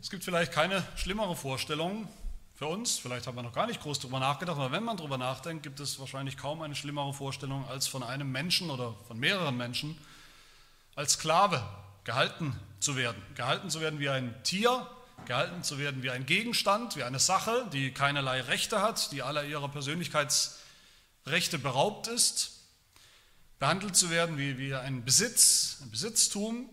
Es 0.00 0.10
gibt 0.10 0.22
vielleicht 0.22 0.52
keine 0.52 0.86
schlimmere 0.94 1.34
Vorstellung 1.34 2.08
für 2.54 2.66
uns, 2.66 2.98
vielleicht 2.98 3.26
haben 3.26 3.34
wir 3.34 3.42
noch 3.42 3.52
gar 3.52 3.66
nicht 3.66 3.82
groß 3.82 3.98
darüber 3.98 4.20
nachgedacht, 4.20 4.56
aber 4.56 4.70
wenn 4.70 4.84
man 4.84 4.96
darüber 4.96 5.18
nachdenkt, 5.18 5.64
gibt 5.64 5.80
es 5.80 5.98
wahrscheinlich 5.98 6.36
kaum 6.36 6.62
eine 6.62 6.76
schlimmere 6.76 7.12
Vorstellung, 7.12 7.66
als 7.68 7.88
von 7.88 8.04
einem 8.04 8.30
Menschen 8.30 8.70
oder 8.70 8.94
von 9.08 9.18
mehreren 9.18 9.56
Menschen 9.56 9.98
als 10.94 11.14
Sklave 11.14 11.68
gehalten 12.04 12.56
zu 12.78 12.94
werden. 12.94 13.20
Gehalten 13.34 13.70
zu 13.70 13.80
werden 13.80 13.98
wie 13.98 14.08
ein 14.08 14.40
Tier, 14.44 14.86
gehalten 15.26 15.64
zu 15.64 15.78
werden 15.78 16.00
wie 16.04 16.10
ein 16.10 16.26
Gegenstand, 16.26 16.94
wie 16.94 17.02
eine 17.02 17.18
Sache, 17.18 17.66
die 17.72 17.90
keinerlei 17.90 18.40
Rechte 18.42 18.80
hat, 18.80 19.10
die 19.10 19.22
aller 19.22 19.44
ihrer 19.46 19.68
Persönlichkeitsrechte 19.68 21.58
beraubt 21.60 22.06
ist. 22.06 22.52
Behandelt 23.58 23.96
zu 23.96 24.10
werden 24.10 24.38
wie, 24.38 24.58
wie 24.58 24.74
ein 24.76 25.04
Besitz, 25.04 25.78
ein 25.82 25.90
Besitztum, 25.90 26.70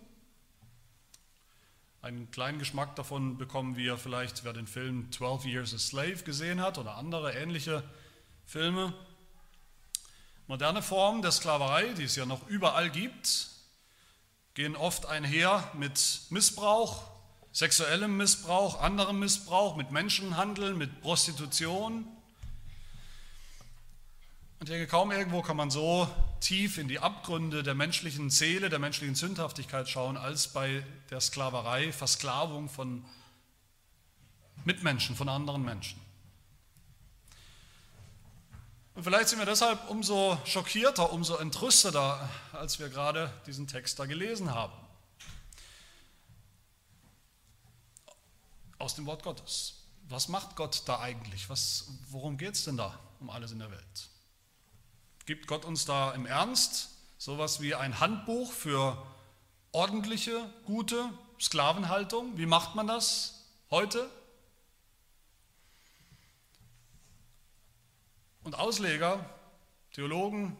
einen 2.05 2.29
kleinen 2.29 2.59
Geschmack 2.59 2.95
davon 2.95 3.39
bekommen 3.39 3.77
wir 3.77 3.97
vielleicht, 3.97 4.43
wer 4.43 4.53
den 4.53 4.67
Film 4.67 5.11
12 5.11 5.45
Years 5.45 5.73
a 5.73 5.79
Slave 5.79 6.17
gesehen 6.17 6.61
hat 6.61 6.77
oder 6.77 6.97
andere 6.97 7.33
ähnliche 7.33 7.81
Filme. 8.45 8.93
Moderne 10.45 10.83
Formen 10.83 11.23
der 11.23 11.31
Sklaverei, 11.31 11.93
die 11.93 12.03
es 12.03 12.15
ja 12.15 12.27
noch 12.27 12.47
überall 12.47 12.91
gibt, 12.91 13.47
gehen 14.53 14.75
oft 14.75 15.07
einher 15.07 15.67
mit 15.73 16.27
Missbrauch, 16.29 17.09
sexuellem 17.51 18.15
Missbrauch, 18.15 18.81
anderem 18.81 19.17
Missbrauch, 19.17 19.75
mit 19.75 19.89
Menschenhandel, 19.89 20.75
mit 20.75 21.01
Prostitution. 21.01 22.05
Und 24.59 24.61
ich 24.61 24.69
denke, 24.69 24.85
kaum 24.85 25.11
irgendwo 25.11 25.41
kann 25.41 25.57
man 25.57 25.71
so 25.71 26.07
tief 26.45 26.77
in 26.77 26.87
die 26.87 26.99
Abgründe 26.99 27.63
der 27.63 27.73
menschlichen 27.73 28.29
Seele, 28.29 28.69
der 28.69 28.77
menschlichen 28.77 29.15
Sündhaftigkeit 29.15 29.89
schauen, 29.89 30.15
als 30.15 30.47
bei 30.47 30.85
der 31.09 31.19
Sklaverei, 31.19 31.91
Versklavung 31.91 32.69
von 32.69 33.03
Mitmenschen, 34.63 35.15
von 35.15 35.27
anderen 35.27 35.63
Menschen. 35.63 35.99
Und 38.93 39.03
vielleicht 39.03 39.29
sind 39.29 39.39
wir 39.39 39.47
deshalb 39.47 39.89
umso 39.89 40.37
schockierter, 40.45 41.11
umso 41.11 41.35
entrüsteter, 41.37 42.29
als 42.53 42.77
wir 42.79 42.89
gerade 42.89 43.33
diesen 43.47 43.67
Text 43.67 43.97
da 43.97 44.05
gelesen 44.05 44.53
haben. 44.53 44.73
Aus 48.77 48.93
dem 48.93 49.07
Wort 49.07 49.23
Gottes. 49.23 49.81
Was 50.07 50.27
macht 50.27 50.55
Gott 50.55 50.83
da 50.85 50.99
eigentlich? 50.99 51.49
Was, 51.49 51.89
worum 52.09 52.37
geht 52.37 52.53
es 52.53 52.65
denn 52.65 52.77
da 52.77 52.99
um 53.19 53.31
alles 53.31 53.51
in 53.51 53.57
der 53.57 53.71
Welt? 53.71 54.09
Gibt 55.25 55.47
Gott 55.47 55.65
uns 55.65 55.85
da 55.85 56.11
im 56.11 56.27
Ernst 56.27 56.89
sowas 57.17 57.59
wie 57.59 57.73
ein 57.73 57.99
Handbuch 57.99 58.51
für 58.51 59.03
ordentliche, 59.71 60.47
gute 60.65 61.09
Sklavenhaltung? 61.39 62.37
Wie 62.37 62.45
macht 62.45 62.75
man 62.75 62.85
das 62.85 63.43
heute? 63.71 64.07
Und 68.43 68.53
Ausleger, 68.53 69.27
Theologen, 69.93 70.55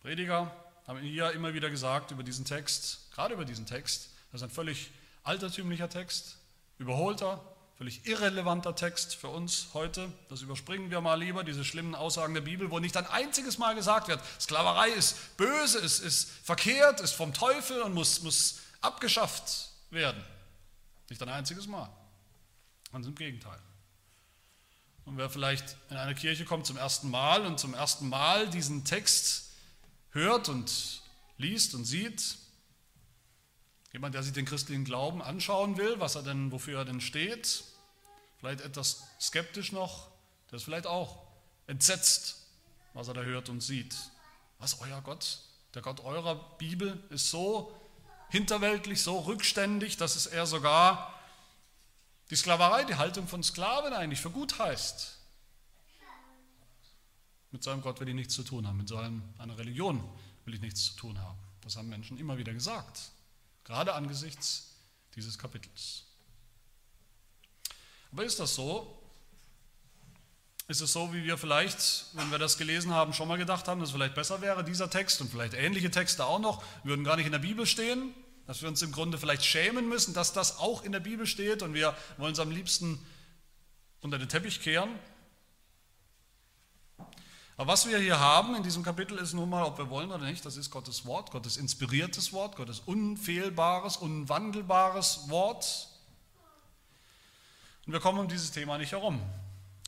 Prediger 0.00 0.50
haben 0.88 0.98
hier 0.98 1.30
immer 1.30 1.54
wieder 1.54 1.70
gesagt 1.70 2.10
über 2.10 2.24
diesen 2.24 2.44
Text, 2.44 3.12
gerade 3.12 3.34
über 3.34 3.44
diesen 3.44 3.66
Text, 3.66 4.10
das 4.32 4.40
ist 4.40 4.44
ein 4.44 4.50
völlig 4.50 4.90
altertümlicher 5.22 5.88
Text, 5.88 6.38
überholter, 6.78 7.40
völlig 7.82 8.06
irrelevanter 8.06 8.76
Text 8.76 9.16
für 9.16 9.26
uns 9.26 9.70
heute. 9.74 10.12
Das 10.28 10.40
überspringen 10.40 10.92
wir 10.92 11.00
mal 11.00 11.16
lieber, 11.16 11.42
diese 11.42 11.64
schlimmen 11.64 11.96
Aussagen 11.96 12.32
der 12.32 12.40
Bibel, 12.40 12.70
wo 12.70 12.78
nicht 12.78 12.96
ein 12.96 13.08
einziges 13.08 13.58
Mal 13.58 13.74
gesagt 13.74 14.06
wird, 14.06 14.22
Sklaverei 14.40 14.90
ist 14.90 15.36
böse, 15.36 15.80
ist, 15.80 15.98
ist 15.98 16.30
verkehrt, 16.44 17.00
ist 17.00 17.10
vom 17.14 17.34
Teufel 17.34 17.82
und 17.82 17.92
muss, 17.92 18.22
muss 18.22 18.60
abgeschafft 18.82 19.70
werden. 19.90 20.22
Nicht 21.10 21.20
ein 21.22 21.28
einziges 21.28 21.66
Mal. 21.66 21.90
Ganz 22.92 23.04
im 23.08 23.16
Gegenteil. 23.16 23.58
Und 25.04 25.18
wer 25.18 25.28
vielleicht 25.28 25.76
in 25.90 25.96
eine 25.96 26.14
Kirche 26.14 26.44
kommt 26.44 26.66
zum 26.66 26.76
ersten 26.76 27.10
Mal 27.10 27.44
und 27.44 27.58
zum 27.58 27.74
ersten 27.74 28.08
Mal 28.08 28.48
diesen 28.48 28.84
Text 28.84 29.50
hört 30.10 30.48
und 30.48 31.02
liest 31.36 31.74
und 31.74 31.84
sieht, 31.84 32.36
jemand, 33.92 34.14
der 34.14 34.22
sich 34.22 34.34
den 34.34 34.44
christlichen 34.44 34.84
Glauben 34.84 35.20
anschauen 35.20 35.78
will, 35.78 35.98
was 35.98 36.14
er 36.14 36.22
denn, 36.22 36.52
wofür 36.52 36.78
er 36.78 36.84
denn 36.84 37.00
steht, 37.00 37.64
vielleicht 38.42 38.62
etwas 38.62 39.04
skeptisch 39.20 39.70
noch, 39.70 40.08
der 40.50 40.56
ist 40.56 40.64
vielleicht 40.64 40.88
auch 40.88 41.22
entsetzt, 41.68 42.38
was 42.92 43.06
er 43.06 43.14
da 43.14 43.22
hört 43.22 43.48
und 43.48 43.60
sieht. 43.60 43.96
Was 44.58 44.80
euer 44.80 45.00
Gott, 45.00 45.38
der 45.74 45.82
Gott 45.82 46.00
eurer 46.00 46.34
Bibel 46.58 47.00
ist 47.10 47.30
so 47.30 47.72
hinterweltlich, 48.30 49.00
so 49.00 49.20
rückständig, 49.20 49.96
dass 49.96 50.16
es 50.16 50.26
er 50.26 50.46
sogar 50.46 51.14
die 52.30 52.36
Sklaverei, 52.36 52.82
die 52.82 52.96
Haltung 52.96 53.28
von 53.28 53.44
Sklaven 53.44 53.92
eigentlich 53.92 54.20
für 54.20 54.30
gut 54.30 54.58
heißt. 54.58 55.18
Mit 57.52 57.62
so 57.62 57.70
einem 57.70 57.82
Gott 57.82 58.00
will 58.00 58.08
ich 58.08 58.14
nichts 58.14 58.34
zu 58.34 58.42
tun 58.42 58.66
haben, 58.66 58.78
mit 58.78 58.88
so 58.88 58.96
einer 58.96 59.56
Religion 59.56 60.02
will 60.44 60.54
ich 60.54 60.60
nichts 60.60 60.86
zu 60.86 60.94
tun 60.94 61.20
haben. 61.20 61.38
Das 61.60 61.76
haben 61.76 61.88
Menschen 61.88 62.18
immer 62.18 62.38
wieder 62.38 62.52
gesagt, 62.52 63.12
gerade 63.62 63.94
angesichts 63.94 64.74
dieses 65.14 65.38
Kapitels. 65.38 66.06
Aber 68.12 68.24
ist 68.24 68.38
das 68.38 68.54
so? 68.54 68.98
Ist 70.68 70.80
es 70.80 70.92
so, 70.92 71.12
wie 71.12 71.24
wir 71.24 71.36
vielleicht, 71.36 72.06
wenn 72.14 72.30
wir 72.30 72.38
das 72.38 72.56
gelesen 72.56 72.92
haben, 72.92 73.12
schon 73.12 73.28
mal 73.28 73.36
gedacht 73.36 73.66
haben, 73.68 73.80
dass 73.80 73.88
es 73.88 73.94
vielleicht 73.94 74.14
besser 74.14 74.40
wäre, 74.40 74.62
dieser 74.62 74.88
Text 74.88 75.20
und 75.20 75.30
vielleicht 75.30 75.54
ähnliche 75.54 75.90
Texte 75.90 76.24
auch 76.24 76.38
noch, 76.38 76.62
würden 76.84 77.04
gar 77.04 77.16
nicht 77.16 77.26
in 77.26 77.32
der 77.32 77.40
Bibel 77.40 77.66
stehen, 77.66 78.14
dass 78.46 78.62
wir 78.62 78.68
uns 78.68 78.80
im 78.82 78.92
Grunde 78.92 79.18
vielleicht 79.18 79.44
schämen 79.44 79.88
müssen, 79.88 80.14
dass 80.14 80.32
das 80.32 80.58
auch 80.58 80.82
in 80.82 80.92
der 80.92 81.00
Bibel 81.00 81.26
steht 81.26 81.62
und 81.62 81.74
wir 81.74 81.96
wollen 82.16 82.32
es 82.32 82.38
am 82.38 82.50
liebsten 82.50 83.04
unter 84.00 84.18
den 84.18 84.28
Teppich 84.28 84.60
kehren? 84.60 84.90
Aber 87.56 87.72
was 87.72 87.86
wir 87.86 87.98
hier 87.98 88.18
haben 88.18 88.54
in 88.54 88.62
diesem 88.62 88.82
Kapitel 88.82 89.18
ist 89.18 89.34
nun 89.34 89.50
mal, 89.50 89.64
ob 89.64 89.78
wir 89.78 89.90
wollen 89.90 90.10
oder 90.10 90.24
nicht, 90.24 90.44
das 90.44 90.56
ist 90.56 90.70
Gottes 90.70 91.04
Wort, 91.04 91.30
Gottes 91.30 91.56
inspiriertes 91.56 92.32
Wort, 92.32 92.56
Gottes 92.56 92.80
unfehlbares, 92.80 93.96
unwandelbares 93.96 95.28
Wort. 95.28 95.91
Und 97.86 97.92
wir 97.92 98.00
kommen 98.00 98.20
um 98.20 98.28
dieses 98.28 98.52
Thema 98.52 98.78
nicht 98.78 98.92
herum. 98.92 99.20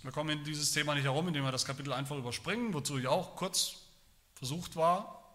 Wir 0.02 0.12
kommen 0.12 0.30
in 0.30 0.44
dieses 0.44 0.72
Thema 0.72 0.94
nicht 0.94 1.04
herum, 1.04 1.28
indem 1.28 1.44
wir 1.44 1.52
das 1.52 1.64
Kapitel 1.64 1.92
einfach 1.92 2.16
überspringen, 2.16 2.74
wozu 2.74 2.98
ich 2.98 3.06
auch 3.06 3.36
kurz 3.36 3.76
versucht 4.34 4.76
war, 4.76 5.34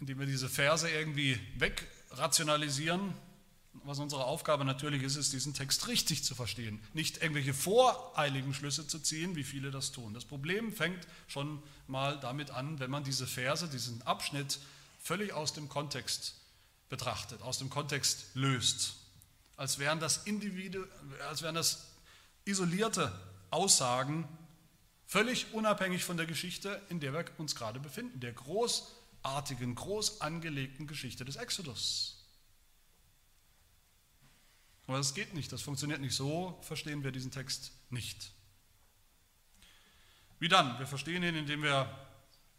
indem 0.00 0.20
wir 0.20 0.26
diese 0.26 0.48
Verse 0.48 0.88
irgendwie 0.88 1.38
wegrationalisieren. 1.56 3.12
Was 3.84 3.98
unsere 3.98 4.24
Aufgabe 4.24 4.64
natürlich 4.64 5.02
ist, 5.02 5.16
ist, 5.16 5.34
diesen 5.34 5.52
Text 5.52 5.86
richtig 5.86 6.24
zu 6.24 6.34
verstehen, 6.34 6.82
nicht 6.94 7.18
irgendwelche 7.18 7.52
voreiligen 7.52 8.54
Schlüsse 8.54 8.86
zu 8.86 9.00
ziehen, 9.00 9.36
wie 9.36 9.44
viele 9.44 9.70
das 9.70 9.92
tun. 9.92 10.14
Das 10.14 10.24
Problem 10.24 10.72
fängt 10.72 11.06
schon 11.28 11.62
mal 11.86 12.18
damit 12.20 12.52
an, 12.52 12.78
wenn 12.78 12.90
man 12.90 13.04
diese 13.04 13.26
Verse, 13.26 13.68
diesen 13.68 14.00
Abschnitt 14.02 14.60
völlig 14.98 15.34
aus 15.34 15.52
dem 15.52 15.68
Kontext 15.68 16.36
betrachtet, 16.88 17.42
aus 17.42 17.58
dem 17.58 17.68
Kontext 17.68 18.28
löst 18.32 18.96
als 19.56 19.78
wären 19.78 20.00
das, 20.00 20.24
Individu 20.24 20.84
als 21.28 21.42
wären 21.42 21.54
das 21.54 21.86
isolierte 22.44 23.12
Aussagen, 23.50 24.28
völlig 25.06 25.52
unabhängig 25.52 26.04
von 26.04 26.16
der 26.16 26.26
Geschichte, 26.26 26.82
in 26.88 27.00
der 27.00 27.12
wir 27.12 27.24
uns 27.38 27.54
gerade 27.54 27.80
befinden, 27.80 28.20
der 28.20 28.32
großartigen, 28.32 29.74
groß 29.74 30.20
angelegten 30.20 30.86
Geschichte 30.86 31.24
des 31.24 31.36
Exodus. 31.36 32.24
Aber 34.86 34.98
das 34.98 35.14
geht 35.14 35.34
nicht, 35.34 35.50
das 35.52 35.62
funktioniert 35.62 36.00
nicht 36.00 36.14
so, 36.14 36.58
verstehen 36.62 37.02
wir 37.02 37.10
diesen 37.10 37.30
Text 37.30 37.72
nicht. 37.90 38.32
Wie 40.38 40.48
dann? 40.48 40.78
Wir 40.78 40.86
verstehen 40.86 41.22
ihn, 41.22 41.34
indem 41.34 41.62
wir 41.62 42.05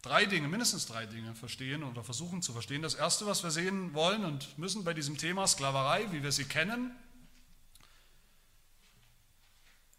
drei 0.07 0.25
Dinge, 0.25 0.47
mindestens 0.47 0.85
drei 0.85 1.05
Dinge 1.05 1.35
verstehen 1.35 1.83
oder 1.83 2.03
versuchen 2.03 2.41
zu 2.41 2.53
verstehen. 2.53 2.81
Das 2.81 2.95
Erste, 2.95 3.25
was 3.25 3.43
wir 3.43 3.51
sehen 3.51 3.93
wollen 3.93 4.23
und 4.23 4.57
müssen 4.57 4.83
bei 4.83 4.93
diesem 4.93 5.17
Thema 5.17 5.45
Sklaverei, 5.45 6.11
wie 6.11 6.23
wir 6.23 6.31
sie 6.31 6.45
kennen, 6.45 6.95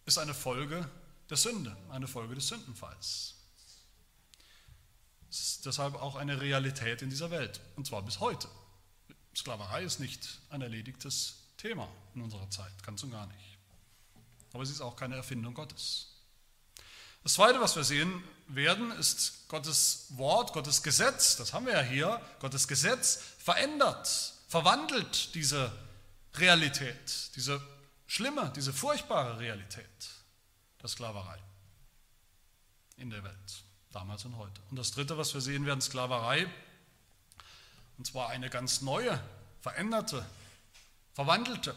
ist 0.06 0.18
eine 0.18 0.34
Folge 0.34 0.88
der 1.28 1.36
Sünde, 1.36 1.76
eine 1.90 2.08
Folge 2.08 2.34
des 2.34 2.48
Sündenfalls. 2.48 3.34
Es 5.30 5.40
ist 5.40 5.66
deshalb 5.66 5.94
auch 5.96 6.16
eine 6.16 6.40
Realität 6.40 7.02
in 7.02 7.10
dieser 7.10 7.30
Welt, 7.30 7.60
und 7.76 7.86
zwar 7.86 8.02
bis 8.02 8.18
heute. 8.20 8.48
Sklaverei 9.36 9.84
ist 9.84 10.00
nicht 10.00 10.40
ein 10.48 10.62
erledigtes 10.62 11.48
Thema 11.58 11.88
in 12.14 12.22
unserer 12.22 12.48
Zeit, 12.48 12.82
ganz 12.82 13.02
und 13.02 13.10
gar 13.10 13.26
nicht. 13.26 13.58
Aber 14.54 14.64
sie 14.64 14.72
ist 14.72 14.80
auch 14.80 14.96
keine 14.96 15.16
Erfindung 15.16 15.52
Gottes. 15.52 16.17
Das 17.28 17.34
Zweite, 17.34 17.60
was 17.60 17.76
wir 17.76 17.84
sehen 17.84 18.24
werden, 18.46 18.90
ist 18.92 19.46
Gottes 19.48 20.06
Wort, 20.16 20.54
Gottes 20.54 20.82
Gesetz. 20.82 21.36
Das 21.36 21.52
haben 21.52 21.66
wir 21.66 21.74
ja 21.74 21.82
hier. 21.82 22.22
Gottes 22.40 22.66
Gesetz 22.66 23.22
verändert, 23.36 24.32
verwandelt 24.48 25.34
diese 25.34 25.70
Realität, 26.36 27.36
diese 27.36 27.60
schlimme, 28.06 28.50
diese 28.56 28.72
furchtbare 28.72 29.38
Realität 29.38 29.84
der 30.80 30.88
Sklaverei 30.88 31.38
in 32.96 33.10
der 33.10 33.22
Welt, 33.22 33.62
damals 33.92 34.24
und 34.24 34.38
heute. 34.38 34.62
Und 34.70 34.78
das 34.78 34.92
Dritte, 34.92 35.18
was 35.18 35.34
wir 35.34 35.42
sehen 35.42 35.66
werden, 35.66 35.82
Sklaverei, 35.82 36.46
und 37.98 38.06
zwar 38.06 38.30
eine 38.30 38.48
ganz 38.48 38.80
neue, 38.80 39.22
veränderte, 39.60 40.24
verwandelte, 41.12 41.74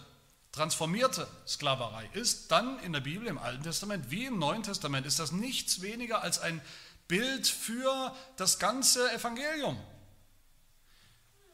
transformierte 0.51 1.27
Sklaverei 1.47 2.09
ist 2.13 2.51
dann 2.51 2.79
in 2.79 2.93
der 2.93 2.99
Bibel, 2.99 3.27
im 3.27 3.37
Alten 3.37 3.63
Testament 3.63 4.11
wie 4.11 4.25
im 4.25 4.37
Neuen 4.37 4.63
Testament, 4.63 5.05
ist 5.05 5.19
das 5.19 5.31
nichts 5.31 5.81
weniger 5.81 6.21
als 6.21 6.39
ein 6.39 6.61
Bild 7.07 7.47
für 7.47 8.15
das 8.37 8.59
ganze 8.59 9.11
Evangelium, 9.13 9.77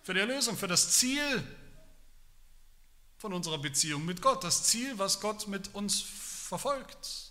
für 0.04 0.14
die 0.14 0.20
Erlösung, 0.20 0.58
für 0.58 0.68
das 0.68 0.94
Ziel 0.94 1.44
von 3.18 3.34
unserer 3.34 3.58
Beziehung 3.58 4.06
mit 4.06 4.22
Gott, 4.22 4.44
das 4.44 4.64
Ziel, 4.64 4.98
was 5.00 5.20
Gott 5.20 5.48
mit 5.48 5.74
uns 5.74 6.02
verfolgt. 6.02 7.27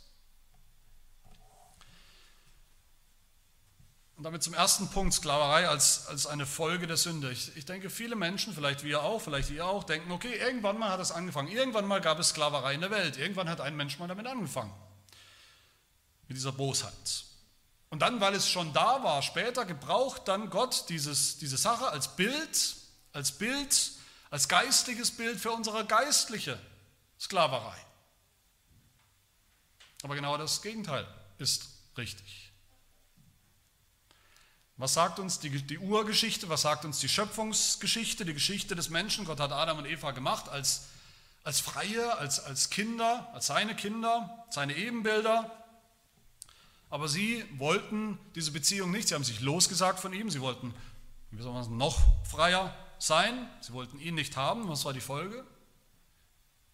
Und 4.17 4.25
damit 4.25 4.43
zum 4.43 4.55
ersten 4.55 4.89
Punkt, 4.89 5.13
Sklaverei 5.13 5.69
als, 5.69 6.07
als 6.07 6.27
eine 6.27 6.47
Folge 6.47 6.87
der 6.87 6.97
Sünde. 6.97 7.31
Ich, 7.31 7.55
ich 7.55 7.67
denke, 7.67 7.91
viele 7.91 8.17
Menschen, 8.17 8.55
vielleicht 8.55 8.83
wir 8.83 9.03
auch, 9.03 9.21
vielleicht 9.21 9.51
ihr 9.51 9.67
auch, 9.67 9.85
denken, 9.85 10.11
okay, 10.11 10.35
irgendwann 10.35 10.79
mal 10.79 10.91
hat 10.91 11.01
es 11.01 11.13
angefangen, 11.13 11.49
irgendwann 11.49 11.87
mal 11.87 12.01
gab 12.01 12.19
es 12.19 12.31
Sklaverei 12.31 12.75
in 12.75 12.81
der 12.81 12.91
Welt, 12.91 13.19
irgendwann 13.19 13.49
hat 13.51 13.61
ein 13.61 13.77
Mensch 13.77 13.99
mal 13.99 14.09
damit 14.09 14.27
angefangen, 14.27 14.73
mit 16.29 16.37
dieser 16.37 16.53
Bosheit. 16.53 17.25
Und 17.91 18.01
dann, 18.01 18.21
weil 18.21 18.35
es 18.35 18.49
schon 18.49 18.73
da 18.73 19.05
war, 19.05 19.21
später 19.21 19.67
gebraucht 19.67 20.27
dann 20.29 20.49
Gott 20.49 20.87
dieses, 20.89 21.37
diese 21.37 21.59
Sache 21.59 21.89
als 21.89 22.17
Bild, 22.17 22.77
als 23.13 23.33
Bild, 23.33 23.93
als 24.31 24.49
geistliches 24.49 25.11
Bild 25.11 25.39
für 25.39 25.53
unsere 25.53 25.85
geistliche 25.85 26.59
Sklaverei. 27.21 27.77
Aber 30.03 30.15
genau 30.15 30.39
das 30.39 30.63
Gegenteil 30.63 31.07
ist 31.39 31.69
richtig. 31.97 32.46
Was 34.79 34.95
sagt 34.95 35.19
uns 35.19 35.39
die, 35.39 35.51
die, 35.51 35.79
Urgeschichte, 35.79 36.49
was 36.49 36.63
sagt 36.63 36.85
uns 36.85 36.99
die 36.99 37.09
Schöpfungsgeschichte, 37.09 38.25
die 38.25 38.35
Geschichte 38.35 38.77
des 38.77 38.91
Menschen? 38.91 39.25
Gott 39.25 39.41
hat 39.41 39.53
Adam 39.53 39.79
und 39.79 39.87
Eva 39.87 40.11
gemacht 40.11 40.49
als, 40.49 40.89
als 41.45 41.61
Freie, 41.61 42.19
als, 42.19 42.41
als 42.41 42.69
Kinder, 42.69 43.31
als 43.33 43.47
seine 43.47 43.75
Kinder, 43.75 44.45
seine 44.51 44.77
Ebenbilder. 44.77 45.51
Aber 46.91 47.09
sie 47.09 47.45
wollten 47.59 48.19
diese 48.35 48.53
Beziehung 48.53 48.91
nicht, 48.91 49.09
sie 49.09 49.15
haben 49.15 49.25
sich 49.25 49.41
losgesagt 49.41 49.99
von 49.99 50.13
ihm, 50.13 50.31
sie 50.31 50.41
wollten 50.41 50.75
wie 51.31 51.43
soll 51.43 51.53
man 51.53 51.65
sagen, 51.65 51.77
noch 51.77 52.01
freier 52.27 52.75
sein, 52.99 53.49
sie 53.61 53.73
wollten 53.73 53.99
ihn 53.99 54.15
nicht 54.15 54.37
haben. 54.37 54.69
Was 54.69 54.85
war 54.85 54.93
die 54.93 55.01
Folge? 55.01 55.45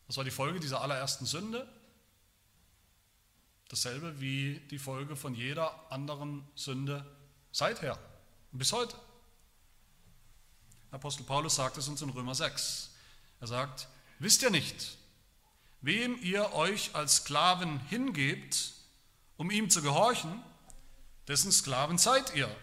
Was 0.07 0.17
war 0.17 0.25
die 0.25 0.31
Folge 0.31 0.61
dieser 0.61 0.81
allerersten 0.81 1.27
Sünde? 1.27 1.67
Dasselbe 3.69 4.21
wie 4.21 4.61
die 4.71 4.79
Folge 4.79 5.17
von 5.17 5.35
jeder 5.35 5.91
anderen 5.91 6.47
Sünde 6.55 7.05
Seither 7.53 7.99
und 8.51 8.59
bis 8.59 8.73
heute. 8.73 8.97
Apostel 10.91 11.25
Paulus 11.25 11.55
sagt 11.55 11.77
es 11.77 11.89
uns 11.89 12.03
in 12.03 12.11
Römer 12.11 12.35
6. 12.35 12.91
Er 13.41 13.47
sagt, 13.47 13.89
wisst 14.19 14.43
ihr 14.43 14.51
nicht, 14.51 14.97
wem 15.83 16.21
ihr 16.23 16.53
euch 16.53 16.95
als 16.95 17.17
Sklaven 17.17 17.79
hingebt, 17.89 18.73
um 19.37 19.51
ihm 19.51 19.71
zu 19.71 19.83
gehorchen, 19.83 20.43
dessen 21.29 21.53
Sklaven 21.53 21.99
seid 21.99 22.35
ihr 22.35 22.55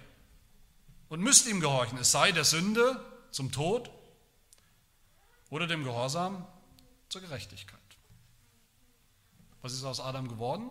und 1.07 1.21
müsst 1.21 1.47
ihm 1.47 1.59
gehorchen, 1.59 1.97
es 1.97 2.11
sei 2.11 2.31
der 2.31 2.45
Sünde 2.45 3.03
zum 3.31 3.51
Tod 3.51 3.89
oder 5.49 5.67
dem 5.67 5.83
Gehorsam 5.83 6.47
zur 7.09 7.21
Gerechtigkeit. 7.21 7.79
Was 9.61 9.73
ist 9.73 9.83
aus 9.83 9.99
Adam 9.99 10.27
geworden? 10.27 10.69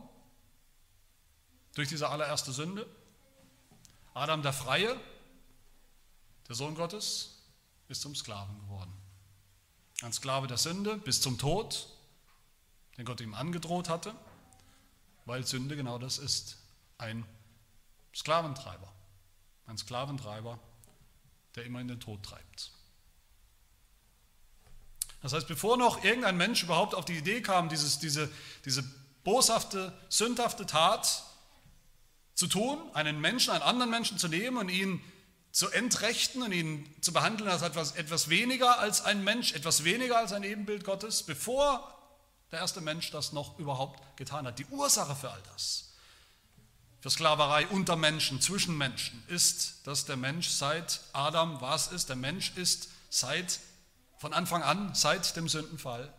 Durch 1.75 1.89
diese 1.89 2.09
allererste 2.09 2.53
Sünde? 2.53 2.87
Adam 4.19 4.43
der 4.43 4.53
Freie, 4.53 4.99
der 6.49 6.55
Sohn 6.57 6.75
Gottes, 6.75 7.37
ist 7.89 8.03
zum 8.03 8.15
Sklaven 8.15 8.59
geworden. 8.61 8.93
Ein 10.03 10.13
Sklave 10.13 10.47
der 10.47 10.59
Sünde 10.59 10.97
bis 10.99 11.21
zum 11.21 11.39
Tod, 11.39 11.89
den 12.97 13.05
Gott 13.05 13.21
ihm 13.21 13.35
angedroht 13.35 13.89
hatte, 13.89 14.15
weil 15.25 15.47
Sünde 15.47 15.77
genau 15.77 15.99
das 15.99 16.19
ist, 16.19 16.59
ein 16.99 17.25
Sklaventreiber. 18.15 18.93
Ein 19.67 19.79
Sklaventreiber, 19.79 20.59
der 21.55 21.65
immer 21.65 21.81
in 21.81 21.89
den 21.89 22.01
Tod 22.01 22.23
treibt. 22.23 22.73
Das 25.23 25.33
heißt, 25.33 25.47
bevor 25.47 25.77
noch 25.77 26.03
irgendein 26.03 26.37
Mensch 26.37 26.63
überhaupt 26.63 26.95
auf 26.95 27.05
die 27.05 27.19
Idee 27.19 27.41
kam, 27.43 27.69
dieses, 27.69 27.99
diese, 27.99 28.31
diese 28.65 28.83
boshafte, 29.23 29.97
sündhafte 30.09 30.67
Tat 30.67 31.25
zu 32.39 32.47
tun, 32.47 32.79
einen 32.95 33.21
Menschen, 33.21 33.51
einen 33.51 33.65
anderen 33.65 33.91
Menschen 33.91 34.17
zu 34.17 34.29
nehmen 34.29 34.59
und 34.59 34.69
ihn 34.69 35.03
zu 35.51 35.71
entrechten 35.71 36.41
und 36.41 36.53
ihn 36.53 36.89
zu 37.01 37.13
behandeln 37.13 37.51
als 37.51 37.63
etwas, 37.63 37.97
etwas 37.97 38.29
weniger 38.29 38.79
als 38.79 39.01
ein 39.01 39.25
Mensch, 39.25 39.55
etwas 39.55 39.83
weniger 39.83 40.19
als 40.19 40.33
ein 40.33 40.45
Ebenbild 40.45 40.85
Gottes, 40.85 41.25
bevor 41.25 41.93
der 42.53 42.61
erste 42.61 42.81
Mensch 42.81 43.11
das 43.11 43.33
noch 43.33 43.59
überhaupt 43.59 44.17
getan 44.17 44.47
hat. 44.47 44.61
Die 44.61 44.67
Ursache 44.67 45.17
für 45.17 45.33
all 45.33 45.43
das, 45.53 45.95
für 47.01 47.11
Sklaverei 47.11 47.67
unter 47.67 47.97
Menschen, 47.97 48.41
zwischen 48.41 48.79
Menschen, 48.79 49.21
ist, 49.27 49.85
dass 49.89 50.05
der 50.05 50.17
Mensch 50.17 50.49
seit 50.49 51.01
Adam 51.13 51.61
was 51.61 51.89
ist. 51.89 52.09
Der 52.09 52.15
Mensch 52.15 52.53
ist 52.55 52.89
seit, 53.11 53.59
von 54.19 54.33
Anfang 54.33 54.63
an, 54.63 54.95
seit 54.95 55.35
dem 55.35 55.49
Sündenfall, 55.49 56.15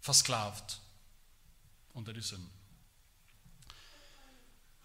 versklavt 0.00 0.80
unter 1.92 2.12
die 2.12 2.20
Sünden. 2.20 2.55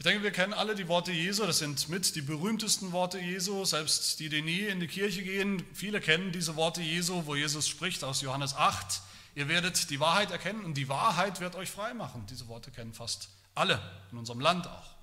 Ich 0.01 0.03
denke, 0.03 0.23
wir 0.23 0.31
kennen 0.31 0.53
alle 0.53 0.73
die 0.73 0.87
Worte 0.87 1.11
Jesu, 1.11 1.45
das 1.45 1.59
sind 1.59 1.87
mit 1.87 2.15
die 2.15 2.23
berühmtesten 2.23 2.91
Worte 2.91 3.19
Jesu, 3.19 3.65
selbst 3.65 4.19
die, 4.19 4.29
die 4.29 4.41
nie 4.41 4.61
in 4.61 4.79
die 4.79 4.87
Kirche 4.87 5.21
gehen, 5.21 5.63
viele 5.75 6.01
kennen 6.01 6.31
diese 6.31 6.55
Worte 6.55 6.81
Jesu, 6.81 7.27
wo 7.27 7.35
Jesus 7.35 7.67
spricht 7.67 8.03
aus 8.03 8.21
Johannes 8.21 8.55
8, 8.55 8.99
ihr 9.35 9.47
werdet 9.47 9.91
die 9.91 9.99
Wahrheit 9.99 10.31
erkennen 10.31 10.65
und 10.65 10.73
die 10.73 10.89
Wahrheit 10.89 11.39
wird 11.39 11.53
euch 11.53 11.69
frei 11.69 11.93
machen. 11.93 12.25
Diese 12.31 12.47
Worte 12.47 12.71
kennen 12.71 12.93
fast 12.93 13.29
alle, 13.53 13.79
in 14.11 14.17
unserem 14.17 14.39
Land 14.39 14.65
auch. 14.65 14.95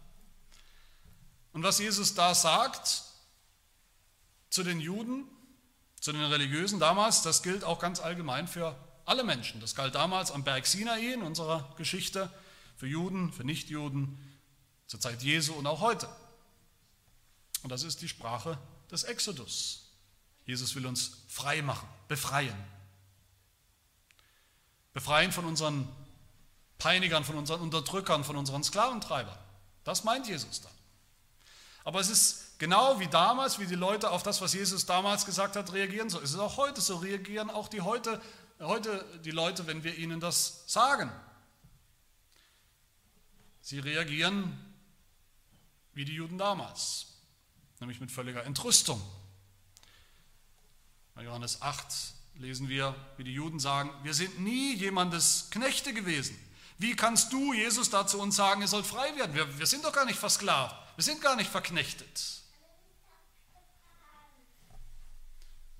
Und 1.53 1.63
was 1.63 1.79
Jesus 1.79 2.15
da 2.15 2.35
sagt 2.35 3.05
zu 4.51 4.65
den 4.65 4.81
Juden, 4.81 5.29
zu 6.01 6.11
den 6.11 6.25
Religiösen 6.25 6.81
damals, 6.81 7.23
das 7.23 7.45
gilt 7.45 7.63
auch 7.63 7.79
ganz 7.79 8.01
allgemein 8.01 8.49
für 8.49 8.75
alle 9.05 9.23
Menschen. 9.23 9.61
Das 9.61 9.77
galt 9.77 9.95
damals 9.95 10.33
am 10.33 10.43
Berg 10.43 10.67
Sinai 10.67 11.13
in 11.13 11.23
unserer 11.23 11.73
Geschichte, 11.77 12.29
für 12.77 12.89
Juden, 12.89 13.33
für 13.33 13.45
Nichtjuden, 13.45 14.19
zur 14.89 14.99
Zeit 14.99 15.23
Jesu 15.23 15.53
und 15.53 15.67
auch 15.67 15.81
heute. 15.81 16.09
Und 17.63 17.71
das 17.71 17.85
ist 17.85 18.03
die 18.03 18.09
Sprache 18.09 18.59
des 18.91 19.05
Exodus. 19.05 19.85
Jesus 20.45 20.75
will 20.75 20.87
uns 20.87 21.19
frei 21.29 21.63
machen, 21.63 21.87
befreien. 22.09 22.57
Befreien 24.95 25.31
von 25.31 25.45
unseren 25.45 25.87
Peinigern, 26.79 27.25
von 27.25 27.37
unseren 27.37 27.61
Unterdrückern, 27.61 28.25
von 28.25 28.37
unseren 28.37 28.65
Sklaventreibern. 28.65 29.39
Das 29.85 30.05
meint 30.05 30.27
Jesus 30.27 30.63
da. 30.63 30.71
Aber 31.85 32.01
es 32.01 32.09
ist 32.09 32.59
genau 32.59 32.99
wie 32.99 33.09
damals, 33.09 33.59
wie 33.59 33.67
die 33.67 33.75
Leute 33.75 34.11
auf 34.11 34.23
das, 34.23 34.41
was 34.41 34.55
Jesus 34.55 34.87
damals 34.87 35.27
gesagt 35.27 35.57
hat, 35.57 35.73
reagieren. 35.73 36.09
So 36.09 36.19
ist 36.19 36.33
es 36.33 36.39
auch 36.39 36.57
heute. 36.57 36.81
So 36.81 36.97
reagieren 36.97 37.51
auch 37.51 37.69
die 37.69 37.83
heute, 37.83 38.21
heute 38.59 39.05
die 39.25 39.31
Leute, 39.31 39.67
wenn 39.67 39.85
wir 39.85 39.97
ihnen 39.97 40.21
das 40.21 40.65
sagen. 40.67 41.13
Sie 43.61 43.79
reagieren 43.79 44.68
wie 45.99 46.05
die 46.05 46.15
Juden 46.15 46.39
damals, 46.39 47.09
nämlich 47.81 47.99
mit 47.99 48.13
völliger 48.13 48.45
Entrüstung. 48.45 49.03
Bei 51.17 51.25
Johannes 51.25 51.61
8 51.61 51.85
lesen 52.37 52.69
wir, 52.69 52.95
wie 53.17 53.25
die 53.25 53.33
Juden 53.33 53.59
sagen, 53.59 53.91
wir 54.05 54.15
sind 54.15 54.39
nie 54.39 54.77
jemandes 54.77 55.49
Knechte 55.51 55.93
gewesen. 55.93 56.39
Wie 56.79 56.95
kannst 56.95 57.33
du, 57.33 57.53
Jesus, 57.53 57.91
dazu 57.91 58.21
uns 58.21 58.37
sagen, 58.37 58.61
ihr 58.61 58.69
sollt 58.69 58.87
frei 58.87 59.17
werden? 59.17 59.35
Wir, 59.35 59.59
wir 59.59 59.67
sind 59.67 59.85
doch 59.85 59.93
gar 59.93 60.05
nicht 60.05 60.21
versklavt, 60.21 60.77
wir 60.95 61.03
sind 61.03 61.21
gar 61.21 61.35
nicht 61.35 61.51
verknechtet. 61.51 62.43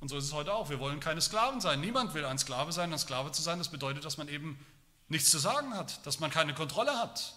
Und 0.01 0.09
so 0.09 0.17
ist 0.17 0.25
es 0.25 0.33
heute 0.33 0.53
auch. 0.53 0.69
Wir 0.69 0.81
wollen 0.81 0.99
keine 0.99 1.21
Sklaven 1.21 1.61
sein. 1.61 1.81
Niemand 1.81 2.15
will 2.15 2.25
ein 2.25 2.39
Sklave 2.39 2.73
sein. 2.73 2.93
Ein 2.93 2.99
Sklave 2.99 3.31
zu 3.31 3.43
sein, 3.43 3.59
das 3.59 3.69
bedeutet, 3.69 4.05
dass 4.05 4.17
man 4.17 4.27
eben 4.29 4.59
nichts 5.07 5.31
zu 5.31 5.39
sagen 5.39 5.75
hat, 5.75 6.05
dass 6.07 6.19
man 6.19 6.33
keine 6.33 6.55
Kontrolle 6.55 6.99
hat. 6.99 7.35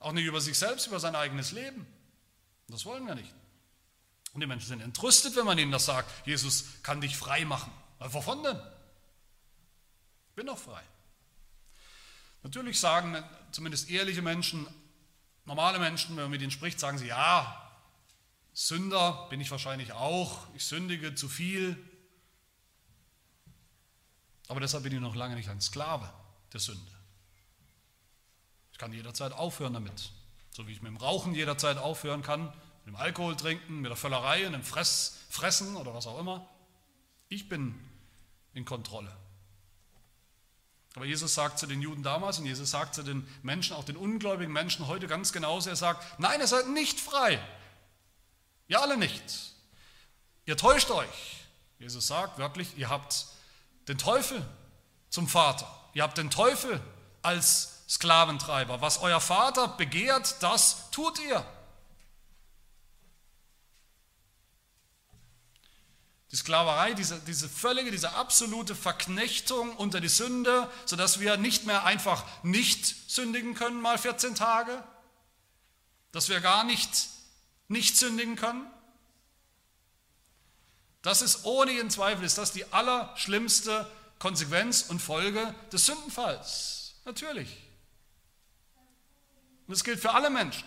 Auch 0.00 0.12
nicht 0.12 0.26
über 0.26 0.40
sich 0.40 0.58
selbst, 0.58 0.88
über 0.88 0.98
sein 0.98 1.14
eigenes 1.14 1.52
Leben. 1.52 1.86
Das 2.68 2.84
wollen 2.84 3.06
wir 3.06 3.14
nicht. 3.14 3.32
Und 4.32 4.40
die 4.40 4.46
Menschen 4.46 4.68
sind 4.68 4.80
entrüstet, 4.80 5.36
wenn 5.36 5.46
man 5.46 5.58
ihnen 5.58 5.72
das 5.72 5.86
sagt. 5.86 6.26
Jesus 6.26 6.64
kann 6.82 7.00
dich 7.00 7.16
frei 7.16 7.44
machen. 7.44 7.72
Wovon 7.98 8.42
denn? 8.42 8.60
Ich 10.30 10.34
bin 10.34 10.46
doch 10.46 10.58
frei. 10.58 10.82
Natürlich 12.42 12.78
sagen 12.78 13.16
zumindest 13.50 13.88
ehrliche 13.88 14.22
Menschen, 14.22 14.66
normale 15.46 15.78
Menschen, 15.78 16.16
wenn 16.16 16.24
man 16.24 16.30
mit 16.30 16.42
ihnen 16.42 16.50
spricht, 16.50 16.78
sagen 16.78 16.98
sie, 16.98 17.06
ja, 17.06 17.62
Sünder 18.52 19.26
bin 19.30 19.40
ich 19.40 19.50
wahrscheinlich 19.50 19.92
auch, 19.92 20.46
ich 20.54 20.64
sündige 20.64 21.14
zu 21.14 21.28
viel. 21.28 21.76
Aber 24.48 24.60
deshalb 24.60 24.84
bin 24.84 24.92
ich 24.92 25.00
noch 25.00 25.14
lange 25.14 25.34
nicht 25.34 25.48
ein 25.48 25.60
Sklave 25.60 26.12
der 26.52 26.60
Sünde. 26.60 26.92
Ich 28.72 28.78
kann 28.78 28.92
jederzeit 28.92 29.32
aufhören 29.32 29.72
damit. 29.72 30.12
So 30.56 30.66
wie 30.66 30.72
ich 30.72 30.80
mit 30.80 30.88
dem 30.88 30.96
Rauchen 30.96 31.34
jederzeit 31.34 31.76
aufhören 31.76 32.22
kann, 32.22 32.44
mit 32.86 32.86
dem 32.86 32.96
Alkohol 32.96 33.36
trinken, 33.36 33.82
mit 33.82 33.90
der 33.90 33.96
Völlerei 33.96 34.46
und 34.46 34.54
dem 34.54 34.62
Fress, 34.62 35.18
Fressen 35.28 35.76
oder 35.76 35.92
was 35.92 36.06
auch 36.06 36.18
immer. 36.18 36.48
Ich 37.28 37.50
bin 37.50 37.78
in 38.54 38.64
Kontrolle. 38.64 39.14
Aber 40.94 41.04
Jesus 41.04 41.34
sagt 41.34 41.58
zu 41.58 41.66
den 41.66 41.82
Juden 41.82 42.02
damals 42.02 42.38
und 42.38 42.46
Jesus 42.46 42.70
sagt 42.70 42.94
zu 42.94 43.02
den 43.02 43.28
Menschen, 43.42 43.76
auch 43.76 43.84
den 43.84 43.98
ungläubigen 43.98 44.50
Menschen 44.50 44.86
heute 44.86 45.06
ganz 45.08 45.30
genauso, 45.34 45.68
er 45.68 45.76
sagt, 45.76 46.18
nein, 46.18 46.40
ihr 46.40 46.46
seid 46.46 46.68
nicht 46.68 47.00
frei. 47.00 47.38
Ihr 48.66 48.80
alle 48.80 48.96
nicht. 48.96 49.52
Ihr 50.46 50.56
täuscht 50.56 50.90
euch. 50.90 51.44
Jesus 51.78 52.06
sagt 52.06 52.38
wörtlich, 52.38 52.78
ihr 52.78 52.88
habt 52.88 53.26
den 53.88 53.98
Teufel 53.98 54.42
zum 55.10 55.28
Vater. 55.28 55.68
Ihr 55.92 56.02
habt 56.02 56.16
den 56.16 56.30
Teufel 56.30 56.80
als 57.20 57.75
Sklaventreiber. 57.88 58.80
Was 58.80 58.98
euer 58.98 59.20
Vater 59.20 59.68
begehrt, 59.68 60.36
das 60.40 60.90
tut 60.90 61.18
ihr. 61.20 61.44
Die 66.32 66.36
Sklaverei, 66.36 66.94
diese, 66.94 67.20
diese 67.20 67.48
völlige, 67.48 67.90
diese 67.90 68.14
absolute 68.14 68.74
Verknechtung 68.74 69.76
unter 69.76 70.00
die 70.00 70.08
Sünde, 70.08 70.70
sodass 70.84 71.20
wir 71.20 71.36
nicht 71.36 71.64
mehr 71.66 71.84
einfach 71.84 72.24
nicht 72.42 73.10
sündigen 73.10 73.54
können, 73.54 73.80
mal 73.80 73.96
14 73.96 74.34
Tage, 74.34 74.82
dass 76.12 76.28
wir 76.28 76.40
gar 76.40 76.64
nicht 76.64 77.08
nicht 77.68 77.96
sündigen 77.96 78.36
können. 78.36 78.66
Das 81.02 81.22
ist 81.22 81.44
ohne 81.44 81.72
jeden 81.72 81.90
Zweifel, 81.90 82.24
ist 82.24 82.38
das 82.38 82.52
die 82.52 82.64
allerschlimmste 82.72 83.90
Konsequenz 84.18 84.82
und 84.88 85.00
Folge 85.00 85.54
des 85.72 85.86
Sündenfalls. 85.86 86.94
Natürlich. 87.04 87.65
Und 89.66 89.72
das 89.72 89.84
gilt 89.84 90.00
für 90.00 90.12
alle 90.12 90.30
Menschen. 90.30 90.64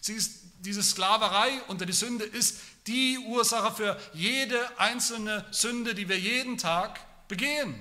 Sie 0.00 0.14
ist, 0.14 0.42
diese 0.60 0.82
Sklaverei 0.82 1.62
unter 1.68 1.86
die 1.86 1.92
Sünde 1.92 2.24
ist 2.24 2.60
die 2.86 3.18
Ursache 3.18 3.74
für 3.74 4.00
jede 4.12 4.78
einzelne 4.78 5.46
Sünde, 5.52 5.94
die 5.94 6.08
wir 6.08 6.18
jeden 6.18 6.58
Tag 6.58 7.00
begehen. 7.28 7.74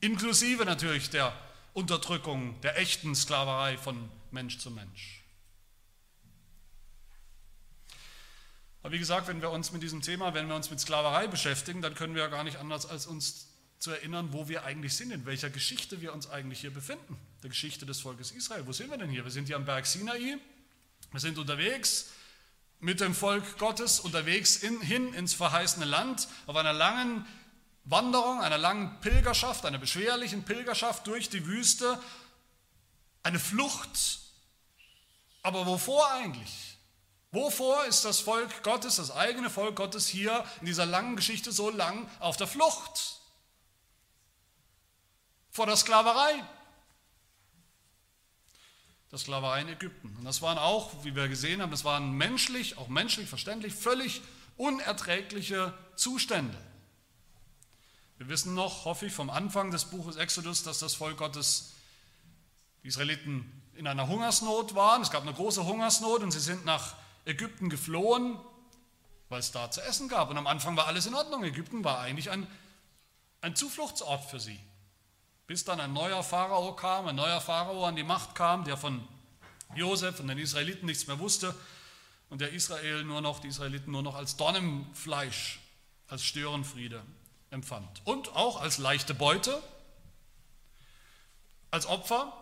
Inklusive 0.00 0.64
natürlich 0.64 1.10
der 1.10 1.32
Unterdrückung, 1.74 2.60
der 2.62 2.78
echten 2.78 3.14
Sklaverei 3.14 3.78
von 3.78 4.08
Mensch 4.30 4.58
zu 4.58 4.70
Mensch. 4.70 5.22
Aber 8.82 8.92
wie 8.92 8.98
gesagt, 8.98 9.26
wenn 9.26 9.42
wir 9.42 9.50
uns 9.50 9.72
mit 9.72 9.82
diesem 9.82 10.00
Thema, 10.00 10.32
wenn 10.32 10.48
wir 10.48 10.54
uns 10.54 10.70
mit 10.70 10.78
Sklaverei 10.78 11.26
beschäftigen, 11.26 11.82
dann 11.82 11.94
können 11.94 12.14
wir 12.14 12.22
ja 12.22 12.28
gar 12.28 12.44
nicht 12.44 12.58
anders, 12.58 12.86
als 12.86 13.06
uns 13.06 13.48
zu 13.78 13.90
erinnern, 13.90 14.32
wo 14.32 14.48
wir 14.48 14.64
eigentlich 14.64 14.94
sind, 14.94 15.10
in 15.10 15.26
welcher 15.26 15.50
Geschichte 15.50 16.00
wir 16.00 16.12
uns 16.12 16.28
eigentlich 16.28 16.60
hier 16.60 16.72
befinden. 16.72 17.18
Der 17.42 17.50
Geschichte 17.50 17.86
des 17.86 18.00
Volkes 18.00 18.30
Israel. 18.30 18.66
Wo 18.66 18.72
sind 18.72 18.90
wir 18.90 18.98
denn 18.98 19.10
hier? 19.10 19.24
Wir 19.24 19.30
sind 19.30 19.46
hier 19.46 19.56
am 19.56 19.64
Berg 19.64 19.86
Sinai. 19.86 20.38
Wir 21.12 21.20
sind 21.20 21.38
unterwegs 21.38 22.10
mit 22.80 23.00
dem 23.00 23.14
Volk 23.14 23.58
Gottes, 23.58 24.00
unterwegs 24.00 24.56
in, 24.56 24.80
hin 24.80 25.14
ins 25.14 25.34
verheißene 25.34 25.84
Land, 25.84 26.28
auf 26.46 26.56
einer 26.56 26.72
langen 26.72 27.26
Wanderung, 27.84 28.40
einer 28.40 28.58
langen 28.58 29.00
Pilgerschaft, 29.00 29.64
einer 29.64 29.78
beschwerlichen 29.78 30.44
Pilgerschaft 30.44 31.06
durch 31.06 31.28
die 31.28 31.46
Wüste. 31.46 32.00
Eine 33.22 33.38
Flucht. 33.38 34.20
Aber 35.42 35.66
wovor 35.66 36.10
eigentlich? 36.12 36.78
Wovor 37.30 37.84
ist 37.84 38.04
das 38.04 38.20
Volk 38.20 38.62
Gottes, 38.62 38.96
das 38.96 39.10
eigene 39.10 39.50
Volk 39.50 39.76
Gottes 39.76 40.06
hier 40.08 40.44
in 40.60 40.66
dieser 40.66 40.86
langen 40.86 41.16
Geschichte 41.16 41.52
so 41.52 41.70
lang 41.70 42.08
auf 42.18 42.36
der 42.36 42.46
Flucht? 42.46 43.20
Vor 45.56 45.64
der 45.64 45.76
Sklaverei. 45.76 46.44
Der 49.10 49.18
Sklaverei 49.18 49.62
in 49.62 49.68
Ägypten. 49.68 50.14
Und 50.18 50.26
das 50.26 50.42
waren 50.42 50.58
auch, 50.58 51.02
wie 51.02 51.14
wir 51.14 51.28
gesehen 51.28 51.62
haben, 51.62 51.70
das 51.70 51.82
waren 51.82 52.12
menschlich, 52.12 52.76
auch 52.76 52.88
menschlich 52.88 53.26
verständlich, 53.26 53.72
völlig 53.72 54.20
unerträgliche 54.58 55.72
Zustände. 55.94 56.58
Wir 58.18 58.28
wissen 58.28 58.52
noch, 58.52 58.84
hoffe 58.84 59.06
ich, 59.06 59.14
vom 59.14 59.30
Anfang 59.30 59.70
des 59.70 59.86
Buches 59.86 60.16
Exodus, 60.16 60.62
dass 60.62 60.78
das 60.78 60.94
Volk 60.94 61.16
Gottes, 61.16 61.72
die 62.82 62.88
Israeliten, 62.88 63.50
in 63.76 63.86
einer 63.86 64.08
Hungersnot 64.08 64.74
waren. 64.74 65.00
Es 65.00 65.10
gab 65.10 65.22
eine 65.22 65.32
große 65.32 65.64
Hungersnot 65.64 66.22
und 66.22 66.32
sie 66.32 66.40
sind 66.40 66.66
nach 66.66 66.96
Ägypten 67.24 67.70
geflohen, 67.70 68.38
weil 69.30 69.40
es 69.40 69.52
da 69.52 69.70
zu 69.70 69.80
essen 69.80 70.10
gab. 70.10 70.28
Und 70.28 70.36
am 70.36 70.48
Anfang 70.48 70.76
war 70.76 70.86
alles 70.86 71.06
in 71.06 71.14
Ordnung. 71.14 71.44
Ägypten 71.44 71.82
war 71.82 72.00
eigentlich 72.00 72.28
ein, 72.28 72.46
ein 73.40 73.56
Zufluchtsort 73.56 74.22
für 74.26 74.38
sie. 74.38 74.60
Bis 75.46 75.64
dann 75.64 75.80
ein 75.80 75.92
neuer 75.92 76.22
Pharao 76.22 76.74
kam, 76.74 77.06
ein 77.06 77.16
neuer 77.16 77.40
Pharao 77.40 77.84
an 77.84 77.94
die 77.94 78.02
Macht 78.02 78.34
kam, 78.34 78.64
der 78.64 78.76
von 78.76 79.06
Josef 79.74 80.18
und 80.20 80.28
den 80.28 80.38
Israeliten 80.38 80.86
nichts 80.86 81.06
mehr 81.06 81.18
wusste 81.18 81.54
und 82.30 82.40
der 82.40 82.52
Israel 82.52 83.04
nur 83.04 83.20
noch, 83.20 83.38
die 83.38 83.48
Israeliten 83.48 83.92
nur 83.92 84.02
noch 84.02 84.16
als 84.16 84.36
Dornenfleisch, 84.36 85.60
als 86.08 86.24
Störenfriede 86.24 87.02
empfand. 87.50 88.02
Und 88.04 88.34
auch 88.34 88.60
als 88.60 88.78
leichte 88.78 89.14
Beute, 89.14 89.62
als 91.70 91.86
Opfer 91.86 92.32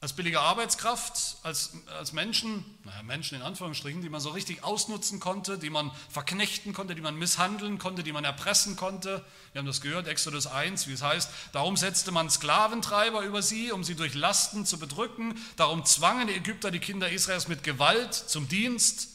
als 0.00 0.12
billige 0.12 0.40
Arbeitskraft, 0.40 1.38
als, 1.42 1.72
als 1.98 2.12
Menschen, 2.12 2.64
naja, 2.84 3.02
Menschen 3.02 3.34
in 3.34 3.42
Anführungsstrichen, 3.42 4.00
die 4.00 4.08
man 4.08 4.20
so 4.20 4.30
richtig 4.30 4.62
ausnutzen 4.62 5.18
konnte, 5.18 5.58
die 5.58 5.70
man 5.70 5.90
verknechten 6.08 6.72
konnte, 6.72 6.94
die 6.94 7.00
man 7.00 7.16
misshandeln 7.16 7.78
konnte, 7.78 8.04
die 8.04 8.12
man 8.12 8.24
erpressen 8.24 8.76
konnte. 8.76 9.24
Wir 9.52 9.58
haben 9.58 9.66
das 9.66 9.80
gehört, 9.80 10.06
Exodus 10.06 10.46
1, 10.46 10.86
wie 10.86 10.92
es 10.92 11.02
heißt, 11.02 11.30
darum 11.50 11.76
setzte 11.76 12.12
man 12.12 12.30
Sklaventreiber 12.30 13.22
über 13.22 13.42
sie, 13.42 13.72
um 13.72 13.82
sie 13.82 13.96
durch 13.96 14.14
Lasten 14.14 14.64
zu 14.64 14.78
bedrücken. 14.78 15.34
Darum 15.56 15.84
zwangen 15.84 16.28
die 16.28 16.34
Ägypter 16.34 16.70
die 16.70 16.78
Kinder 16.78 17.10
Israels 17.10 17.48
mit 17.48 17.64
Gewalt 17.64 18.14
zum 18.14 18.48
Dienst. 18.48 19.08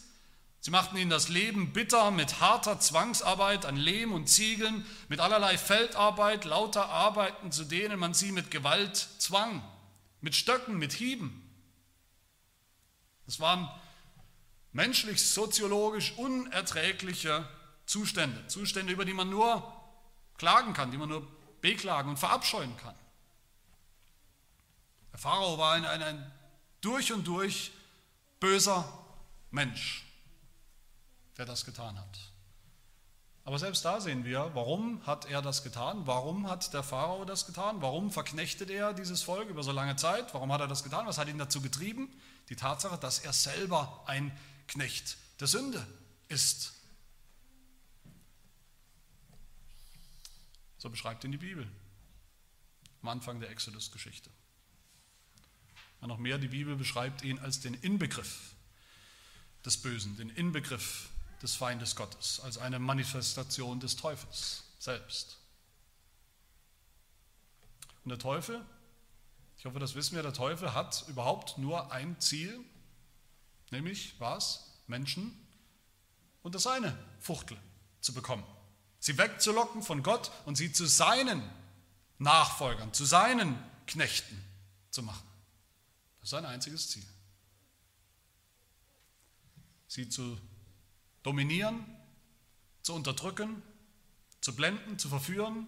Sie 0.59 0.71
machten 0.71 0.97
ihnen 0.97 1.09
das 1.09 1.29
Leben 1.29 1.71
bitter 1.71 2.11
mit 2.11 2.41
harter 2.41 2.81
Zwangsarbeit 2.81 3.65
an 3.65 3.77
Lehm 3.77 4.11
und 4.11 4.27
Ziegeln, 4.27 4.85
mit 5.07 5.21
allerlei 5.21 5.57
Feldarbeit, 5.57 6.43
lauter 6.43 6.89
Arbeiten, 6.89 7.53
zu 7.53 7.63
denen 7.63 7.99
man 7.99 8.13
sie 8.13 8.33
mit 8.33 8.51
Gewalt 8.51 8.97
zwang 9.17 9.61
mit 10.23 10.35
Stöcken, 10.35 10.77
mit 10.77 10.93
Hieben. 10.93 11.41
Das 13.25 13.41
waren 13.41 13.69
menschlich, 14.71 15.21
soziologisch 15.21 16.13
unerträgliche 16.13 17.47
Zustände. 17.85 18.47
Zustände, 18.47 18.93
über 18.93 19.03
die 19.03 19.13
man 19.13 19.29
nur 19.29 19.71
klagen 20.37 20.73
kann, 20.73 20.91
die 20.91 20.97
man 20.97 21.09
nur 21.09 21.27
beklagen 21.59 22.09
und 22.09 22.17
verabscheuen 22.17 22.75
kann. 22.77 22.95
Der 25.11 25.19
Pharao 25.19 25.57
war 25.57 25.73
ein, 25.73 25.85
ein, 25.85 26.01
ein 26.01 26.31
durch 26.79 27.11
und 27.11 27.27
durch 27.27 27.71
böser 28.39 29.05
Mensch, 29.51 30.05
der 31.37 31.45
das 31.45 31.65
getan 31.65 31.99
hat. 31.99 32.32
Aber 33.45 33.59
selbst 33.59 33.83
da 33.83 33.99
sehen 33.99 34.23
wir, 34.23 34.51
warum 34.53 35.05
hat 35.05 35.25
er 35.25 35.41
das 35.41 35.63
getan? 35.63 36.07
Warum 36.07 36.47
hat 36.49 36.73
der 36.73 36.81
Pharao 36.81 37.25
das 37.25 37.45
getan? 37.45 37.81
Warum 37.81 38.09
verknechtet 38.09 38.69
er 38.69 38.93
dieses 38.93 39.21
Volk 39.21 39.49
über 39.49 39.63
so 39.63 39.73
lange 39.73 39.97
Zeit? 39.97 40.33
Warum 40.33 40.51
hat 40.53 40.61
er 40.61 40.67
das 40.67 40.83
getan? 40.83 41.05
Was 41.07 41.17
hat 41.17 41.27
ihn 41.27 41.37
dazu 41.37 41.61
getrieben? 41.61 42.09
Die 42.49 42.55
Tatsache, 42.55 42.97
dass 42.97 43.19
er 43.19 43.33
selber 43.33 44.03
ein 44.07 44.31
Knecht 44.67 45.17
der 45.41 45.47
Sünde 45.47 45.85
ist. 46.29 46.73
So 50.77 50.89
beschreibt 50.89 51.23
ihn 51.25 51.31
die 51.31 51.37
Bibel 51.37 51.67
am 53.01 53.09
Anfang 53.09 53.41
der 53.41 53.49
Exodus-Geschichte. 53.49 54.29
noch 56.01 56.17
mehr, 56.17 56.37
die 56.37 56.47
Bibel 56.47 56.77
beschreibt 56.77 57.23
ihn 57.23 57.39
als 57.39 57.59
den 57.59 57.73
Inbegriff 57.73 58.55
des 59.65 59.77
Bösen, 59.77 60.15
den 60.15 60.29
Inbegriff 60.29 61.09
des 61.43 61.55
Feindes 61.55 61.95
Gottes, 61.95 62.39
als 62.39 62.57
eine 62.57 62.79
Manifestation 62.79 63.79
des 63.81 63.97
Teufels 63.97 64.63
selbst. 64.79 65.37
Und 68.03 68.09
der 68.09 68.17
Teufel, 68.17 68.65
ich 69.57 69.65
hoffe, 69.65 69.79
das 69.79 69.93
wissen 69.93 70.15
wir, 70.15 70.23
der 70.23 70.33
Teufel 70.33 70.73
hat 70.73 71.05
überhaupt 71.09 71.57
nur 71.57 71.91
ein 71.91 72.19
Ziel, 72.19 72.63
nämlich 73.71 74.19
was? 74.19 74.71
Menschen 74.87 75.37
unter 76.43 76.59
seine 76.59 76.97
Fuchtel 77.19 77.57
zu 77.99 78.13
bekommen. 78.13 78.43
Sie 78.99 79.17
wegzulocken 79.17 79.83
von 79.83 80.01
Gott 80.01 80.31
und 80.45 80.55
sie 80.55 80.71
zu 80.71 80.85
seinen 80.85 81.41
Nachfolgern, 82.19 82.93
zu 82.93 83.05
seinen 83.05 83.57
Knechten 83.85 84.41
zu 84.91 85.03
machen. 85.03 85.27
Das 86.19 86.27
ist 86.27 86.31
sein 86.31 86.45
einziges 86.45 86.89
Ziel. 86.89 87.05
Sie 89.87 90.07
zu 90.07 90.37
dominieren, 91.23 91.85
zu 92.81 92.93
unterdrücken, 92.93 93.61
zu 94.41 94.55
blenden, 94.55 94.99
zu 94.99 95.09
verführen 95.09 95.67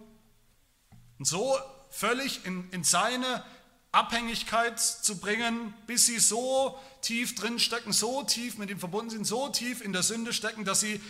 und 1.18 1.24
so 1.24 1.58
völlig 1.90 2.44
in, 2.44 2.70
in 2.70 2.84
seine 2.84 3.42
Abhängigkeit 3.92 4.78
zu 4.78 5.18
bringen, 5.18 5.72
bis 5.86 6.06
sie 6.06 6.18
so 6.18 6.78
tief 7.00 7.34
drin 7.34 7.58
stecken, 7.58 7.92
so 7.92 8.22
tief 8.22 8.58
mit 8.58 8.68
ihm 8.68 8.78
verbunden 8.78 9.10
sind, 9.10 9.24
so 9.24 9.48
tief 9.48 9.80
in 9.80 9.94
der 9.94 10.02
Sünde 10.02 10.34
stecken, 10.34 10.66
dass 10.66 10.80
sie 10.80 11.00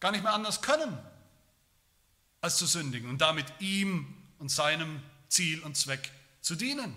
gar 0.00 0.10
nicht 0.10 0.24
mehr 0.24 0.34
anders 0.34 0.62
können, 0.62 0.98
als 2.40 2.56
zu 2.56 2.66
sündigen 2.66 3.08
und 3.08 3.18
damit 3.18 3.46
ihm 3.60 4.12
und 4.38 4.50
seinem 4.50 5.00
Ziel 5.28 5.62
und 5.62 5.76
Zweck 5.76 6.10
zu 6.40 6.56
dienen. 6.56 6.94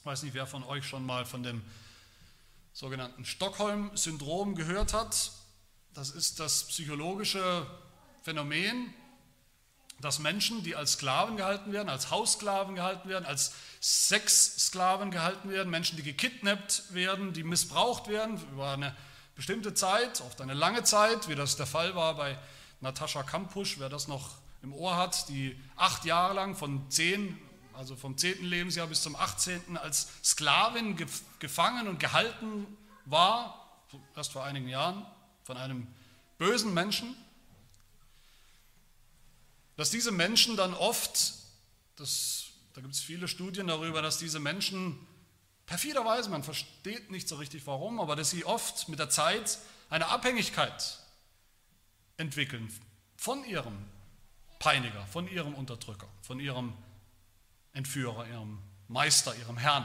Ich 0.00 0.06
weiß 0.06 0.24
nicht, 0.24 0.34
wer 0.34 0.46
von 0.46 0.64
euch 0.64 0.84
schon 0.84 1.06
mal 1.06 1.24
von 1.24 1.44
dem 1.44 1.62
sogenannten 2.76 3.24
Stockholm-Syndrom 3.24 4.54
gehört 4.54 4.92
hat. 4.92 5.32
Das 5.94 6.10
ist 6.10 6.40
das 6.40 6.64
psychologische 6.64 7.66
Phänomen, 8.22 8.92
dass 10.02 10.18
Menschen, 10.18 10.62
die 10.62 10.76
als 10.76 10.92
Sklaven 10.92 11.38
gehalten 11.38 11.72
werden, 11.72 11.88
als 11.88 12.10
Haussklaven 12.10 12.74
gehalten 12.74 13.08
werden, 13.08 13.24
als 13.24 13.54
Sexsklaven 13.80 15.10
gehalten 15.10 15.48
werden, 15.48 15.70
Menschen, 15.70 15.96
die 15.96 16.02
gekidnappt 16.02 16.92
werden, 16.92 17.32
die 17.32 17.44
missbraucht 17.44 18.08
werden 18.08 18.38
über 18.52 18.72
eine 18.72 18.94
bestimmte 19.36 19.72
Zeit, 19.72 20.20
oft 20.20 20.42
eine 20.42 20.52
lange 20.52 20.84
Zeit, 20.84 21.28
wie 21.28 21.34
das 21.34 21.56
der 21.56 21.66
Fall 21.66 21.94
war 21.94 22.14
bei 22.14 22.38
Natascha 22.82 23.22
Kampusch, 23.22 23.78
wer 23.78 23.88
das 23.88 24.06
noch 24.06 24.32
im 24.62 24.74
Ohr 24.74 24.98
hat, 24.98 25.30
die 25.30 25.58
acht 25.76 26.04
Jahre 26.04 26.34
lang 26.34 26.54
von 26.54 26.90
zehn, 26.90 27.38
also 27.76 27.94
vom 27.94 28.16
zehnten 28.16 28.46
Lebensjahr 28.46 28.86
bis 28.86 29.02
zum 29.02 29.14
achtzehnten 29.16 29.76
als 29.76 30.08
Sklavin 30.24 30.96
gefangen 31.38 31.88
und 31.88 32.00
gehalten 32.00 32.66
war, 33.04 33.84
erst 34.16 34.32
vor 34.32 34.44
einigen 34.44 34.68
Jahren, 34.68 35.06
von 35.44 35.56
einem 35.56 35.86
bösen 36.38 36.74
Menschen, 36.74 37.14
dass 39.76 39.90
diese 39.90 40.10
Menschen 40.10 40.56
dann 40.56 40.74
oft, 40.74 41.34
das, 41.96 42.46
da 42.74 42.80
gibt 42.80 42.94
es 42.94 43.00
viele 43.00 43.28
Studien 43.28 43.66
darüber, 43.66 44.00
dass 44.00 44.18
diese 44.18 44.40
Menschen 44.40 44.98
perfiderweise, 45.66 46.30
man 46.30 46.42
versteht 46.42 47.10
nicht 47.10 47.28
so 47.28 47.36
richtig 47.36 47.66
warum, 47.66 48.00
aber 48.00 48.16
dass 48.16 48.30
sie 48.30 48.44
oft 48.44 48.88
mit 48.88 48.98
der 48.98 49.10
Zeit 49.10 49.58
eine 49.90 50.08
Abhängigkeit 50.08 50.98
entwickeln 52.16 52.72
von 53.16 53.44
ihrem 53.44 53.76
Peiniger, 54.58 55.06
von 55.06 55.28
ihrem 55.28 55.54
Unterdrücker, 55.54 56.08
von 56.22 56.40
ihrem 56.40 56.72
Entführer, 57.76 58.26
ihrem 58.26 58.58
Meister, 58.88 59.36
ihrem 59.36 59.58
Herrn. 59.58 59.84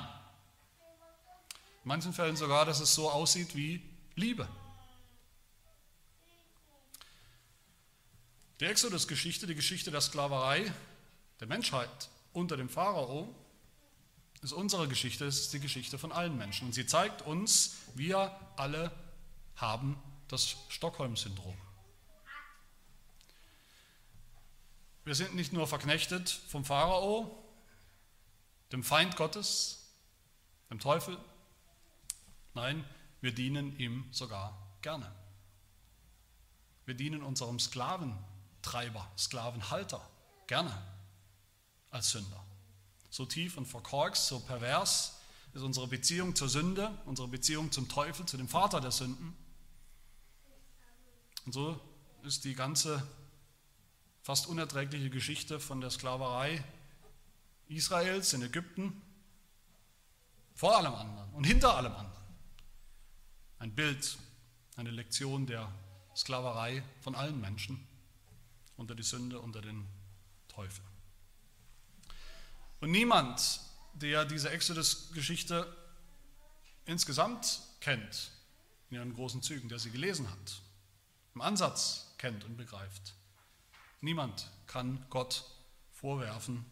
In 1.83 1.89
manchen 1.89 2.13
Fällen 2.13 2.37
sogar, 2.37 2.65
dass 2.65 2.79
es 2.79 2.95
so 2.95 3.11
aussieht 3.11 3.53
wie 3.53 3.81
Liebe. 4.15 4.47
Die 8.61 8.65
Exodus-Geschichte, 8.65 9.45
die 9.45 9.55
Geschichte 9.55 9.91
der 9.91 9.99
Sklaverei 9.99 10.71
der 11.41 11.47
Menschheit 11.47 12.09
unter 12.31 12.55
dem 12.55 12.69
Pharao, 12.69 13.35
ist 14.41 14.53
unsere 14.53 14.87
Geschichte, 14.87 15.25
es 15.25 15.41
ist 15.41 15.53
die 15.53 15.59
Geschichte 15.59 15.99
von 15.99 16.13
allen 16.13 16.37
Menschen. 16.37 16.67
Und 16.67 16.73
sie 16.73 16.85
zeigt 16.85 17.23
uns, 17.23 17.75
wir 17.95 18.33
alle 18.55 18.89
haben 19.57 20.01
das 20.29 20.55
Stockholm-Syndrom. 20.69 21.57
Wir 25.03 25.15
sind 25.15 25.35
nicht 25.35 25.51
nur 25.51 25.67
verknechtet 25.67 26.29
vom 26.47 26.63
Pharao, 26.63 27.40
dem 28.71 28.83
Feind 28.83 29.15
Gottes, 29.15 29.93
dem 30.69 30.79
Teufel, 30.79 31.17
nein, 32.53 32.85
wir 33.19 33.33
dienen 33.33 33.77
ihm 33.77 34.05
sogar 34.11 34.57
gerne. 34.81 35.11
Wir 36.85 36.95
dienen 36.95 37.23
unserem 37.23 37.59
Sklaventreiber, 37.59 39.09
Sklavenhalter 39.17 40.01
gerne 40.47 40.75
als 41.91 42.11
Sünder. 42.11 42.43
So 43.09 43.25
tief 43.25 43.57
und 43.57 43.65
verkorkst, 43.65 44.27
so 44.27 44.39
pervers 44.39 45.19
ist 45.53 45.61
unsere 45.61 45.87
Beziehung 45.87 46.35
zur 46.35 46.49
Sünde, 46.49 46.97
unsere 47.05 47.27
Beziehung 47.27 47.71
zum 47.71 47.89
Teufel, 47.89 48.25
zu 48.25 48.37
dem 48.37 48.47
Vater 48.47 48.79
der 48.79 48.91
Sünden. 48.91 49.35
Und 51.45 51.53
so 51.53 51.79
ist 52.23 52.45
die 52.45 52.55
ganze 52.55 53.05
fast 54.23 54.47
unerträgliche 54.47 55.09
Geschichte 55.09 55.59
von 55.59 55.81
der 55.81 55.89
Sklaverei 55.89 56.63
Israels 57.75 58.33
in 58.33 58.41
Ägypten 58.41 59.01
vor 60.53 60.77
allem 60.77 60.93
anderen 60.93 61.33
und 61.33 61.43
hinter 61.45 61.75
allem 61.75 61.93
anderen. 61.93 62.23
Ein 63.59 63.73
Bild, 63.73 64.17
eine 64.75 64.91
Lektion 64.91 65.45
der 65.45 65.71
Sklaverei 66.15 66.83
von 66.99 67.15
allen 67.15 67.39
Menschen 67.39 67.87
unter 68.77 68.95
die 68.95 69.03
Sünde, 69.03 69.39
unter 69.39 69.61
den 69.61 69.87
Teufel. 70.47 70.83
Und 72.79 72.91
niemand, 72.91 73.61
der 73.93 74.25
diese 74.25 74.49
Exodus-Geschichte 74.49 75.71
insgesamt 76.85 77.61
kennt, 77.79 78.31
in 78.89 78.97
ihren 78.97 79.13
großen 79.13 79.41
Zügen, 79.41 79.69
der 79.69 79.79
sie 79.79 79.91
gelesen 79.91 80.29
hat, 80.29 80.61
im 81.33 81.41
Ansatz 81.41 82.13
kennt 82.17 82.43
und 82.43 82.57
begreift, 82.57 83.15
Niemand 84.03 84.49
kann 84.65 85.05
Gott 85.11 85.45
vorwerfen, 85.91 86.65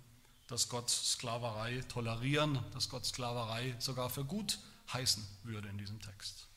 dass 0.49 0.67
Gott 0.67 0.89
Sklaverei 0.89 1.81
tolerieren, 1.89 2.59
dass 2.73 2.89
Gott 2.89 3.05
Sklaverei 3.05 3.75
sogar 3.77 4.09
für 4.09 4.25
gut 4.25 4.59
heißen 4.91 5.25
würde 5.43 5.69
in 5.69 5.77
diesem 5.77 6.01
Text. 6.01 6.47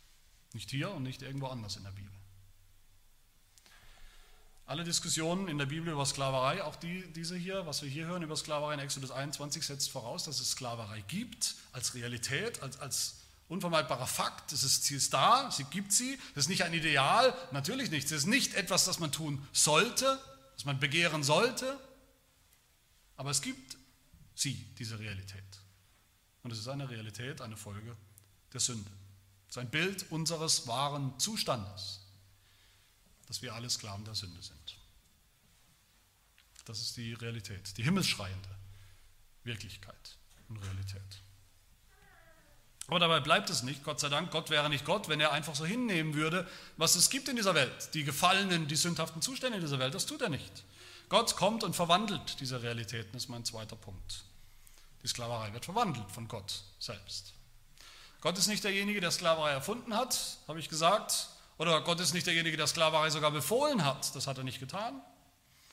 Nicht 0.54 0.70
hier 0.70 0.90
und 0.90 1.02
nicht 1.02 1.22
irgendwo 1.22 1.46
anders 1.46 1.76
in 1.76 1.84
der 1.84 1.90
Bibel. 1.90 2.10
Alle 4.64 4.84
Diskussionen 4.84 5.48
in 5.48 5.58
der 5.58 5.66
Bibel 5.66 5.92
über 5.92 6.06
Sklaverei, 6.06 6.64
auch 6.64 6.76
die, 6.76 7.12
diese 7.12 7.36
hier, 7.36 7.66
was 7.66 7.82
wir 7.82 7.90
hier 7.90 8.06
hören 8.06 8.22
über 8.22 8.36
Sklaverei 8.36 8.74
in 8.74 8.80
Exodus 8.80 9.10
21, 9.10 9.66
setzt 9.66 9.90
voraus, 9.90 10.24
dass 10.24 10.40
es 10.40 10.52
Sklaverei 10.52 11.02
gibt 11.02 11.56
als 11.72 11.94
Realität, 11.94 12.62
als, 12.62 12.80
als 12.80 13.16
unvermeidbarer 13.48 14.06
Fakt. 14.06 14.52
Es 14.52 14.62
ist, 14.62 14.84
sie 14.84 14.96
ist 14.96 15.12
da, 15.12 15.50
sie 15.50 15.64
gibt 15.64 15.92
sie. 15.92 16.18
Das 16.34 16.44
ist 16.44 16.48
nicht 16.48 16.62
ein 16.62 16.72
Ideal, 16.72 17.34
natürlich 17.50 17.90
nicht. 17.90 18.06
Es 18.06 18.12
ist 18.12 18.26
nicht 18.26 18.54
etwas, 18.54 18.86
das 18.86 18.98
man 19.00 19.12
tun 19.12 19.46
sollte, 19.52 20.18
das 20.54 20.64
man 20.64 20.80
begehren 20.80 21.22
sollte, 21.22 21.78
aber 23.16 23.30
es 23.30 23.42
gibt 23.42 23.76
sie, 24.34 24.54
diese 24.78 24.98
Realität. 24.98 25.42
Und 26.42 26.50
es 26.50 26.58
ist 26.58 26.68
eine 26.68 26.88
Realität, 26.88 27.40
eine 27.40 27.56
Folge 27.56 27.96
der 28.52 28.60
Sünde. 28.60 28.90
Es 29.48 29.56
ist 29.56 29.58
ein 29.58 29.70
Bild 29.70 30.10
unseres 30.10 30.66
wahren 30.66 31.18
Zustandes, 31.18 32.00
dass 33.26 33.42
wir 33.42 33.54
alle 33.54 33.70
Sklaven 33.70 34.04
der 34.04 34.14
Sünde 34.14 34.42
sind. 34.42 34.78
Das 36.64 36.80
ist 36.80 36.96
die 36.96 37.14
Realität, 37.14 37.76
die 37.76 37.82
himmelsschreiende 37.82 38.48
Wirklichkeit 39.44 40.16
und 40.48 40.58
Realität. 40.58 41.22
Aber 42.88 42.98
dabei 42.98 43.20
bleibt 43.20 43.48
es 43.48 43.62
nicht, 43.62 43.84
Gott 43.84 44.00
sei 44.00 44.08
Dank. 44.08 44.30
Gott 44.30 44.50
wäre 44.50 44.68
nicht 44.68 44.84
Gott, 44.84 45.08
wenn 45.08 45.20
er 45.20 45.32
einfach 45.32 45.54
so 45.54 45.64
hinnehmen 45.64 46.14
würde, 46.14 46.48
was 46.76 46.96
es 46.96 47.10
gibt 47.10 47.28
in 47.28 47.36
dieser 47.36 47.54
Welt, 47.54 47.94
die 47.94 48.04
gefallenen, 48.04 48.68
die 48.68 48.76
sündhaften 48.76 49.22
Zustände 49.22 49.56
in 49.56 49.62
dieser 49.62 49.78
Welt. 49.78 49.94
Das 49.94 50.06
tut 50.06 50.20
er 50.20 50.28
nicht. 50.28 50.64
Gott 51.12 51.36
kommt 51.36 51.62
und 51.62 51.76
verwandelt 51.76 52.40
diese 52.40 52.62
Realitäten, 52.62 53.18
ist 53.18 53.28
mein 53.28 53.44
zweiter 53.44 53.76
Punkt. 53.76 54.24
Die 55.02 55.08
Sklaverei 55.08 55.52
wird 55.52 55.66
verwandelt 55.66 56.10
von 56.10 56.26
Gott 56.26 56.62
selbst. 56.78 57.34
Gott 58.22 58.38
ist 58.38 58.46
nicht 58.46 58.64
derjenige, 58.64 58.98
der 58.98 59.10
Sklaverei 59.10 59.50
erfunden 59.50 59.94
hat, 59.94 60.38
habe 60.48 60.58
ich 60.58 60.70
gesagt. 60.70 61.28
Oder 61.58 61.82
Gott 61.82 62.00
ist 62.00 62.14
nicht 62.14 62.26
derjenige, 62.26 62.56
der 62.56 62.66
Sklaverei 62.66 63.10
sogar 63.10 63.30
befohlen 63.30 63.84
hat. 63.84 64.16
Das 64.16 64.26
hat 64.26 64.38
er 64.38 64.44
nicht 64.44 64.58
getan. 64.58 65.02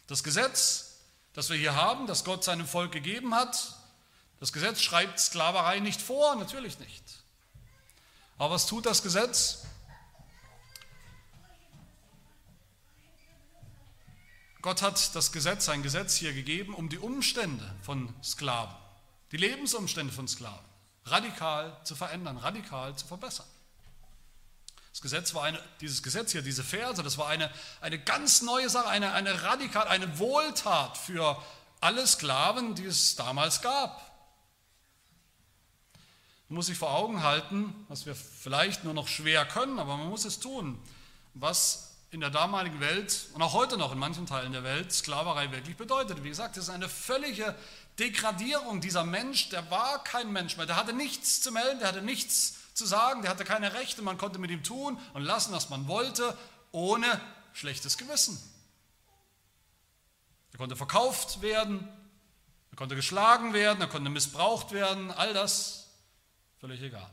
Das 0.08 0.26
Gesetz, 0.26 0.98
das 1.32 1.50
wir 1.50 1.56
hier 1.56 1.74
haben, 1.74 2.06
das 2.06 2.26
Gott 2.26 2.44
seinem 2.44 2.68
Volk 2.68 2.92
gegeben 2.92 3.34
hat, 3.34 3.78
das 4.42 4.52
Gesetz 4.52 4.82
schreibt 4.82 5.22
Sklaverei 5.22 5.80
nicht 5.80 6.02
vor, 6.02 6.36
natürlich 6.36 6.80
nicht. 6.80 7.04
Aber 8.38 8.56
was 8.56 8.66
tut 8.66 8.86
das 8.86 9.04
Gesetz? 9.04 9.64
Gott 14.62 14.82
hat 14.82 15.16
das 15.16 15.32
Gesetz, 15.32 15.66
sein 15.66 15.84
Gesetz 15.84 16.16
hier 16.16 16.34
gegeben, 16.34 16.74
um 16.74 16.90
die 16.90 16.98
Umstände 16.98 17.74
von 17.82 18.14
Sklaven, 18.22 18.76
die 19.32 19.38
Lebensumstände 19.38 20.14
von 20.14 20.28
Sklaven 20.28 20.70
radikal 21.06 21.76
zu 21.84 21.96
verändern, 21.96 22.38
radikal 22.38 22.96
zu 22.96 23.08
verbessern. 23.08 23.48
Das 24.92 25.02
Gesetz 25.02 25.34
war 25.34 25.44
eine, 25.44 25.60
dieses 25.82 26.04
Gesetz 26.04 26.32
hier, 26.32 26.42
diese 26.42 26.64
Verse, 26.64 27.02
das 27.02 27.18
war 27.18 27.28
eine, 27.28 27.52
eine 27.80 28.00
ganz 28.00 28.42
neue 28.42 28.70
Sache, 28.70 28.90
eine, 28.90 29.14
eine 29.14 29.44
radikal, 29.44 29.88
eine 29.88 30.20
Wohltat 30.20 30.98
für 30.98 31.42
alle 31.80 32.06
Sklaven, 32.06 32.76
die 32.76 32.86
es 32.86 33.16
damals 33.16 33.62
gab. 33.62 34.10
Man 36.50 36.58
muss 36.58 36.66
sich 36.66 36.78
vor 36.78 36.92
Augen 36.92 37.24
halten, 37.24 37.74
was 37.88 38.06
wir 38.06 38.16
vielleicht 38.16 38.84
nur 38.84 38.94
noch 38.94 39.08
schwer 39.08 39.46
können, 39.46 39.80
aber 39.80 39.96
man 39.96 40.10
muss 40.10 40.26
es 40.26 40.40
tun, 40.40 40.80
was 41.36 41.89
in 42.12 42.20
der 42.20 42.30
damaligen 42.30 42.80
Welt 42.80 43.28
und 43.34 43.42
auch 43.42 43.54
heute 43.54 43.78
noch 43.78 43.92
in 43.92 44.00
manchen 44.00 44.26
Teilen 44.26 44.52
der 44.52 44.64
Welt 44.64 44.92
Sklaverei 44.92 45.52
wirklich 45.52 45.78
bedeutet. 45.78 46.24
Wie 46.24 46.30
gesagt, 46.30 46.58
es 46.58 46.64
ist 46.64 46.70
eine 46.70 46.90
völlige 46.90 47.56
Degradierung. 48.00 48.82
Dieser 48.82 49.04
Mensch, 49.04 49.50
der 49.50 49.70
war 49.70 50.04
kein 50.04 50.32
Mensch 50.32 50.58
mehr, 50.58 50.66
der 50.66 50.76
hatte 50.76 50.94
nichts 50.94 51.42
zu 51.42 51.52
melden, 51.52 51.80
der 51.80 51.88
hatte 51.88 52.02
nichts 52.02 52.56
zu 52.74 52.86
sagen, 52.86 53.22
der 53.22 53.32
hatte 53.32 53.46
keine 53.46 53.74
Rechte, 53.74 54.02
man 54.02 54.18
konnte 54.18 54.40
mit 54.40 54.50
ihm 54.52 54.64
tun 54.64 55.00
und 55.14 55.24
lassen, 55.24 55.54
was 55.54 55.70
man 55.70 55.88
wollte, 55.88 56.36
ohne 56.72 57.22
schlechtes 57.54 57.98
Gewissen. 57.98 58.42
Er 60.52 60.58
konnte 60.58 60.76
verkauft 60.76 61.42
werden, 61.42 61.88
er 62.72 62.78
konnte 62.78 62.96
geschlagen 62.96 63.54
werden, 63.54 63.82
er 63.82 63.88
konnte 63.88 64.10
missbraucht 64.10 64.72
werden, 64.72 65.12
all 65.12 65.34
das 65.34 65.80
Völlig 66.60 66.82
egal. 66.82 67.10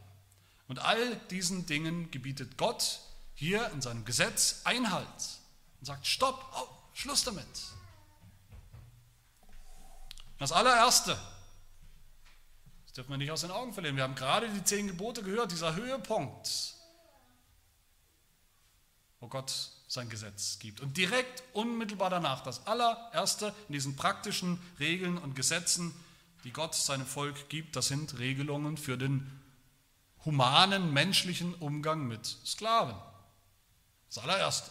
Und 0.66 0.80
all 0.80 1.16
diesen 1.30 1.66
Dingen 1.66 2.10
gebietet 2.10 2.56
Gott 2.56 3.00
hier 3.36 3.70
in 3.70 3.80
seinem 3.80 4.04
Gesetz 4.04 4.62
Einhalt 4.64 5.06
und 5.78 5.86
sagt, 5.86 6.06
stopp, 6.06 6.44
oh, 6.56 6.68
Schluss 6.94 7.22
damit. 7.22 7.46
Das 10.38 10.52
allererste, 10.52 11.16
das 12.84 12.92
dürfen 12.94 13.10
wir 13.10 13.18
nicht 13.18 13.30
aus 13.30 13.42
den 13.42 13.50
Augen 13.50 13.72
verlieren, 13.72 13.96
wir 13.96 14.02
haben 14.02 14.14
gerade 14.14 14.48
die 14.48 14.64
zehn 14.64 14.86
Gebote 14.88 15.22
gehört, 15.22 15.52
dieser 15.52 15.76
Höhepunkt, 15.76 16.74
wo 19.20 19.28
Gott 19.28 19.70
sein 19.88 20.08
Gesetz 20.08 20.58
gibt. 20.58 20.80
Und 20.80 20.96
direkt 20.96 21.42
unmittelbar 21.52 22.10
danach, 22.10 22.42
das 22.42 22.66
allererste 22.66 23.54
in 23.68 23.74
diesen 23.74 23.96
praktischen 23.96 24.60
Regeln 24.78 25.18
und 25.18 25.36
Gesetzen, 25.36 25.94
die 26.44 26.52
Gott 26.52 26.74
seinem 26.74 27.06
Volk 27.06 27.48
gibt, 27.48 27.76
das 27.76 27.88
sind 27.88 28.18
Regelungen 28.18 28.76
für 28.76 28.96
den 28.96 29.40
humanen, 30.24 30.92
menschlichen 30.92 31.54
Umgang 31.54 32.06
mit 32.06 32.26
Sklaven. 32.26 32.96
Das 34.08 34.18
allererste. 34.18 34.70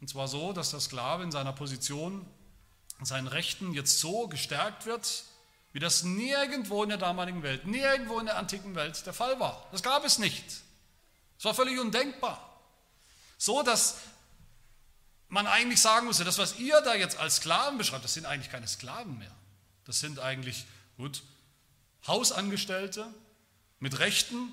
Und 0.00 0.08
zwar 0.08 0.28
so, 0.28 0.52
dass 0.52 0.70
der 0.70 0.80
Sklave 0.80 1.22
in 1.22 1.32
seiner 1.32 1.52
Position, 1.52 2.26
in 2.98 3.06
seinen 3.06 3.26
Rechten 3.26 3.72
jetzt 3.72 3.98
so 4.00 4.28
gestärkt 4.28 4.86
wird, 4.86 5.24
wie 5.72 5.80
das 5.80 6.04
nirgendwo 6.04 6.82
in 6.82 6.88
der 6.88 6.98
damaligen 6.98 7.42
Welt, 7.42 7.66
nirgendwo 7.66 8.18
in 8.18 8.26
der 8.26 8.38
antiken 8.38 8.74
Welt 8.74 9.04
der 9.04 9.12
Fall 9.12 9.38
war. 9.40 9.66
Das 9.72 9.82
gab 9.82 10.04
es 10.04 10.18
nicht. 10.18 10.44
Es 11.38 11.44
war 11.44 11.54
völlig 11.54 11.78
undenkbar. 11.78 12.60
So, 13.36 13.62
dass 13.62 13.96
man 15.28 15.46
eigentlich 15.46 15.80
sagen 15.80 16.06
musste, 16.06 16.24
das, 16.24 16.38
was 16.38 16.58
ihr 16.58 16.80
da 16.82 16.94
jetzt 16.94 17.18
als 17.18 17.36
Sklaven 17.36 17.78
beschreibt, 17.78 18.04
das 18.04 18.14
sind 18.14 18.26
eigentlich 18.26 18.50
keine 18.50 18.68
Sklaven 18.68 19.18
mehr. 19.18 19.34
Das 19.84 20.00
sind 20.00 20.18
eigentlich, 20.18 20.64
gut, 20.96 21.22
Hausangestellte 22.06 23.06
mit 23.80 23.98
Rechten. 23.98 24.52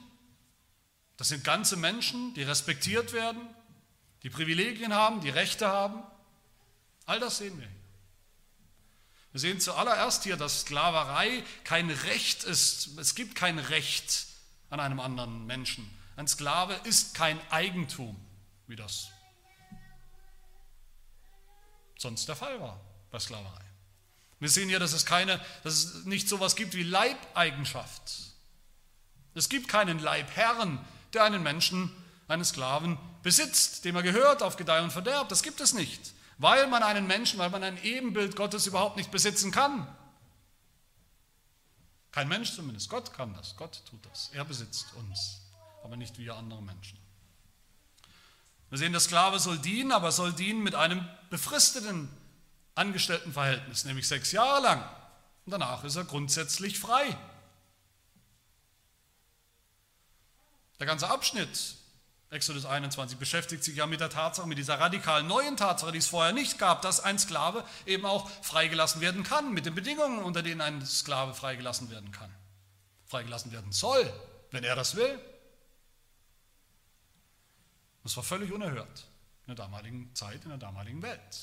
Das 1.17 1.29
sind 1.29 1.43
ganze 1.43 1.77
Menschen, 1.77 2.33
die 2.33 2.43
respektiert 2.43 3.13
werden, 3.13 3.41
die 4.23 4.29
Privilegien 4.29 4.93
haben, 4.93 5.21
die 5.21 5.29
Rechte 5.29 5.67
haben. 5.67 6.03
All 7.05 7.19
das 7.19 7.37
sehen 7.37 7.57
wir 7.59 7.67
hier. 7.67 7.75
Wir 9.31 9.39
sehen 9.39 9.59
zuallererst 9.59 10.23
hier, 10.23 10.37
dass 10.37 10.61
Sklaverei 10.61 11.43
kein 11.63 11.89
Recht 11.89 12.43
ist. 12.43 12.97
Es 12.99 13.15
gibt 13.15 13.35
kein 13.35 13.57
Recht 13.57 14.27
an 14.69 14.79
einem 14.79 14.99
anderen 14.99 15.45
Menschen. 15.47 15.89
Ein 16.15 16.27
Sklave 16.27 16.79
ist 16.83 17.15
kein 17.15 17.39
Eigentum, 17.49 18.15
wie 18.67 18.75
das 18.75 19.07
sonst 22.03 22.27
der 22.27 22.35
Fall 22.35 22.59
war 22.59 22.79
bei 23.09 23.17
Sklaverei. 23.17 23.63
Wir 24.39 24.49
sehen 24.49 24.69
hier, 24.69 24.79
dass 24.79 24.93
es, 24.93 25.05
keine, 25.05 25.39
dass 25.63 25.73
es 25.73 26.05
nicht 26.05 26.27
so 26.27 26.35
etwas 26.35 26.55
gibt 26.55 26.75
wie 26.75 26.83
Leibeigenschaft. 26.83 28.01
Es 29.33 29.49
gibt 29.49 29.67
keinen 29.67 29.99
Leibherrn, 29.99 30.85
der 31.13 31.23
einen 31.23 31.43
Menschen, 31.43 31.91
einen 32.27 32.45
Sklaven 32.45 32.97
besitzt, 33.21 33.85
dem 33.85 33.95
er 33.95 34.03
gehört 34.03 34.43
auf 34.43 34.57
Gedeih 34.57 34.81
und 34.81 34.91
Verderb. 34.91 35.29
Das 35.29 35.43
gibt 35.43 35.61
es 35.61 35.73
nicht, 35.73 36.13
weil 36.37 36.67
man 36.67 36.83
einen 36.83 37.07
Menschen, 37.07 37.39
weil 37.39 37.49
man 37.49 37.63
ein 37.63 37.81
Ebenbild 37.83 38.35
Gottes 38.35 38.67
überhaupt 38.67 38.97
nicht 38.97 39.11
besitzen 39.11 39.51
kann. 39.51 39.87
Kein 42.11 42.27
Mensch 42.27 42.53
zumindest. 42.53 42.89
Gott 42.89 43.13
kann 43.13 43.33
das. 43.33 43.55
Gott 43.57 43.81
tut 43.89 44.05
das. 44.05 44.29
Er 44.33 44.45
besitzt 44.45 44.93
uns, 44.99 45.41
aber 45.83 45.97
nicht 45.97 46.17
wir 46.19 46.35
andere 46.35 46.61
Menschen. 46.61 46.99
Wir 48.69 48.77
sehen, 48.77 48.91
der 48.91 49.01
Sklave 49.01 49.39
soll 49.39 49.57
dienen, 49.57 49.91
aber 49.91 50.11
soll 50.11 50.33
dienen 50.33 50.63
mit 50.63 50.75
einem 50.75 51.07
befristeten 51.29 52.09
Angestelltenverhältnis, 52.75 53.85
nämlich 53.85 54.07
sechs 54.07 54.31
Jahre 54.31 54.61
lang. 54.61 54.83
Und 55.45 55.51
danach 55.51 55.83
ist 55.83 55.95
er 55.95 56.05
grundsätzlich 56.05 56.79
frei. 56.79 57.17
Der 60.83 60.87
ganze 60.87 61.09
Abschnitt 61.09 61.77
Exodus 62.29 62.65
21 62.65 63.17
beschäftigt 63.17 63.63
sich 63.63 63.77
ja 63.77 63.87
mit 63.87 64.01
der 64.01 64.09
Tatsache, 64.09 64.45
mit 64.49 64.57
dieser 64.57 64.81
radikalen 64.81 65.27
neuen 65.27 65.55
Tatsache, 65.55 65.93
die 65.93 65.99
es 65.99 66.07
vorher 66.07 66.33
nicht 66.33 66.59
gab, 66.59 66.81
dass 66.81 66.99
ein 66.99 67.17
Sklave 67.17 67.63
eben 67.85 68.05
auch 68.05 68.29
freigelassen 68.41 68.99
werden 68.99 69.23
kann, 69.23 69.53
mit 69.53 69.65
den 69.65 69.75
Bedingungen, 69.75 70.21
unter 70.21 70.43
denen 70.43 70.59
ein 70.59 70.85
Sklave 70.85 71.33
freigelassen 71.35 71.89
werden 71.89 72.11
kann. 72.11 72.29
Freigelassen 73.05 73.53
werden 73.53 73.71
soll, 73.71 74.11
wenn 74.51 74.65
er 74.65 74.75
das 74.75 74.97
will. 74.97 75.21
Das 78.03 78.17
war 78.17 78.23
völlig 78.23 78.51
unerhört 78.51 79.07
in 79.47 79.55
der 79.55 79.63
damaligen 79.63 80.13
Zeit, 80.15 80.43
in 80.43 80.49
der 80.49 80.57
damaligen 80.57 81.01
Welt. 81.01 81.39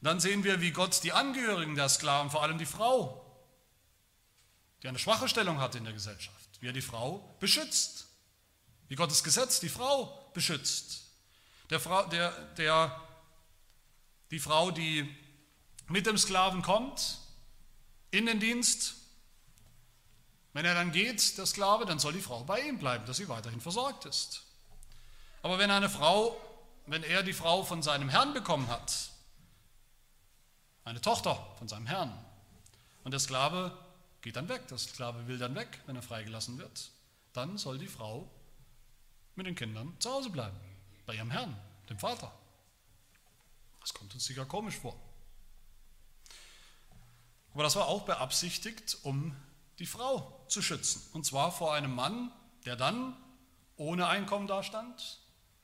Dann 0.00 0.18
sehen 0.18 0.42
wir, 0.42 0.60
wie 0.60 0.72
Gott 0.72 1.04
die 1.04 1.12
Angehörigen 1.12 1.76
der 1.76 1.88
Sklaven, 1.88 2.32
vor 2.32 2.42
allem 2.42 2.58
die 2.58 2.66
Frau, 2.66 3.24
die 4.82 4.88
eine 4.88 4.98
schwache 4.98 5.28
Stellung 5.28 5.60
hatte 5.60 5.78
in 5.78 5.84
der 5.84 5.92
Gesellschaft, 5.92 6.43
wie 6.64 6.68
er 6.68 6.72
die 6.72 6.80
Frau 6.80 7.36
beschützt, 7.40 8.06
wie 8.88 8.94
Gottes 8.94 9.22
Gesetz 9.22 9.60
die 9.60 9.68
Frau 9.68 10.30
beschützt. 10.32 11.10
Der 11.68 11.78
Frau, 11.78 12.06
der, 12.06 12.30
der, 12.54 13.02
die 14.30 14.38
Frau, 14.38 14.70
die 14.70 15.14
mit 15.88 16.06
dem 16.06 16.16
Sklaven 16.16 16.62
kommt 16.62 17.18
in 18.12 18.24
den 18.24 18.40
Dienst, 18.40 18.94
wenn 20.54 20.64
er 20.64 20.72
dann 20.72 20.90
geht, 20.90 21.36
der 21.36 21.44
Sklave, 21.44 21.84
dann 21.84 21.98
soll 21.98 22.14
die 22.14 22.22
Frau 22.22 22.44
bei 22.44 22.62
ihm 22.62 22.78
bleiben, 22.78 23.04
dass 23.04 23.18
sie 23.18 23.28
weiterhin 23.28 23.60
versorgt 23.60 24.06
ist. 24.06 24.44
Aber 25.42 25.58
wenn 25.58 25.70
eine 25.70 25.90
Frau, 25.90 26.34
wenn 26.86 27.02
er 27.02 27.22
die 27.22 27.34
Frau 27.34 27.62
von 27.62 27.82
seinem 27.82 28.08
Herrn 28.08 28.32
bekommen 28.32 28.68
hat, 28.68 29.10
eine 30.84 31.02
Tochter 31.02 31.34
von 31.58 31.68
seinem 31.68 31.86
Herrn, 31.86 32.24
und 33.02 33.10
der 33.10 33.20
Sklave 33.20 33.76
geht 34.24 34.36
dann 34.36 34.48
weg, 34.48 34.66
der 34.68 34.78
Sklave 34.78 35.26
will 35.28 35.36
dann 35.36 35.54
weg, 35.54 35.82
wenn 35.84 35.96
er 35.96 36.02
freigelassen 36.02 36.56
wird, 36.56 36.90
dann 37.34 37.58
soll 37.58 37.76
die 37.76 37.86
Frau 37.86 38.26
mit 39.34 39.46
den 39.46 39.54
Kindern 39.54 39.94
zu 39.98 40.10
Hause 40.10 40.30
bleiben, 40.30 40.58
bei 41.04 41.14
ihrem 41.14 41.30
Herrn, 41.30 41.54
dem 41.90 41.98
Vater. 41.98 42.32
Das 43.82 43.92
kommt 43.92 44.14
uns 44.14 44.24
sicher 44.24 44.46
komisch 44.46 44.76
vor. 44.76 44.98
Aber 47.52 47.64
das 47.64 47.76
war 47.76 47.86
auch 47.86 48.06
beabsichtigt, 48.06 48.96
um 49.02 49.36
die 49.78 49.84
Frau 49.84 50.46
zu 50.48 50.62
schützen. 50.62 51.02
Und 51.12 51.26
zwar 51.26 51.52
vor 51.52 51.74
einem 51.74 51.94
Mann, 51.94 52.32
der 52.64 52.76
dann 52.76 53.14
ohne 53.76 54.06
Einkommen 54.08 54.46
dastand, 54.46 55.20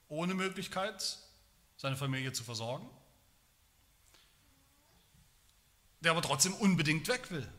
ohne 0.09 0.35
Möglichkeit, 0.35 1.19
seine 1.79 1.97
Familie 1.97 2.35
zu 2.35 2.45
versorgen, 2.45 2.91
der 6.01 6.11
aber 6.11 6.21
trotzdem 6.21 6.53
unbedingt 6.53 7.09
weg 7.09 7.31
will 7.31 7.51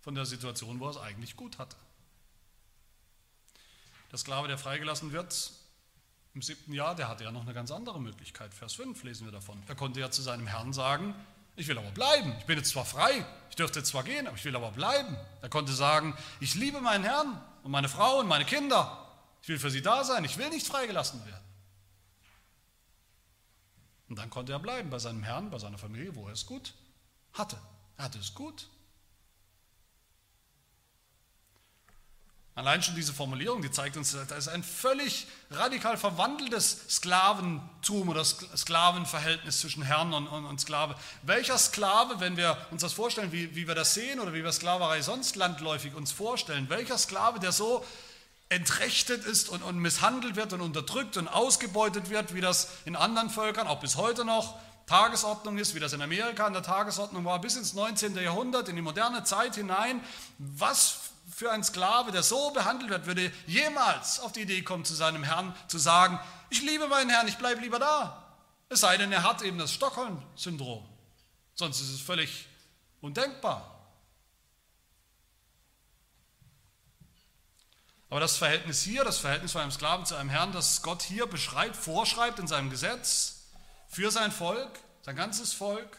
von 0.00 0.14
der 0.14 0.26
Situation, 0.26 0.80
wo 0.80 0.86
er 0.86 0.90
es 0.90 0.96
eigentlich 0.96 1.36
gut 1.36 1.58
hatte. 1.58 1.76
Der 4.10 4.18
Sklave, 4.18 4.48
der 4.48 4.58
freigelassen 4.58 5.12
wird 5.12 5.52
im 6.34 6.42
siebten 6.42 6.72
Jahr, 6.72 6.94
der 6.94 7.08
hatte 7.08 7.24
ja 7.24 7.32
noch 7.32 7.42
eine 7.42 7.54
ganz 7.54 7.70
andere 7.70 8.00
Möglichkeit. 8.00 8.54
Vers 8.54 8.74
5 8.74 9.02
lesen 9.02 9.26
wir 9.26 9.32
davon. 9.32 9.62
Er 9.66 9.74
konnte 9.74 10.00
ja 10.00 10.10
zu 10.10 10.22
seinem 10.22 10.46
Herrn 10.46 10.72
sagen, 10.72 11.14
ich 11.56 11.66
will 11.68 11.76
aber 11.76 11.90
bleiben. 11.90 12.34
Ich 12.38 12.46
bin 12.46 12.56
jetzt 12.56 12.70
zwar 12.70 12.84
frei, 12.84 13.24
ich 13.50 13.56
dürfte 13.56 13.82
zwar 13.82 14.04
gehen, 14.04 14.26
aber 14.26 14.36
ich 14.36 14.44
will 14.44 14.54
aber 14.54 14.70
bleiben. 14.70 15.16
Er 15.42 15.48
konnte 15.48 15.72
sagen, 15.72 16.16
ich 16.38 16.54
liebe 16.54 16.80
meinen 16.80 17.04
Herrn 17.04 17.40
und 17.62 17.70
meine 17.70 17.88
Frau 17.88 18.20
und 18.20 18.28
meine 18.28 18.44
Kinder. 18.44 19.06
Ich 19.42 19.48
will 19.48 19.58
für 19.58 19.70
sie 19.70 19.82
da 19.82 20.04
sein, 20.04 20.24
ich 20.24 20.38
will 20.38 20.48
nicht 20.50 20.66
freigelassen 20.66 21.24
werden. 21.26 21.44
Und 24.08 24.16
dann 24.16 24.30
konnte 24.30 24.52
er 24.52 24.58
bleiben 24.58 24.90
bei 24.90 24.98
seinem 24.98 25.22
Herrn, 25.22 25.50
bei 25.50 25.58
seiner 25.58 25.78
Familie, 25.78 26.14
wo 26.16 26.26
er 26.26 26.32
es 26.32 26.46
gut 26.46 26.74
hatte. 27.32 27.56
Er 27.96 28.04
hatte 28.04 28.18
es 28.18 28.34
gut. 28.34 28.68
Allein 32.56 32.82
schon 32.82 32.96
diese 32.96 33.12
Formulierung, 33.12 33.62
die 33.62 33.70
zeigt 33.70 33.96
uns, 33.96 34.16
da 34.28 34.34
ist 34.34 34.48
ein 34.48 34.64
völlig 34.64 35.26
radikal 35.50 35.96
verwandeltes 35.96 36.80
Sklaventum 36.90 38.08
oder 38.08 38.24
Sklavenverhältnis 38.24 39.60
zwischen 39.60 39.82
Herrn 39.82 40.12
und, 40.12 40.26
und, 40.26 40.44
und, 40.44 40.60
Sklave. 40.60 40.96
Welcher 41.22 41.56
Sklave, 41.56 42.18
wenn 42.18 42.36
wir 42.36 42.58
uns 42.70 42.82
das 42.82 42.92
vorstellen, 42.92 43.30
wie, 43.32 43.54
wie 43.54 43.68
wir 43.68 43.74
das 43.74 43.94
sehen 43.94 44.20
oder 44.20 44.34
wie 44.34 44.42
wir 44.42 44.52
Sklaverei 44.52 45.00
sonst 45.00 45.36
landläufig 45.36 45.94
uns 45.94 46.12
vorstellen, 46.12 46.68
welcher 46.68 46.98
Sklave, 46.98 47.38
der 47.38 47.52
so 47.52 47.84
entrechtet 48.48 49.24
ist 49.24 49.48
und, 49.48 49.62
und 49.62 49.78
misshandelt 49.78 50.34
wird 50.34 50.52
und 50.52 50.60
unterdrückt 50.60 51.16
und 51.16 51.28
ausgebeutet 51.28 52.10
wird, 52.10 52.34
wie 52.34 52.40
das 52.40 52.68
in 52.84 52.96
anderen 52.96 53.30
Völkern 53.30 53.68
auch 53.68 53.78
bis 53.78 53.96
heute 53.96 54.24
noch 54.24 54.58
Tagesordnung 54.86 55.56
ist, 55.56 55.76
wie 55.76 55.80
das 55.80 55.92
in 55.92 56.02
Amerika 56.02 56.46
an 56.46 56.52
der 56.52 56.64
Tagesordnung 56.64 57.24
war, 57.24 57.40
bis 57.40 57.54
ins 57.54 57.74
19. 57.74 58.16
Jahrhundert, 58.16 58.68
in 58.68 58.74
die 58.74 58.82
moderne 58.82 59.22
Zeit 59.22 59.54
hinein. 59.54 60.00
Was 60.38 61.09
für 61.30 61.50
ein 61.50 61.64
Sklave, 61.64 62.12
der 62.12 62.22
so 62.22 62.50
behandelt 62.50 62.90
wird, 62.90 63.06
würde 63.06 63.32
jemals 63.46 64.20
auf 64.20 64.32
die 64.32 64.42
Idee 64.42 64.62
kommen, 64.62 64.84
zu 64.84 64.94
seinem 64.94 65.22
Herrn 65.22 65.54
zu 65.68 65.78
sagen, 65.78 66.18
ich 66.50 66.62
liebe 66.62 66.88
meinen 66.88 67.10
Herrn, 67.10 67.28
ich 67.28 67.38
bleibe 67.38 67.60
lieber 67.60 67.78
da. 67.78 68.36
Es 68.68 68.80
sei 68.80 68.96
denn, 68.96 69.12
er 69.12 69.22
hat 69.22 69.42
eben 69.42 69.58
das 69.58 69.72
Stockholm-Syndrom. 69.72 70.86
Sonst 71.54 71.80
ist 71.80 71.90
es 71.90 72.00
völlig 72.00 72.48
undenkbar. 73.00 73.76
Aber 78.08 78.20
das 78.20 78.36
Verhältnis 78.36 78.82
hier, 78.82 79.04
das 79.04 79.18
Verhältnis 79.18 79.52
von 79.52 79.60
einem 79.60 79.70
Sklaven 79.70 80.04
zu 80.04 80.16
einem 80.16 80.30
Herrn, 80.30 80.52
das 80.52 80.82
Gott 80.82 81.02
hier 81.02 81.26
beschreibt, 81.26 81.76
vorschreibt 81.76 82.40
in 82.40 82.48
seinem 82.48 82.70
Gesetz 82.70 83.44
für 83.88 84.10
sein 84.10 84.32
Volk, 84.32 84.80
sein 85.02 85.16
ganzes 85.16 85.52
Volk, 85.52 85.96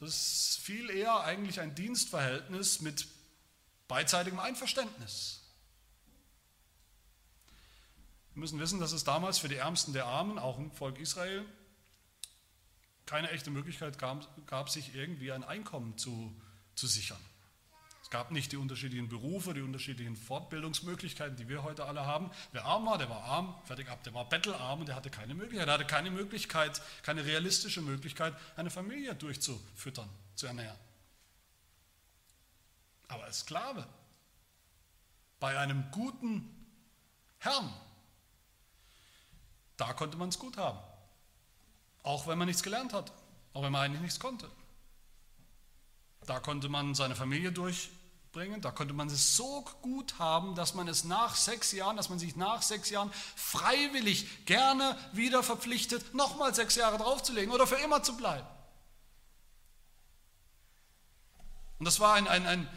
das 0.00 0.10
ist 0.10 0.60
viel 0.62 0.90
eher 0.90 1.20
eigentlich 1.20 1.60
ein 1.60 1.74
Dienstverhältnis 1.74 2.80
mit 2.82 3.06
beidseitigem 3.88 4.38
Einverständnis. 4.38 5.42
Wir 8.34 8.40
müssen 8.40 8.60
wissen, 8.60 8.78
dass 8.78 8.92
es 8.92 9.02
damals 9.02 9.38
für 9.38 9.48
die 9.48 9.56
Ärmsten 9.56 9.92
der 9.92 10.06
Armen, 10.06 10.38
auch 10.38 10.58
im 10.58 10.70
Volk 10.70 11.00
Israel, 11.00 11.44
keine 13.06 13.30
echte 13.30 13.50
Möglichkeit 13.50 13.98
gab, 13.98 14.46
gab 14.46 14.68
sich 14.70 14.94
irgendwie 14.94 15.32
ein 15.32 15.42
Einkommen 15.42 15.96
zu, 15.96 16.32
zu 16.74 16.86
sichern. 16.86 17.18
Es 18.02 18.10
gab 18.10 18.30
nicht 18.30 18.52
die 18.52 18.56
unterschiedlichen 18.56 19.08
Berufe, 19.08 19.54
die 19.54 19.60
unterschiedlichen 19.60 20.16
Fortbildungsmöglichkeiten, 20.16 21.36
die 21.36 21.48
wir 21.48 21.62
heute 21.62 21.84
alle 21.84 22.06
haben. 22.06 22.30
Wer 22.52 22.64
arm 22.64 22.86
war, 22.86 22.96
der 22.96 23.10
war 23.10 23.22
arm, 23.24 23.54
fertig 23.64 23.88
ab, 23.88 24.02
der 24.04 24.14
war 24.14 24.26
bettelarm 24.26 24.80
und 24.80 24.88
der 24.88 24.96
hatte 24.96 25.10
keine 25.10 25.34
Möglichkeit. 25.34 25.68
Er 25.68 25.74
hatte 25.74 25.84
keine 25.84 26.10
Möglichkeit, 26.10 26.80
keine 27.02 27.24
realistische 27.24 27.82
Möglichkeit, 27.82 28.34
eine 28.56 28.70
Familie 28.70 29.14
durchzufüttern, 29.14 30.08
zu 30.36 30.46
ernähren. 30.46 30.78
Aber 33.08 33.24
als 33.24 33.40
Sklave, 33.40 33.86
bei 35.40 35.58
einem 35.58 35.90
guten 35.90 36.54
Herrn, 37.38 37.72
da 39.76 39.92
konnte 39.94 40.16
man 40.18 40.28
es 40.28 40.38
gut 40.38 40.56
haben. 40.56 40.78
Auch 42.02 42.26
wenn 42.26 42.38
man 42.38 42.48
nichts 42.48 42.62
gelernt 42.62 42.92
hat, 42.92 43.12
auch 43.54 43.62
wenn 43.62 43.72
man 43.72 43.82
eigentlich 43.82 44.02
nichts 44.02 44.20
konnte. 44.20 44.50
Da 46.26 46.40
konnte 46.40 46.68
man 46.68 46.94
seine 46.94 47.14
Familie 47.14 47.52
durchbringen, 47.52 48.60
da 48.60 48.70
konnte 48.70 48.92
man 48.92 49.08
es 49.08 49.36
so 49.36 49.64
gut 49.82 50.18
haben, 50.18 50.54
dass 50.54 50.74
man 50.74 50.88
es 50.88 51.04
nach 51.04 51.36
sechs 51.36 51.72
Jahren, 51.72 51.96
dass 51.96 52.08
man 52.08 52.18
sich 52.18 52.36
nach 52.36 52.62
sechs 52.62 52.90
Jahren 52.90 53.10
freiwillig 53.36 54.44
gerne 54.44 54.98
wieder 55.12 55.42
verpflichtet, 55.42 56.14
nochmal 56.14 56.54
sechs 56.54 56.74
Jahre 56.74 56.98
draufzulegen 56.98 57.52
oder 57.52 57.66
für 57.66 57.76
immer 57.76 58.02
zu 58.02 58.16
bleiben. 58.16 58.46
Und 61.78 61.84
das 61.84 62.00
war 62.00 62.14
ein, 62.14 62.26
ein, 62.26 62.46
ein, 62.46 62.68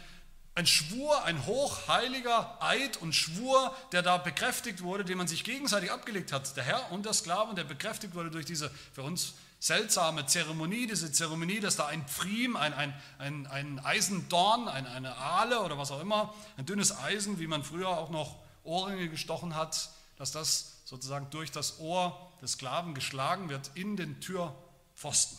ein 0.54 0.66
Schwur, 0.66 1.24
ein 1.24 1.46
hochheiliger 1.46 2.62
Eid 2.62 2.98
und 2.98 3.14
Schwur, 3.14 3.74
der 3.92 4.02
da 4.02 4.18
bekräftigt 4.18 4.82
wurde, 4.82 5.04
den 5.04 5.16
man 5.16 5.26
sich 5.26 5.44
gegenseitig 5.44 5.90
abgelegt 5.90 6.32
hat, 6.32 6.56
der 6.56 6.64
Herr 6.64 6.92
und 6.92 7.06
der 7.06 7.14
Sklave, 7.14 7.54
der 7.54 7.64
bekräftigt 7.64 8.14
wurde 8.14 8.30
durch 8.30 8.44
diese 8.44 8.70
für 8.92 9.02
uns 9.02 9.34
seltsame 9.60 10.26
Zeremonie, 10.26 10.86
diese 10.86 11.10
Zeremonie, 11.12 11.60
dass 11.60 11.76
da 11.76 11.86
ein 11.86 12.06
Pfriem, 12.06 12.56
ein, 12.56 12.74
ein, 12.74 12.94
ein, 13.18 13.46
ein 13.46 13.78
Eisendorn, 13.78 14.68
ein, 14.68 14.86
eine 14.86 15.16
Aale 15.16 15.60
oder 15.62 15.78
was 15.78 15.90
auch 15.90 16.00
immer, 16.00 16.34
ein 16.56 16.66
dünnes 16.66 16.98
Eisen, 16.98 17.38
wie 17.38 17.46
man 17.46 17.62
früher 17.64 17.88
auch 17.88 18.10
noch 18.10 18.36
Ohrringe 18.64 19.08
gestochen 19.08 19.54
hat, 19.54 19.90
dass 20.18 20.32
das 20.32 20.82
sozusagen 20.84 21.30
durch 21.30 21.50
das 21.50 21.78
Ohr 21.78 22.30
des 22.42 22.52
Sklaven 22.52 22.92
geschlagen 22.92 23.48
wird 23.48 23.70
in 23.74 23.96
den 23.96 24.20
Türpfosten. 24.20 25.38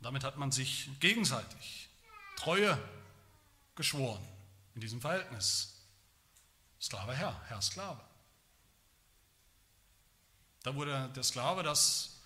Damit 0.00 0.24
hat 0.24 0.36
man 0.36 0.50
sich 0.50 0.88
gegenseitig 0.98 1.85
Treue 2.46 2.78
geschworen 3.74 4.24
in 4.76 4.80
diesem 4.80 5.00
Verhältnis. 5.00 5.82
Sklave 6.80 7.12
Herr, 7.12 7.42
Herr 7.48 7.60
Sklave. 7.60 8.00
Da 10.62 10.76
wurde 10.76 11.10
der 11.16 11.24
Sklave, 11.24 11.64
das, 11.64 12.20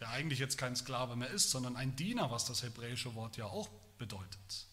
der 0.00 0.08
eigentlich 0.08 0.38
jetzt 0.38 0.56
kein 0.56 0.74
Sklave 0.74 1.16
mehr 1.16 1.28
ist, 1.28 1.50
sondern 1.50 1.76
ein 1.76 1.96
Diener, 1.96 2.30
was 2.30 2.46
das 2.46 2.62
hebräische 2.62 3.14
Wort 3.14 3.36
ja 3.36 3.44
auch 3.44 3.68
bedeutet. 3.98 4.66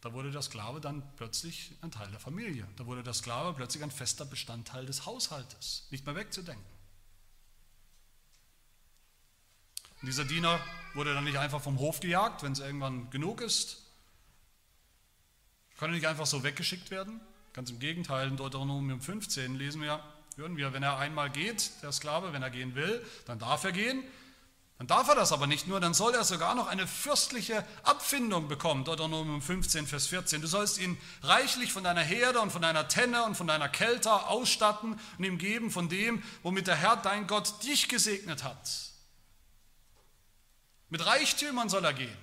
Da 0.00 0.12
wurde 0.12 0.30
der 0.30 0.42
Sklave 0.42 0.80
dann 0.80 1.02
plötzlich 1.16 1.72
ein 1.80 1.90
Teil 1.90 2.12
der 2.12 2.20
Familie. 2.20 2.64
Da 2.76 2.86
wurde 2.86 3.02
der 3.02 3.14
Sklave 3.14 3.54
plötzlich 3.54 3.82
ein 3.82 3.90
fester 3.90 4.24
Bestandteil 4.24 4.86
des 4.86 5.04
Haushaltes, 5.04 5.88
nicht 5.90 6.06
mehr 6.06 6.14
wegzudenken. 6.14 6.64
Und 10.00 10.06
dieser 10.06 10.24
Diener 10.24 10.60
wurde 10.94 11.14
dann 11.14 11.24
nicht 11.24 11.38
einfach 11.38 11.60
vom 11.60 11.78
Hof 11.78 12.00
gejagt, 12.00 12.42
wenn 12.42 12.52
es 12.52 12.60
irgendwann 12.60 13.10
genug 13.10 13.40
ist. 13.40 13.84
Konnte 15.78 15.94
nicht 15.94 16.06
einfach 16.06 16.26
so 16.26 16.42
weggeschickt 16.42 16.90
werden. 16.90 17.20
Ganz 17.52 17.70
im 17.70 17.78
Gegenteil, 17.78 18.28
in 18.28 18.36
Deuteronomium 18.36 19.00
15 19.00 19.54
lesen 19.56 19.82
wir, 19.82 20.02
Hören 20.36 20.56
wir, 20.56 20.72
wenn 20.72 20.82
er 20.82 20.96
einmal 20.98 21.28
geht, 21.28 21.70
der 21.82 21.92
Sklave, 21.92 22.32
wenn 22.32 22.42
er 22.42 22.48
gehen 22.48 22.74
will, 22.74 23.04
dann 23.26 23.38
darf 23.38 23.64
er 23.64 23.72
gehen. 23.72 24.02
Dann 24.78 24.86
darf 24.86 25.08
er 25.08 25.14
das 25.14 25.32
aber 25.32 25.46
nicht 25.46 25.66
nur, 25.66 25.80
dann 25.80 25.92
soll 25.92 26.14
er 26.14 26.24
sogar 26.24 26.54
noch 26.54 26.66
eine 26.66 26.86
fürstliche 26.86 27.62
Abfindung 27.82 28.48
bekommen. 28.48 28.84
Deuteronomium 28.84 29.42
15, 29.42 29.86
Vers 29.86 30.06
14. 30.06 30.40
Du 30.40 30.46
sollst 30.46 30.78
ihn 30.80 30.96
reichlich 31.22 31.74
von 31.74 31.84
deiner 31.84 32.00
Herde 32.00 32.40
und 32.40 32.50
von 32.50 32.62
deiner 32.62 32.88
Tenne 32.88 33.24
und 33.24 33.36
von 33.36 33.46
deiner 33.46 33.68
Kelter 33.68 34.30
ausstatten 34.30 34.98
und 35.18 35.24
ihm 35.24 35.36
geben 35.36 35.70
von 35.70 35.90
dem, 35.90 36.22
womit 36.42 36.68
der 36.68 36.76
Herr, 36.76 36.96
dein 36.96 37.26
Gott, 37.26 37.62
dich 37.62 37.88
gesegnet 37.88 38.42
hat. 38.42 38.89
Mit 40.90 41.04
Reichtümern 41.06 41.68
soll 41.68 41.84
er 41.84 41.94
gehen. 41.94 42.16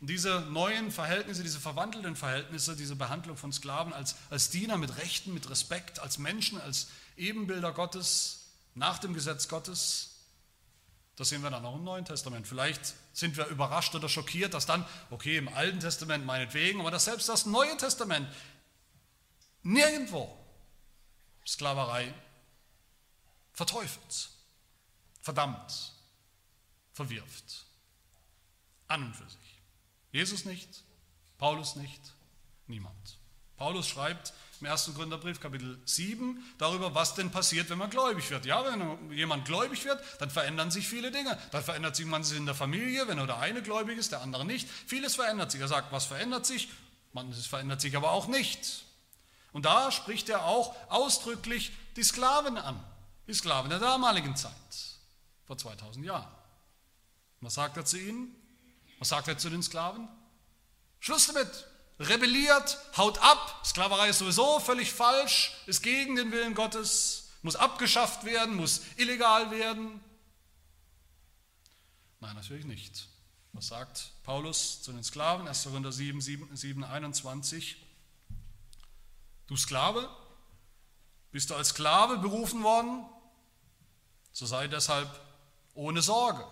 Und 0.00 0.08
diese 0.08 0.40
neuen 0.50 0.90
Verhältnisse, 0.90 1.42
diese 1.42 1.60
verwandelten 1.60 2.16
Verhältnisse, 2.16 2.76
diese 2.76 2.96
Behandlung 2.96 3.36
von 3.36 3.52
Sklaven 3.52 3.92
als, 3.92 4.16
als 4.28 4.50
Diener 4.50 4.76
mit 4.76 4.98
Rechten, 4.98 5.32
mit 5.32 5.48
Respekt, 5.48 6.00
als 6.00 6.18
Menschen, 6.18 6.60
als 6.60 6.88
Ebenbilder 7.16 7.72
Gottes, 7.72 8.50
nach 8.74 8.98
dem 8.98 9.14
Gesetz 9.14 9.48
Gottes, 9.48 10.10
das 11.16 11.28
sehen 11.28 11.42
wir 11.42 11.50
dann 11.50 11.64
auch 11.64 11.76
im 11.76 11.84
Neuen 11.84 12.04
Testament. 12.04 12.46
Vielleicht 12.46 12.94
sind 13.12 13.36
wir 13.36 13.46
überrascht 13.46 13.94
oder 13.94 14.08
schockiert, 14.08 14.52
dass 14.52 14.66
dann, 14.66 14.84
okay, 15.10 15.36
im 15.36 15.48
Alten 15.48 15.78
Testament 15.78 16.26
meinetwegen, 16.26 16.80
aber 16.80 16.90
dass 16.90 17.04
selbst 17.04 17.28
das 17.28 17.46
Neue 17.46 17.76
Testament 17.76 18.28
nirgendwo 19.62 20.36
Sklaverei 21.46 22.12
verteufelt, 23.52 24.30
verdammt, 25.22 25.93
verwirft. 26.94 27.66
An 28.88 29.04
und 29.04 29.14
für 29.14 29.28
sich. 29.28 29.62
Jesus 30.12 30.44
nicht, 30.44 30.68
Paulus 31.38 31.76
nicht, 31.76 32.00
niemand. 32.66 33.18
Paulus 33.56 33.86
schreibt 33.86 34.32
im 34.60 34.66
1. 34.66 34.94
Gründerbrief, 34.94 35.40
Kapitel 35.40 35.78
7, 35.84 36.42
darüber, 36.58 36.94
was 36.94 37.14
denn 37.14 37.30
passiert, 37.30 37.68
wenn 37.70 37.78
man 37.78 37.90
gläubig 37.90 38.30
wird. 38.30 38.46
Ja, 38.46 38.64
wenn 38.64 39.12
jemand 39.12 39.44
gläubig 39.44 39.84
wird, 39.84 40.02
dann 40.20 40.30
verändern 40.30 40.70
sich 40.70 40.88
viele 40.88 41.10
Dinge. 41.10 41.38
Dann 41.50 41.62
verändert 41.62 41.96
sich 41.96 42.06
man 42.06 42.22
in 42.22 42.46
der 42.46 42.54
Familie, 42.54 43.06
wenn 43.08 43.18
nur 43.18 43.26
der 43.26 43.38
eine 43.38 43.62
gläubig 43.62 43.98
ist, 43.98 44.12
der 44.12 44.22
andere 44.22 44.44
nicht. 44.44 44.68
Vieles 44.86 45.16
verändert 45.16 45.50
sich. 45.50 45.60
Er 45.60 45.68
sagt, 45.68 45.92
was 45.92 46.06
verändert 46.06 46.46
sich? 46.46 46.68
Manches 47.12 47.46
verändert 47.46 47.80
sich 47.80 47.96
aber 47.96 48.10
auch 48.10 48.26
nicht. 48.26 48.84
Und 49.52 49.66
da 49.66 49.92
spricht 49.92 50.28
er 50.28 50.46
auch 50.46 50.74
ausdrücklich 50.90 51.72
die 51.96 52.02
Sklaven 52.02 52.56
an. 52.56 52.82
Die 53.26 53.34
Sklaven 53.34 53.70
der 53.70 53.78
damaligen 53.78 54.34
Zeit, 54.36 54.52
vor 55.44 55.56
2000 55.56 56.04
Jahren. 56.04 56.28
Was 57.44 57.54
sagt 57.54 57.76
er 57.76 57.84
zu 57.84 57.98
ihnen? 57.98 58.34
Was 58.98 59.10
sagt 59.10 59.28
er 59.28 59.36
zu 59.36 59.50
den 59.50 59.62
Sklaven? 59.62 60.08
Schluss 60.98 61.26
damit. 61.26 61.66
Rebelliert, 62.00 62.78
haut 62.96 63.18
ab. 63.18 63.60
Sklaverei 63.64 64.08
ist 64.08 64.18
sowieso 64.18 64.58
völlig 64.60 64.90
falsch, 64.92 65.52
ist 65.66 65.82
gegen 65.82 66.16
den 66.16 66.32
Willen 66.32 66.54
Gottes, 66.54 67.28
muss 67.42 67.54
abgeschafft 67.54 68.24
werden, 68.24 68.56
muss 68.56 68.80
illegal 68.96 69.50
werden. 69.50 70.02
Nein, 72.20 72.34
natürlich 72.34 72.64
nicht. 72.64 73.08
Was 73.52 73.68
sagt 73.68 74.12
Paulus 74.22 74.82
zu 74.82 74.92
den 74.92 75.04
Sklaven? 75.04 75.46
1. 75.46 75.64
Korinther 75.64 75.92
7, 75.92 76.22
7, 76.22 76.56
7, 76.56 76.82
21. 76.82 77.76
Du 79.46 79.56
Sklave, 79.56 80.08
bist 81.30 81.50
du 81.50 81.54
als 81.54 81.68
Sklave 81.68 82.16
berufen 82.16 82.62
worden? 82.62 83.04
So 84.32 84.46
sei 84.46 84.66
deshalb 84.66 85.08
ohne 85.74 86.00
Sorge. 86.00 86.44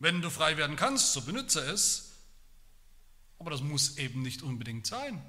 Wenn 0.00 0.22
du 0.22 0.30
frei 0.30 0.56
werden 0.56 0.76
kannst, 0.76 1.12
so 1.12 1.20
benütze 1.20 1.60
es. 1.60 2.14
Aber 3.38 3.50
das 3.50 3.60
muss 3.60 3.98
eben 3.98 4.22
nicht 4.22 4.42
unbedingt 4.42 4.86
sein. 4.86 5.22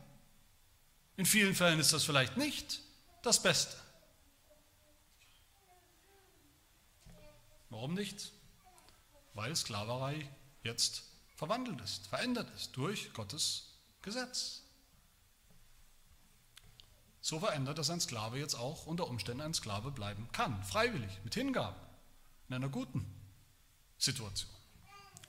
In 1.17 1.25
vielen 1.25 1.53
Fällen 1.53 1.79
ist 1.79 1.93
das 1.93 2.03
vielleicht 2.03 2.37
nicht 2.37 2.81
das 3.21 3.43
Beste. 3.43 3.75
Warum 7.69 7.93
nicht? 7.93 8.31
Weil 9.33 9.55
Sklaverei 9.55 10.29
jetzt 10.63 11.03
verwandelt 11.35 11.79
ist, 11.81 12.07
verändert 12.07 12.49
ist 12.55 12.75
durch 12.75 13.13
Gottes 13.13 13.77
Gesetz. 14.01 14.63
So 17.19 17.39
verändert, 17.39 17.77
dass 17.77 17.89
ein 17.89 18.01
Sklave 18.01 18.39
jetzt 18.39 18.55
auch 18.55 18.85
unter 18.85 19.07
Umständen 19.07 19.41
ein 19.41 19.53
Sklave 19.53 19.91
bleiben 19.91 20.29
kann, 20.31 20.63
freiwillig, 20.63 21.19
mit 21.23 21.33
Hingabe, 21.33 21.79
in 22.47 22.55
einer 22.55 22.69
guten 22.69 23.05
Situation. 23.97 24.60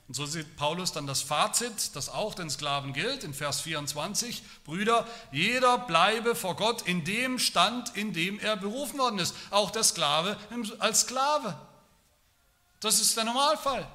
Und 0.07 0.15
so 0.15 0.25
sieht 0.25 0.57
Paulus 0.57 0.91
dann 0.91 1.07
das 1.07 1.21
Fazit, 1.21 1.95
das 1.95 2.09
auch 2.09 2.35
den 2.35 2.49
Sklaven 2.49 2.91
gilt, 2.91 3.23
in 3.23 3.33
Vers 3.33 3.61
24. 3.61 4.43
Brüder, 4.65 5.07
jeder 5.31 5.77
bleibe 5.77 6.35
vor 6.35 6.55
Gott 6.55 6.81
in 6.83 7.05
dem 7.05 7.39
Stand, 7.39 7.95
in 7.95 8.11
dem 8.11 8.39
er 8.39 8.57
berufen 8.57 8.99
worden 8.99 9.19
ist. 9.19 9.33
Auch 9.49 9.71
der 9.71 9.83
Sklave 9.83 10.37
als 10.79 11.01
Sklave. 11.01 11.57
Das 12.81 12.99
ist 12.99 13.15
der 13.15 13.23
Normalfall. 13.23 13.89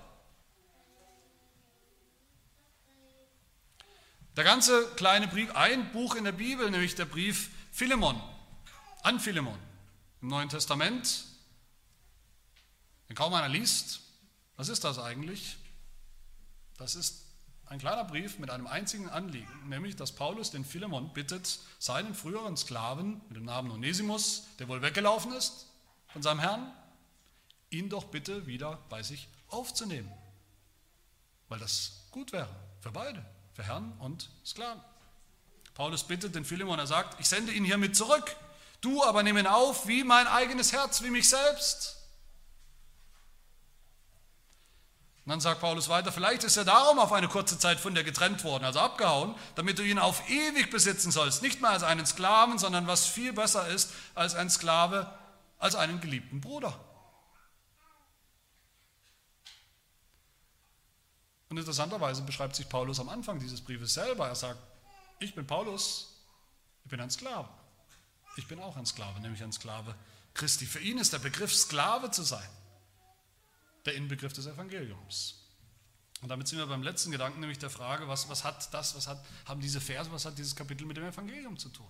Der 4.34 4.44
ganze 4.44 4.86
kleine 4.94 5.28
Brief, 5.28 5.54
ein 5.54 5.92
Buch 5.92 6.14
in 6.14 6.24
der 6.24 6.32
Bibel, 6.32 6.70
nämlich 6.70 6.94
der 6.94 7.04
Brief 7.04 7.50
Philemon, 7.70 8.18
an 9.02 9.20
Philemon 9.20 9.58
im 10.22 10.28
Neuen 10.28 10.48
Testament, 10.48 11.24
den 13.10 13.16
kaum 13.16 13.34
einer 13.34 13.48
liest. 13.48 14.00
Was 14.56 14.68
ist 14.68 14.84
das 14.84 14.98
eigentlich? 14.98 15.57
Das 16.78 16.94
ist 16.94 17.26
ein 17.66 17.78
kleiner 17.78 18.04
Brief 18.04 18.38
mit 18.38 18.50
einem 18.50 18.66
einzigen 18.66 19.10
Anliegen, 19.10 19.68
nämlich 19.68 19.96
dass 19.96 20.12
Paulus 20.12 20.50
den 20.50 20.64
Philemon 20.64 21.12
bittet, 21.12 21.58
seinen 21.78 22.14
früheren 22.14 22.56
Sklaven 22.56 23.20
mit 23.28 23.36
dem 23.36 23.44
Namen 23.44 23.70
Onesimus, 23.70 24.44
der 24.58 24.68
wohl 24.68 24.80
weggelaufen 24.80 25.32
ist 25.32 25.66
von 26.06 26.22
seinem 26.22 26.38
Herrn, 26.40 26.72
ihn 27.68 27.90
doch 27.90 28.04
bitte 28.04 28.46
wieder 28.46 28.78
bei 28.88 29.02
sich 29.02 29.28
aufzunehmen. 29.48 30.10
weil 31.50 31.58
das 31.58 31.92
gut 32.10 32.32
wäre 32.32 32.54
für 32.80 32.90
beide, 32.90 33.24
für 33.54 33.64
Herrn 33.64 33.92
und 33.98 34.28
Sklaven. 34.44 34.82
Paulus 35.74 36.04
bittet 36.04 36.34
den 36.34 36.44
Philemon, 36.44 36.78
er 36.78 36.86
sagt, 36.86 37.18
ich 37.20 37.28
sende 37.28 37.52
ihn 37.52 37.64
hiermit 37.64 37.96
zurück, 37.96 38.36
du 38.80 39.02
aber 39.02 39.22
nimm 39.22 39.38
ihn 39.38 39.46
auf 39.46 39.86
wie 39.86 40.04
mein 40.04 40.26
eigenes 40.26 40.72
Herz, 40.72 41.02
wie 41.02 41.10
mich 41.10 41.28
selbst. 41.28 41.97
Und 45.28 45.32
dann 45.32 45.40
sagt 45.42 45.60
Paulus 45.60 45.90
weiter, 45.90 46.10
vielleicht 46.10 46.42
ist 46.42 46.56
er 46.56 46.64
darum 46.64 46.98
auf 46.98 47.12
eine 47.12 47.28
kurze 47.28 47.58
Zeit 47.58 47.78
von 47.78 47.94
dir 47.94 48.02
getrennt 48.02 48.44
worden, 48.44 48.64
also 48.64 48.80
abgehauen, 48.80 49.34
damit 49.56 49.78
du 49.78 49.82
ihn 49.82 49.98
auf 49.98 50.26
ewig 50.30 50.70
besitzen 50.70 51.10
sollst, 51.10 51.42
nicht 51.42 51.60
mehr 51.60 51.68
als 51.68 51.82
einen 51.82 52.06
Sklaven, 52.06 52.58
sondern 52.58 52.86
was 52.86 53.04
viel 53.04 53.34
besser 53.34 53.68
ist 53.68 53.92
als 54.14 54.34
ein 54.34 54.48
Sklave, 54.48 55.06
als 55.58 55.74
einen 55.74 56.00
geliebten 56.00 56.40
Bruder. 56.40 56.80
Und 61.50 61.58
interessanterweise 61.58 62.22
beschreibt 62.22 62.56
sich 62.56 62.66
Paulus 62.66 62.98
am 62.98 63.10
Anfang 63.10 63.38
dieses 63.38 63.60
Briefes 63.60 63.92
selber. 63.92 64.28
Er 64.28 64.34
sagt, 64.34 64.60
ich 65.18 65.34
bin 65.34 65.46
Paulus, 65.46 66.22
ich 66.84 66.90
bin 66.90 67.02
ein 67.02 67.10
Sklave. 67.10 67.50
Ich 68.36 68.48
bin 68.48 68.60
auch 68.60 68.78
ein 68.78 68.86
Sklave, 68.86 69.20
nämlich 69.20 69.42
ein 69.42 69.52
Sklave 69.52 69.94
Christi. 70.32 70.64
Für 70.64 70.80
ihn 70.80 70.96
ist 70.96 71.12
der 71.12 71.18
Begriff 71.18 71.54
Sklave 71.54 72.10
zu 72.10 72.22
sein 72.22 72.48
der 73.88 73.96
Inbegriff 73.96 74.32
des 74.32 74.46
Evangeliums. 74.46 75.34
Und 76.20 76.28
damit 76.28 76.48
sind 76.48 76.58
wir 76.58 76.66
beim 76.66 76.82
letzten 76.82 77.10
Gedanken, 77.10 77.40
nämlich 77.40 77.58
der 77.58 77.70
Frage, 77.70 78.08
was, 78.08 78.28
was 78.28 78.44
hat 78.44 78.72
das, 78.74 78.94
was 78.96 79.06
hat, 79.06 79.24
haben 79.46 79.60
diese 79.60 79.80
Verse, 79.80 80.10
was 80.12 80.24
hat 80.24 80.36
dieses 80.36 80.54
Kapitel 80.54 80.86
mit 80.86 80.96
dem 80.96 81.04
Evangelium 81.04 81.56
zu 81.56 81.68
tun? 81.68 81.86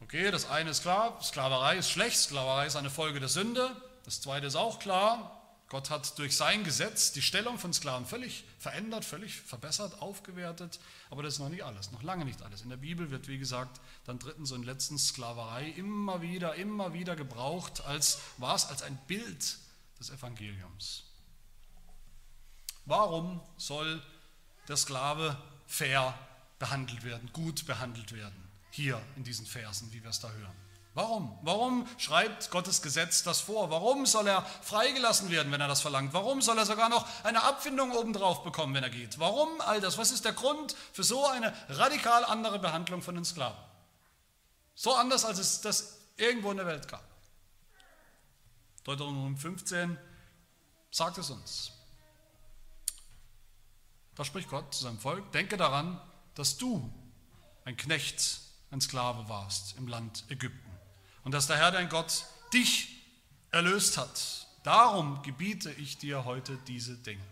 Okay, 0.00 0.30
das 0.30 0.50
eine 0.50 0.70
ist 0.70 0.82
klar, 0.82 1.20
Sklaverei 1.22 1.78
ist 1.78 1.90
schlecht, 1.90 2.18
Sklaverei 2.18 2.66
ist 2.66 2.76
eine 2.76 2.90
Folge 2.90 3.20
der 3.20 3.28
Sünde. 3.28 3.74
Das 4.04 4.20
zweite 4.20 4.46
ist 4.46 4.56
auch 4.56 4.78
klar, 4.78 5.40
Gott 5.68 5.90
hat 5.90 6.18
durch 6.18 6.36
sein 6.36 6.62
Gesetz 6.64 7.12
die 7.12 7.22
Stellung 7.22 7.58
von 7.58 7.72
Sklaven 7.72 8.04
völlig 8.04 8.44
verändert, 8.58 9.04
völlig 9.04 9.40
verbessert, 9.40 10.02
aufgewertet. 10.02 10.78
Aber 11.10 11.22
das 11.22 11.34
ist 11.34 11.40
noch 11.40 11.48
nicht 11.48 11.64
alles, 11.64 11.90
noch 11.92 12.02
lange 12.02 12.24
nicht 12.24 12.42
alles. 12.42 12.62
In 12.62 12.68
der 12.68 12.76
Bibel 12.76 13.10
wird, 13.10 13.28
wie 13.28 13.38
gesagt, 13.38 13.80
dann 14.04 14.18
drittens 14.18 14.52
und 14.52 14.64
letztens 14.64 15.08
Sklaverei 15.08 15.68
immer 15.70 16.20
wieder, 16.20 16.56
immer 16.56 16.92
wieder 16.92 17.16
gebraucht 17.16 17.84
als 17.86 18.18
was? 18.36 18.68
Als 18.68 18.82
ein 18.82 18.98
Bild 19.06 19.56
des 20.04 20.18
Evangeliums. 20.18 21.04
Warum 22.86 23.40
soll 23.56 24.02
der 24.68 24.76
Sklave 24.76 25.36
fair 25.66 26.14
behandelt 26.58 27.04
werden, 27.04 27.30
gut 27.32 27.66
behandelt 27.66 28.12
werden, 28.12 28.50
hier 28.70 29.00
in 29.16 29.24
diesen 29.24 29.46
Versen, 29.46 29.92
wie 29.92 30.02
wir 30.02 30.10
es 30.10 30.20
da 30.20 30.30
hören? 30.30 30.54
Warum? 30.92 31.36
Warum 31.42 31.88
schreibt 31.98 32.50
Gottes 32.50 32.80
Gesetz 32.80 33.24
das 33.24 33.40
vor? 33.40 33.68
Warum 33.70 34.06
soll 34.06 34.28
er 34.28 34.42
freigelassen 34.62 35.28
werden, 35.28 35.50
wenn 35.50 35.60
er 35.60 35.66
das 35.66 35.80
verlangt? 35.80 36.12
Warum 36.12 36.40
soll 36.40 36.56
er 36.56 36.66
sogar 36.66 36.88
noch 36.88 37.08
eine 37.24 37.42
Abfindung 37.42 37.90
obendrauf 37.92 38.44
bekommen, 38.44 38.74
wenn 38.74 38.84
er 38.84 38.90
geht? 38.90 39.18
Warum 39.18 39.60
all 39.62 39.80
das? 39.80 39.98
Was 39.98 40.12
ist 40.12 40.24
der 40.24 40.34
Grund 40.34 40.76
für 40.92 41.02
so 41.02 41.26
eine 41.26 41.52
radikal 41.68 42.24
andere 42.24 42.60
Behandlung 42.60 43.02
von 43.02 43.16
den 43.16 43.24
Sklaven? 43.24 43.58
So 44.76 44.94
anders, 44.94 45.24
als 45.24 45.38
es 45.38 45.60
das 45.62 45.98
irgendwo 46.16 46.52
in 46.52 46.58
der 46.58 46.66
Welt 46.66 46.86
gab. 46.86 47.13
Deuteronomium 48.84 49.36
15 49.36 49.98
sagt 50.90 51.18
es 51.18 51.30
uns. 51.30 51.72
Da 54.14 54.24
spricht 54.24 54.48
Gott 54.48 54.74
zu 54.74 54.84
seinem 54.84 54.98
Volk, 54.98 55.32
denke 55.32 55.56
daran, 55.56 56.00
dass 56.34 56.56
du 56.56 56.92
ein 57.64 57.76
Knecht, 57.76 58.40
ein 58.70 58.80
Sklave 58.80 59.28
warst 59.28 59.76
im 59.78 59.88
Land 59.88 60.24
Ägypten 60.28 60.70
und 61.24 61.32
dass 61.32 61.46
der 61.46 61.56
Herr 61.56 61.72
dein 61.72 61.88
Gott 61.88 62.26
dich 62.52 63.02
erlöst 63.50 63.96
hat. 63.96 64.46
Darum 64.62 65.22
gebiete 65.22 65.72
ich 65.72 65.98
dir 65.98 66.24
heute 66.24 66.56
diese 66.68 66.96
Dinge. 66.96 67.24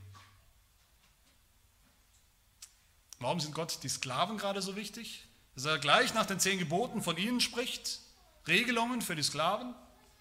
Warum 3.19 3.39
sind 3.39 3.55
Gott 3.55 3.79
die 3.83 3.89
Sklaven 3.89 4.39
gerade 4.39 4.63
so 4.63 4.75
wichtig? 4.75 5.29
Dass 5.55 5.67
er 5.67 5.79
gleich 5.79 6.15
nach 6.15 6.27
den 6.27 6.41
zehn 6.41 6.59
Geboten 6.59 7.03
von 7.03 7.17
ihnen 7.17 7.41
spricht, 7.41 8.01
Regelungen 8.49 9.03
für 9.03 9.15
die 9.15 9.23
Sklaven 9.23 9.75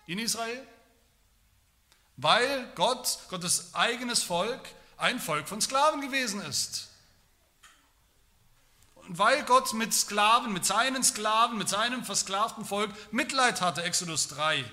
in 0.06 0.20
Israel 0.20 0.62
weil 2.22 2.68
Gott, 2.76 3.20
Gottes 3.30 3.74
eigenes 3.74 4.24
Volk, 4.24 4.62
ein 4.98 5.20
Volk 5.20 5.48
von 5.48 5.60
Sklaven 5.60 6.02
gewesen 6.02 6.42
ist. 6.42 6.90
Und 8.96 9.18
weil 9.18 9.44
Gott 9.44 9.74
mit 9.74 9.94
Sklaven, 9.94 10.54
mit 10.54 10.66
seinen 10.66 11.04
Sklaven, 11.04 11.58
mit 11.58 11.68
seinem 11.68 12.06
versklavten 12.06 12.64
Volk 12.64 12.92
Mitleid 13.12 13.62
hatte, 13.62 13.84
Exodus 13.84 14.28
3. 14.28 14.64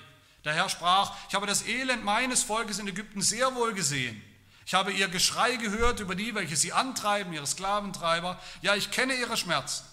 Der 0.44 0.52
Herr 0.52 0.68
sprach, 0.68 1.14
ich 1.28 1.34
habe 1.34 1.46
das 1.46 1.66
Elend 1.66 2.04
meines 2.04 2.42
Volkes 2.42 2.78
in 2.78 2.86
Ägypten 2.86 3.22
sehr 3.22 3.54
wohl 3.54 3.72
gesehen. 3.72 4.22
Ich 4.66 4.74
habe 4.74 4.92
ihr 4.92 5.08
Geschrei 5.08 5.56
gehört 5.56 6.00
über 6.00 6.14
die, 6.14 6.34
welche 6.34 6.56
sie 6.56 6.74
antreiben, 6.74 7.32
ihre 7.32 7.46
Sklaventreiber. 7.46 8.38
Ja, 8.60 8.74
ich 8.74 8.90
kenne 8.90 9.14
ihre 9.14 9.38
Schmerzen. 9.38 9.84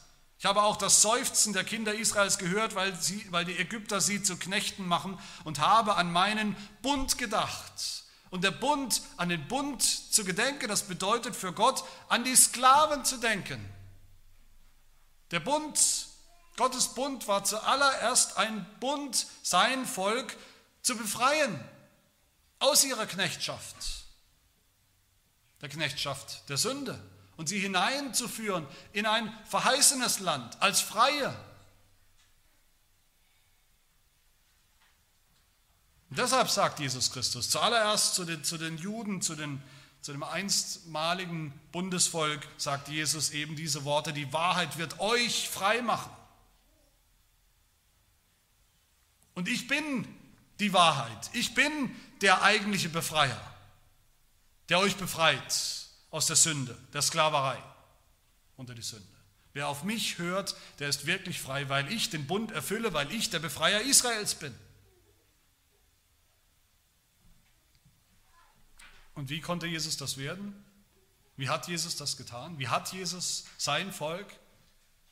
Ich 0.46 0.48
habe 0.48 0.62
auch 0.62 0.78
das 0.78 1.02
Seufzen 1.02 1.54
der 1.54 1.64
Kinder 1.64 1.96
Israels 1.96 2.38
gehört, 2.38 2.76
weil, 2.76 2.94
sie, 3.02 3.26
weil 3.32 3.46
die 3.46 3.58
Ägypter 3.58 4.00
sie 4.00 4.22
zu 4.22 4.38
Knechten 4.38 4.88
machen 4.88 5.18
und 5.44 5.58
habe 5.58 5.96
an 5.96 6.12
meinen 6.12 6.56
Bund 6.84 7.18
gedacht. 7.18 8.04
Und 8.30 8.44
der 8.44 8.52
Bund, 8.52 9.02
an 9.18 9.30
den 9.30 9.48
Bund 9.48 9.82
zu 9.82 10.24
gedenken, 10.24 10.68
das 10.68 10.84
bedeutet 10.84 11.36
für 11.36 11.52
Gott, 11.52 11.84
an 12.10 12.24
die 12.24 12.36
Sklaven 12.36 13.04
zu 13.06 13.18
denken. 13.18 13.60
Der 15.32 15.40
Bund, 15.40 15.80
Gottes 16.58 16.90
Bund 16.90 17.28
war 17.28 17.44
zuallererst 17.44 18.38
ein 18.38 18.68
Bund, 18.80 19.26
sein 19.42 19.84
Volk 19.84 20.38
zu 20.84 20.96
befreien 20.96 21.60
aus 22.60 22.84
ihrer 22.84 23.08
Knechtschaft, 23.08 23.78
der 25.62 25.70
Knechtschaft 25.70 26.48
der 26.50 26.58
Sünde 26.58 27.04
und 27.38 27.50
sie 27.50 27.60
hineinzuführen 27.60 28.66
in 28.94 29.06
ein 29.06 29.32
verheißenes 29.46 30.20
Land 30.20 30.62
als 30.62 30.82
Freie. 30.82 31.36
Deshalb 36.10 36.50
sagt 36.50 36.80
Jesus 36.80 37.12
Christus 37.12 37.50
zuallererst 37.50 38.16
zu 38.16 38.24
den, 38.24 38.44
zu 38.44 38.58
den 38.58 38.78
Juden, 38.78 39.22
zu, 39.22 39.36
den, 39.36 39.62
zu 40.02 40.14
dem 40.14 40.24
einstmaligen 40.24 41.52
Bundesvolk, 41.72 42.48
sagt 42.58 42.88
Jesus 42.88 43.32
eben 43.32 43.56
diese 43.56 43.84
Worte, 43.84 44.14
die 44.14 44.32
Wahrheit 44.32 44.78
wird 44.78 45.00
euch 45.00 45.50
frei 45.50 45.82
machen. 45.82 46.12
Und 49.34 49.50
ich 49.50 49.68
bin 49.68 50.08
die 50.62 50.72
Wahrheit, 50.72 51.30
ich 51.34 51.54
bin 51.54 51.94
der 52.22 52.44
eigentliche 52.44 52.88
Befreier, 52.88 53.42
der 54.70 54.80
euch 54.80 54.96
befreit 54.96 55.85
aus 56.16 56.28
der 56.28 56.38
Sünde, 56.38 56.78
der 56.94 57.02
Sklaverei 57.02 57.62
unter 58.56 58.74
die 58.74 58.82
Sünde. 58.82 59.06
Wer 59.52 59.68
auf 59.68 59.84
mich 59.84 60.18
hört, 60.18 60.56
der 60.80 60.88
ist 60.88 61.06
wirklich 61.06 61.42
frei, 61.42 61.68
weil 61.68 61.92
ich 61.92 62.10
den 62.10 62.26
Bund 62.26 62.52
erfülle, 62.52 62.94
weil 62.94 63.12
ich 63.12 63.32
der 63.32 63.40
Befreier 63.40 63.82
Israels 63.82 64.36
bin. 64.36 64.56
Und 69.14 69.30
wie 69.30 69.42
konnte 69.42 69.68
Jesus 69.68 69.98
das 69.98 70.16
werden? 70.16 70.64
Wie 71.36 71.50
hat 71.50 71.68
Jesus 71.68 71.98
das 71.98 72.16
getan? 72.16 72.58
Wie 72.60 72.70
hat 72.70 72.94
Jesus 72.94 73.44
sein 73.58 73.92
Volk, 73.92 74.28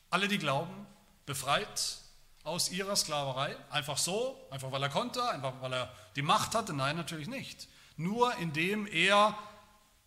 alle 0.08 0.26
die 0.26 0.38
glauben, 0.38 0.86
befreit 1.26 1.98
aus 2.44 2.70
ihrer 2.70 2.96
Sklaverei? 2.96 3.54
Einfach 3.68 3.98
so, 3.98 4.48
einfach 4.50 4.72
weil 4.72 4.82
er 4.82 4.88
konnte, 4.88 5.22
einfach 5.28 5.60
weil 5.60 5.74
er 5.74 5.94
die 6.16 6.22
Macht 6.22 6.54
hatte? 6.54 6.72
Nein, 6.72 6.96
natürlich 6.96 7.28
nicht. 7.28 7.68
Nur 7.98 8.34
indem 8.38 8.86
er 8.86 9.38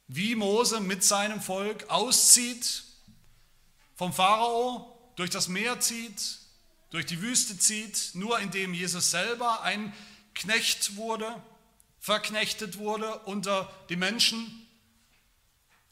wie 0.08 0.36
Mose 0.36 0.80
mit 0.80 1.04
seinem 1.04 1.42
Volk 1.42 1.90
auszieht, 1.90 2.84
vom 3.96 4.14
Pharao 4.14 5.12
durch 5.16 5.30
das 5.30 5.48
Meer 5.48 5.80
zieht, 5.80 6.40
durch 6.92 7.06
die 7.06 7.22
Wüste 7.22 7.58
zieht, 7.58 8.12
nur 8.14 8.40
indem 8.40 8.74
Jesus 8.74 9.12
selber 9.12 9.62
ein 9.64 9.94
Knecht 10.34 10.96
wurde, 10.96 11.42
verknechtet 12.00 12.78
wurde 12.78 13.20
unter 13.20 13.70
die 13.90 13.96
Menschen, 13.96 14.68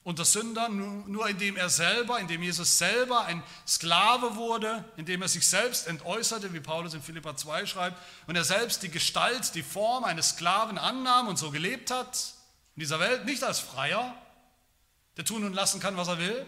unter 0.03 0.23
Sündern, 0.23 1.09
nur 1.11 1.27
indem 1.27 1.57
er 1.57 1.67
selber, 1.67 2.19
indem 2.19 2.43
Jesus 2.43 2.77
selber 2.77 3.25
ein 3.25 3.41
Sklave 3.67 4.35
wurde, 4.35 4.85
indem 4.97 5.23
er 5.23 5.27
sich 5.27 5.47
selbst 5.47 5.87
entäußerte, 5.87 6.53
wie 6.53 6.59
Paulus 6.59 6.93
in 6.93 7.01
Philippa 7.01 7.35
2 7.35 7.65
schreibt, 7.65 7.99
und 8.27 8.35
er 8.35 8.43
selbst 8.43 8.83
die 8.83 8.89
Gestalt, 8.89 9.55
die 9.55 9.63
Form 9.63 10.03
eines 10.03 10.29
Sklaven 10.29 10.77
annahm 10.77 11.27
und 11.27 11.37
so 11.37 11.49
gelebt 11.49 11.89
hat, 11.89 12.34
in 12.75 12.81
dieser 12.81 12.99
Welt 12.99 13.25
nicht 13.25 13.43
als 13.43 13.59
Freier, 13.59 14.13
der 15.15 15.23
tun 15.23 15.45
und 15.45 15.53
lassen 15.53 15.79
kann, 15.79 15.95
was 15.95 16.09
er 16.09 16.17
will. 16.17 16.45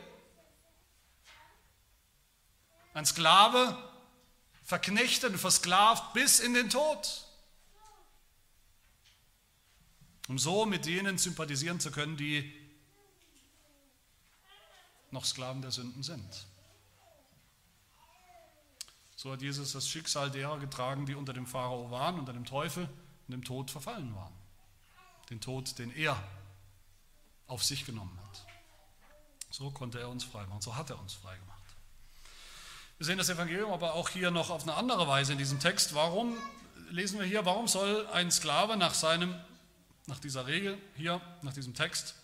Ein 2.94 3.06
Sklave, 3.06 3.78
verknechtet 4.64 5.32
und 5.32 5.38
versklavt 5.38 6.14
bis 6.14 6.40
in 6.40 6.54
den 6.54 6.70
Tod. 6.70 7.26
Um 10.28 10.38
so 10.38 10.66
mit 10.66 10.86
denen 10.86 11.18
sympathisieren 11.18 11.80
zu 11.80 11.92
können, 11.92 12.18
die 12.18 12.54
noch 15.12 15.24
Sklaven 15.24 15.62
der 15.62 15.72
Sünden 15.72 16.04
sind. 16.04 16.46
So 19.16 19.32
hat 19.32 19.42
Jesus 19.42 19.72
das 19.72 19.88
Schicksal 19.88 20.30
derer 20.30 20.60
getragen, 20.60 21.06
die 21.06 21.16
unter 21.16 21.32
dem 21.32 21.48
Pharao 21.48 21.90
waren, 21.90 22.20
unter 22.20 22.34
dem 22.34 22.44
Teufel 22.44 22.84
und 23.28 23.32
dem 23.32 23.46
Tod 23.46 23.72
verfallen 23.72 24.14
waren 24.14 24.37
den 25.30 25.42
Tod, 25.42 25.78
den 25.80 25.96
er 25.96 26.22
auf 27.48 27.64
sich 27.64 27.86
genommen 27.86 28.18
hat. 28.28 28.46
So 29.50 29.72
konnte 29.72 30.00
er 30.00 30.10
uns 30.10 30.24
frei 30.24 30.46
machen, 30.46 30.62
so 30.62 30.76
hat 30.76 30.90
er 30.90 31.00
uns 31.00 31.14
frei 31.14 31.36
gemacht. 31.36 31.58
Wir 32.98 33.06
sehen 33.06 33.18
das 33.18 33.30
Evangelium 33.30 33.72
aber 33.72 33.94
auch 33.94 34.10
hier 34.10 34.32
noch 34.32 34.50
auf 34.50 34.64
eine 34.64 34.74
andere 34.74 35.08
Weise 35.08 35.32
in 35.32 35.38
diesem 35.38 35.60
Text. 35.60 35.94
Warum 35.94 36.36
lesen 36.90 37.20
wir 37.20 37.26
hier, 37.26 37.46
warum 37.46 37.68
soll 37.68 38.08
ein 38.08 38.32
Sklave 38.32 38.76
nach 38.76 38.94
seinem, 38.94 39.36
nach 40.08 40.20
dieser 40.20 40.48
Regel 40.48 40.78
hier, 40.96 41.22
nach 41.42 41.54
diesem 41.54 41.74
Text, 41.74 42.16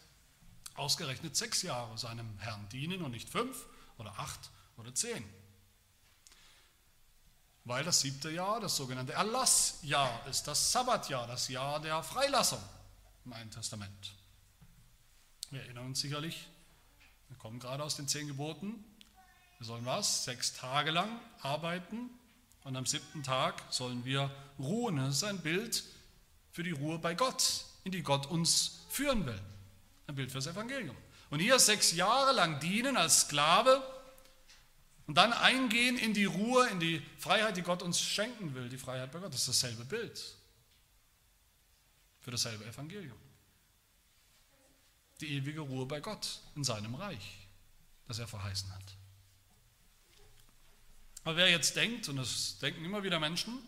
ausgerechnet 0.75 1.35
sechs 1.35 1.61
Jahre 1.61 1.97
seinem 1.97 2.37
Herrn 2.39 2.67
dienen 2.69 3.03
und 3.03 3.11
nicht 3.11 3.29
fünf 3.29 3.65
oder 3.97 4.17
acht 4.17 4.49
oder 4.77 4.93
zehn? 4.95 5.23
Weil 7.65 7.83
das 7.83 8.01
siebte 8.01 8.29
Jahr 8.29 8.59
das 8.59 8.75
sogenannte 8.75 9.13
Erlassjahr 9.13 10.25
ist, 10.27 10.47
das 10.47 10.71
Sabbatjahr, 10.71 11.27
das 11.27 11.47
Jahr 11.47 11.79
der 11.79 12.03
Freilassung 12.03 12.61
im 13.25 13.33
Alten 13.33 13.51
Testament. 13.51 14.13
Wir 15.49 15.61
erinnern 15.61 15.85
uns 15.85 16.01
sicherlich, 16.01 16.47
wir 17.29 17.37
kommen 17.37 17.59
gerade 17.59 17.83
aus 17.83 17.95
den 17.95 18.07
zehn 18.07 18.27
Geboten, 18.27 18.83
wir 19.59 19.67
sollen 19.67 19.85
was? 19.85 20.25
Sechs 20.25 20.53
Tage 20.53 20.91
lang 20.91 21.19
arbeiten 21.41 22.09
und 22.63 22.75
am 22.75 22.85
siebten 22.85 23.23
Tag 23.23 23.63
sollen 23.69 24.03
wir 24.03 24.29
ruhen. 24.59 24.97
Das 24.97 25.17
ist 25.17 25.23
ein 25.23 25.39
Bild 25.39 25.83
für 26.51 26.63
die 26.63 26.71
Ruhe 26.71 26.99
bei 26.99 27.13
Gott, 27.13 27.65
in 27.83 27.91
die 27.93 28.03
Gott 28.03 28.25
uns 28.25 28.81
führen 28.89 29.25
will. 29.25 29.39
Ein 30.07 30.15
Bild 30.15 30.31
für 30.31 30.39
das 30.39 30.47
Evangelium. 30.47 30.97
Und 31.29 31.39
hier 31.39 31.59
sechs 31.59 31.93
Jahre 31.93 32.33
lang 32.33 32.59
dienen 32.59 32.97
als 32.97 33.21
Sklave 33.21 33.81
und 35.07 35.17
dann 35.17 35.31
eingehen 35.31 35.97
in 35.97 36.13
die 36.13 36.25
Ruhe, 36.25 36.67
in 36.67 36.79
die 36.79 37.01
Freiheit, 37.17 37.55
die 37.55 37.61
Gott 37.61 37.81
uns 37.83 38.01
schenken 38.01 38.53
will, 38.55 38.67
die 38.67 38.77
Freiheit 38.77 39.11
bei 39.11 39.19
Gott. 39.19 39.33
Das 39.33 39.47
ist 39.47 39.49
dasselbe 39.49 39.85
Bild 39.85 40.35
für 42.23 42.31
dasselbe 42.31 42.65
Evangelium. 42.65 43.17
Die 45.21 45.35
ewige 45.35 45.61
Ruhe 45.61 45.85
bei 45.85 45.99
Gott 45.99 46.39
in 46.55 46.63
seinem 46.63 46.95
Reich, 46.95 47.47
das 48.07 48.19
er 48.19 48.27
verheißen 48.27 48.73
hat. 48.73 48.97
Aber 51.23 51.37
wer 51.37 51.49
jetzt 51.49 51.75
denkt, 51.75 52.09
und 52.09 52.17
das 52.17 52.57
denken 52.59 52.83
immer 52.83 53.03
wieder 53.03 53.19
Menschen, 53.19 53.59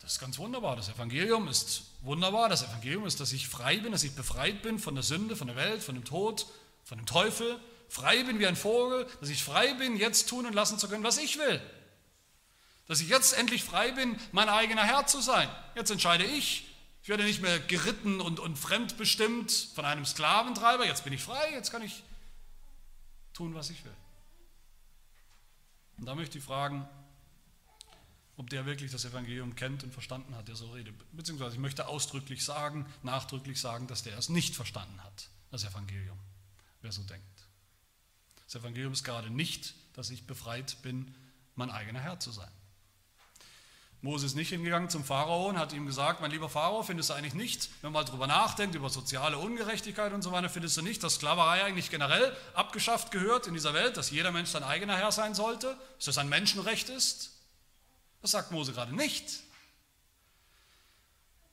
das 0.00 0.14
ist 0.14 0.18
ganz 0.18 0.38
wunderbar, 0.38 0.76
das 0.76 0.88
Evangelium 0.88 1.48
ist 1.48 1.84
wunderbar, 2.02 2.48
das 2.48 2.62
Evangelium 2.62 3.06
ist, 3.06 3.20
dass 3.20 3.32
ich 3.32 3.48
frei 3.48 3.78
bin, 3.78 3.92
dass 3.92 4.02
ich 4.02 4.14
befreit 4.14 4.62
bin 4.62 4.78
von 4.78 4.94
der 4.94 5.04
Sünde, 5.04 5.36
von 5.36 5.46
der 5.46 5.56
Welt, 5.56 5.82
von 5.82 5.94
dem 5.94 6.04
Tod, 6.04 6.46
von 6.84 6.98
dem 6.98 7.06
Teufel, 7.06 7.58
frei 7.88 8.22
bin 8.24 8.38
wie 8.38 8.46
ein 8.46 8.56
Vogel, 8.56 9.06
dass 9.20 9.30
ich 9.30 9.42
frei 9.42 9.74
bin, 9.74 9.96
jetzt 9.96 10.28
tun 10.28 10.46
und 10.46 10.52
lassen 10.52 10.78
zu 10.78 10.88
können, 10.88 11.04
was 11.04 11.18
ich 11.18 11.38
will. 11.38 11.60
Dass 12.86 13.00
ich 13.00 13.08
jetzt 13.08 13.32
endlich 13.32 13.64
frei 13.64 13.92
bin, 13.92 14.18
mein 14.32 14.48
eigener 14.48 14.84
Herr 14.84 15.06
zu 15.06 15.20
sein. 15.20 15.48
Jetzt 15.74 15.90
entscheide 15.90 16.24
ich. 16.24 16.73
Ich 17.04 17.10
werde 17.10 17.24
nicht 17.24 17.42
mehr 17.42 17.60
geritten 17.60 18.22
und, 18.22 18.40
und 18.40 18.58
fremdbestimmt 18.58 19.52
von 19.74 19.84
einem 19.84 20.06
Sklaventreiber. 20.06 20.86
Jetzt 20.86 21.04
bin 21.04 21.12
ich 21.12 21.22
frei, 21.22 21.52
jetzt 21.52 21.70
kann 21.70 21.82
ich 21.82 22.02
tun, 23.34 23.54
was 23.54 23.68
ich 23.68 23.84
will. 23.84 23.94
Und 25.98 26.06
da 26.06 26.14
möchte 26.14 26.38
ich 26.38 26.44
fragen, 26.44 26.88
ob 28.38 28.48
der 28.48 28.64
wirklich 28.64 28.90
das 28.90 29.04
Evangelium 29.04 29.54
kennt 29.54 29.84
und 29.84 29.92
verstanden 29.92 30.34
hat, 30.34 30.48
der 30.48 30.56
so 30.56 30.70
redet. 30.70 30.94
Beziehungsweise 31.12 31.56
ich 31.56 31.60
möchte 31.60 31.88
ausdrücklich 31.88 32.42
sagen, 32.42 32.86
nachdrücklich 33.02 33.60
sagen, 33.60 33.86
dass 33.86 34.02
der 34.02 34.16
es 34.16 34.30
nicht 34.30 34.56
verstanden 34.56 35.04
hat, 35.04 35.28
das 35.50 35.64
Evangelium, 35.64 36.18
wer 36.80 36.90
so 36.90 37.02
denkt. 37.02 37.46
Das 38.46 38.54
Evangelium 38.54 38.94
ist 38.94 39.04
gerade 39.04 39.28
nicht, 39.28 39.74
dass 39.92 40.08
ich 40.08 40.26
befreit 40.26 40.80
bin, 40.80 41.14
mein 41.54 41.70
eigener 41.70 42.00
Herr 42.00 42.18
zu 42.18 42.32
sein. 42.32 42.50
Mose 44.04 44.26
ist 44.26 44.34
nicht 44.34 44.50
hingegangen 44.50 44.90
zum 44.90 45.02
Pharao 45.02 45.48
und 45.48 45.58
hat 45.58 45.72
ihm 45.72 45.86
gesagt, 45.86 46.20
mein 46.20 46.30
lieber 46.30 46.50
Pharao, 46.50 46.82
findest 46.82 47.08
du 47.08 47.14
eigentlich 47.14 47.32
nicht, 47.32 47.70
wenn 47.80 47.90
man 47.90 48.04
mal 48.04 48.10
drüber 48.10 48.26
nachdenkt, 48.26 48.74
über 48.74 48.90
soziale 48.90 49.38
Ungerechtigkeit 49.38 50.12
und 50.12 50.20
so 50.20 50.30
weiter, 50.30 50.50
findest 50.50 50.76
du 50.76 50.82
nicht, 50.82 51.02
dass 51.02 51.14
Sklaverei 51.14 51.64
eigentlich 51.64 51.88
generell 51.88 52.36
abgeschafft 52.52 53.12
gehört 53.12 53.46
in 53.46 53.54
dieser 53.54 53.72
Welt, 53.72 53.96
dass 53.96 54.10
jeder 54.10 54.30
Mensch 54.30 54.50
sein 54.50 54.62
eigener 54.62 54.94
Herr 54.98 55.10
sein 55.10 55.34
sollte, 55.34 55.78
dass 55.96 56.04
das 56.04 56.18
ein 56.18 56.28
Menschenrecht 56.28 56.90
ist? 56.90 57.30
Das 58.20 58.32
sagt 58.32 58.52
Mose 58.52 58.74
gerade 58.74 58.94
nicht. 58.94 59.24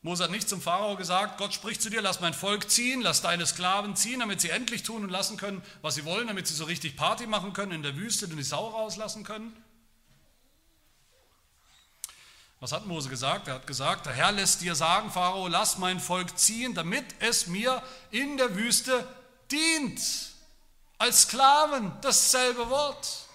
Mose 0.02 0.26
hat 0.26 0.32
nicht 0.32 0.50
zum 0.50 0.62
Pharao 0.62 0.98
gesagt, 0.98 1.38
Gott 1.38 1.54
spricht 1.54 1.82
zu 1.82 1.90
dir, 1.90 2.02
lass 2.02 2.20
mein 2.20 2.34
Volk 2.34 2.70
ziehen, 2.70 3.02
lass 3.02 3.22
deine 3.22 3.46
Sklaven 3.46 3.96
ziehen, 3.96 4.20
damit 4.20 4.42
sie 4.42 4.50
endlich 4.50 4.84
tun 4.84 5.06
und 5.06 5.10
lassen 5.10 5.38
können, 5.38 5.64
was 5.82 5.96
sie 5.96 6.04
wollen, 6.04 6.28
damit 6.28 6.48
sie 6.48 6.54
so 6.54 6.66
richtig 6.66 6.98
Party 6.98 7.28
machen 7.28 7.54
können 7.54 7.72
in 7.72 7.82
der 7.82 7.96
Wüste 7.96 8.26
und 8.26 8.36
die 8.36 8.44
Sau 8.44 8.68
rauslassen 8.68 9.24
können. 9.24 9.54
Was 12.62 12.72
hat 12.74 12.86
Mose 12.86 13.10
gesagt? 13.10 13.48
Er 13.48 13.56
hat 13.56 13.66
gesagt, 13.66 14.06
der 14.06 14.14
Herr 14.14 14.32
lässt 14.32 14.62
dir 14.62 14.76
sagen, 14.76 15.10
Pharao, 15.10 15.48
lass 15.48 15.80
mein 15.80 16.00
Volk 16.00 16.38
ziehen, 16.38 16.76
damit 16.76 17.04
es 17.18 17.48
mir 17.48 17.82
in 18.12 18.38
der 18.38 18.56
Wüste 18.56 19.04
dient. 19.52 20.00
Als 21.00 21.24
Sklaven, 21.24 21.92
dasselbe 22.02 22.70
Wort. 22.70 23.26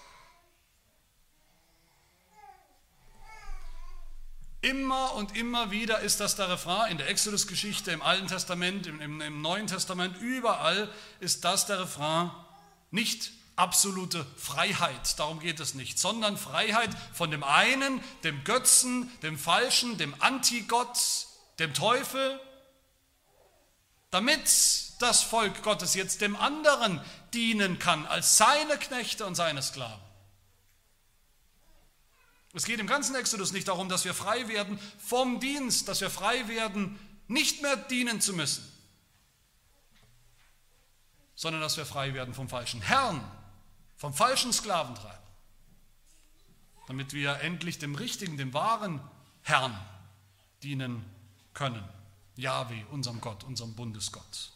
Immer 4.61 5.13
und 5.15 5.35
immer 5.35 5.71
wieder 5.71 5.99
ist 5.99 6.21
das 6.21 6.37
der 6.37 6.47
Refrain 6.47 6.93
in 6.93 6.97
der 6.97 7.09
Exodus-Geschichte, 7.09 7.91
im 7.91 8.01
Alten 8.01 8.27
Testament, 8.27 8.87
im, 8.87 9.01
im, 9.01 9.19
im 9.19 9.41
Neuen 9.41 9.67
Testament, 9.67 10.15
überall 10.21 10.89
ist 11.19 11.43
das 11.43 11.65
der 11.65 11.81
Refrain. 11.81 12.31
Nicht 12.91 13.33
absolute 13.57 14.25
Freiheit, 14.37 15.19
darum 15.19 15.39
geht 15.39 15.59
es 15.59 15.73
nicht, 15.73 15.99
sondern 15.99 16.37
Freiheit 16.37 16.91
von 17.13 17.31
dem 17.31 17.43
einen, 17.43 18.01
dem 18.23 18.43
Götzen, 18.43 19.11
dem 19.21 19.37
Falschen, 19.37 19.97
dem 19.97 20.15
Antigott, 20.19 21.27
dem 21.59 21.73
Teufel, 21.73 22.39
damit 24.11 24.49
das 24.99 25.21
Volk 25.23 25.63
Gottes 25.63 25.95
jetzt 25.95 26.21
dem 26.21 26.35
anderen 26.35 27.01
dienen 27.33 27.79
kann 27.79 28.05
als 28.05 28.37
seine 28.37 28.77
Knechte 28.77 29.25
und 29.25 29.35
seine 29.35 29.61
Sklaven. 29.61 30.01
Es 32.53 32.65
geht 32.65 32.79
im 32.79 32.87
ganzen 32.87 33.15
Exodus 33.15 33.51
nicht 33.51 33.67
darum, 33.67 33.89
dass 33.89 34.05
wir 34.05 34.13
frei 34.13 34.47
werden 34.47 34.79
vom 34.97 35.39
Dienst, 35.39 35.87
dass 35.87 36.01
wir 36.01 36.09
frei 36.09 36.47
werden, 36.47 36.99
nicht 37.27 37.61
mehr 37.61 37.75
dienen 37.75 38.21
zu 38.21 38.33
müssen, 38.33 38.63
sondern 41.35 41.61
dass 41.61 41.77
wir 41.77 41.85
frei 41.85 42.13
werden 42.13 42.33
vom 42.33 42.49
falschen 42.49 42.81
Herrn, 42.81 43.21
vom 43.97 44.13
falschen 44.13 44.53
Sklaventreiber, 44.53 45.19
damit 46.87 47.13
wir 47.13 47.41
endlich 47.41 47.79
dem 47.79 47.95
richtigen, 47.95 48.37
dem 48.37 48.53
wahren 48.53 49.01
Herrn 49.41 49.77
dienen 50.63 51.03
können. 51.53 51.83
Yahweh, 52.35 52.83
unserem 52.91 53.19
Gott, 53.19 53.43
unserem 53.43 53.73
Bundesgott. 53.75 54.51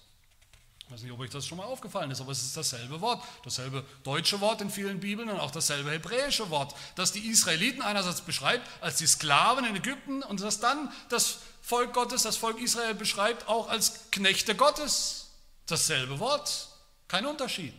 Ich 0.85 0.91
weiß 0.91 1.03
nicht, 1.03 1.11
ob 1.13 1.19
euch 1.21 1.29
das 1.29 1.47
schon 1.47 1.57
mal 1.57 1.63
aufgefallen 1.63 2.11
ist, 2.11 2.19
aber 2.19 2.33
es 2.33 2.43
ist 2.43 2.55
dasselbe 2.55 2.99
Wort, 3.01 3.23
dasselbe 3.43 3.85
deutsche 4.03 4.41
Wort 4.41 4.61
in 4.61 4.69
vielen 4.69 4.99
Bibeln 4.99 5.29
und 5.29 5.39
auch 5.39 5.51
dasselbe 5.51 5.89
hebräische 5.89 6.49
Wort, 6.49 6.75
das 6.95 7.13
die 7.13 7.27
Israeliten 7.27 7.81
einerseits 7.81 8.21
beschreibt 8.21 8.69
als 8.81 8.97
die 8.97 9.07
Sklaven 9.07 9.65
in 9.65 9.75
Ägypten 9.77 10.21
und 10.21 10.41
das 10.41 10.59
dann 10.59 10.91
das 11.09 11.39
Volk 11.61 11.93
Gottes, 11.93 12.23
das 12.23 12.37
Volk 12.37 12.59
Israel 12.59 12.93
beschreibt 12.93 13.47
auch 13.47 13.69
als 13.69 14.11
Knechte 14.11 14.53
Gottes. 14.53 15.29
Dasselbe 15.65 16.19
Wort, 16.19 16.67
kein 17.07 17.25
Unterschied. 17.25 17.73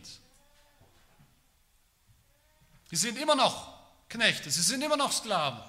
Sie 2.93 2.99
sind 3.07 3.17
immer 3.17 3.33
noch 3.33 3.73
Knechte, 4.07 4.51
sie 4.51 4.61
sind 4.61 4.83
immer 4.83 4.97
noch 4.97 5.11
Sklaven, 5.11 5.59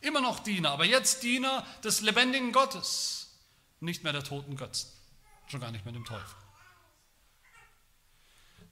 immer 0.00 0.22
noch 0.22 0.38
Diener, 0.40 0.70
aber 0.70 0.86
jetzt 0.86 1.22
Diener 1.22 1.66
des 1.84 2.00
lebendigen 2.00 2.52
Gottes, 2.52 3.36
nicht 3.80 4.02
mehr 4.02 4.14
der 4.14 4.24
toten 4.24 4.56
Götzen, 4.56 4.88
schon 5.48 5.60
gar 5.60 5.72
nicht 5.72 5.84
mehr 5.84 5.92
dem 5.92 6.06
Teufel. 6.06 6.34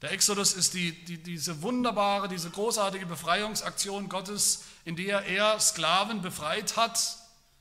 Der 0.00 0.10
Exodus 0.12 0.54
ist 0.54 0.72
die, 0.72 1.04
die, 1.04 1.22
diese 1.22 1.60
wunderbare, 1.60 2.28
diese 2.28 2.48
großartige 2.48 3.04
Befreiungsaktion 3.04 4.08
Gottes, 4.08 4.64
in 4.86 4.96
der 4.96 5.26
er 5.26 5.60
Sklaven 5.60 6.22
befreit 6.22 6.78
hat, 6.78 7.18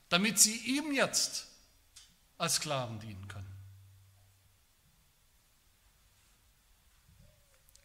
damit 0.07 0.39
sie 0.39 0.55
ihm 0.55 0.93
jetzt 0.93 1.47
als 2.37 2.55
Sklaven 2.55 3.01
dienen 3.01 3.27
können. 3.27 3.53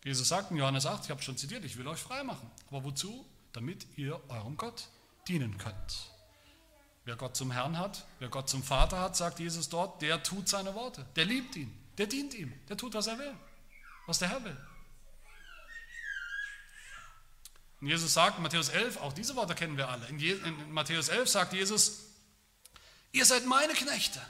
Jesus 0.04 0.28
sagt 0.28 0.50
in 0.50 0.56
Johannes 0.56 0.86
8, 0.86 1.04
ich 1.04 1.10
habe 1.10 1.22
schon 1.22 1.36
zitiert, 1.36 1.64
ich 1.64 1.76
will 1.76 1.86
euch 1.86 2.00
frei 2.00 2.24
machen. 2.24 2.50
Aber 2.68 2.84
wozu? 2.84 3.24
Damit 3.52 3.86
ihr 3.96 4.20
eurem 4.28 4.56
Gott 4.56 4.88
dienen 5.28 5.58
könnt. 5.58 6.10
Wer 7.04 7.16
Gott 7.16 7.36
zum 7.36 7.50
Herrn 7.50 7.78
hat, 7.78 8.04
wer 8.18 8.28
Gott 8.28 8.48
zum 8.48 8.62
Vater 8.62 9.00
hat, 9.00 9.16
sagt 9.16 9.40
Jesus 9.40 9.68
dort, 9.68 10.02
der 10.02 10.22
tut 10.22 10.48
seine 10.48 10.74
Worte, 10.74 11.04
der 11.16 11.24
liebt 11.24 11.56
ihn, 11.56 11.72
der 11.98 12.06
dient 12.06 12.32
ihm, 12.34 12.52
der 12.68 12.76
tut, 12.76 12.94
was 12.94 13.08
er 13.08 13.18
will, 13.18 13.34
was 14.06 14.18
der 14.18 14.28
Herr 14.28 14.44
will. 14.44 14.56
Und 17.80 17.88
Jesus 17.88 18.14
sagt 18.14 18.36
in 18.36 18.44
Matthäus 18.44 18.68
11, 18.68 18.98
auch 18.98 19.12
diese 19.12 19.34
Worte 19.34 19.56
kennen 19.56 19.76
wir 19.76 19.88
alle. 19.88 20.06
In, 20.06 20.20
in 20.20 20.72
Matthäus 20.72 21.08
11 21.08 21.28
sagt 21.28 21.52
Jesus, 21.52 22.04
ihr 23.10 23.26
seid 23.26 23.44
meine 23.44 23.72
Knechte. 23.72 24.20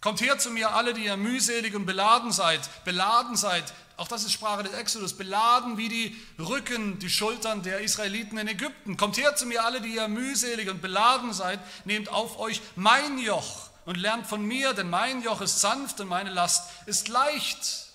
Kommt 0.00 0.22
her 0.22 0.38
zu 0.38 0.50
mir, 0.50 0.70
alle, 0.70 0.94
die 0.94 1.04
ihr 1.04 1.18
mühselig 1.18 1.74
und 1.74 1.84
beladen 1.84 2.32
seid, 2.32 2.84
beladen 2.84 3.36
seid, 3.36 3.74
auch 3.98 4.06
das 4.06 4.22
ist 4.22 4.32
Sprache 4.32 4.62
des 4.62 4.72
Exodus, 4.74 5.12
beladen 5.12 5.76
wie 5.76 5.88
die 5.88 6.16
Rücken, 6.38 7.00
die 7.00 7.10
Schultern 7.10 7.62
der 7.62 7.80
Israeliten 7.80 8.38
in 8.38 8.46
Ägypten. 8.46 8.96
Kommt 8.96 9.16
her 9.16 9.34
zu 9.34 9.44
mir, 9.44 9.64
alle, 9.64 9.80
die 9.80 9.96
ihr 9.96 10.06
mühselig 10.06 10.70
und 10.70 10.80
beladen 10.80 11.32
seid, 11.32 11.58
nehmt 11.84 12.08
auf 12.08 12.38
euch 12.38 12.62
mein 12.76 13.18
Joch 13.18 13.70
und 13.86 13.96
lernt 13.96 14.26
von 14.26 14.44
mir, 14.44 14.72
denn 14.72 14.88
mein 14.88 15.20
Joch 15.22 15.40
ist 15.40 15.60
sanft 15.60 15.98
und 15.98 16.06
meine 16.06 16.30
Last 16.30 16.70
ist 16.86 17.08
leicht. 17.08 17.88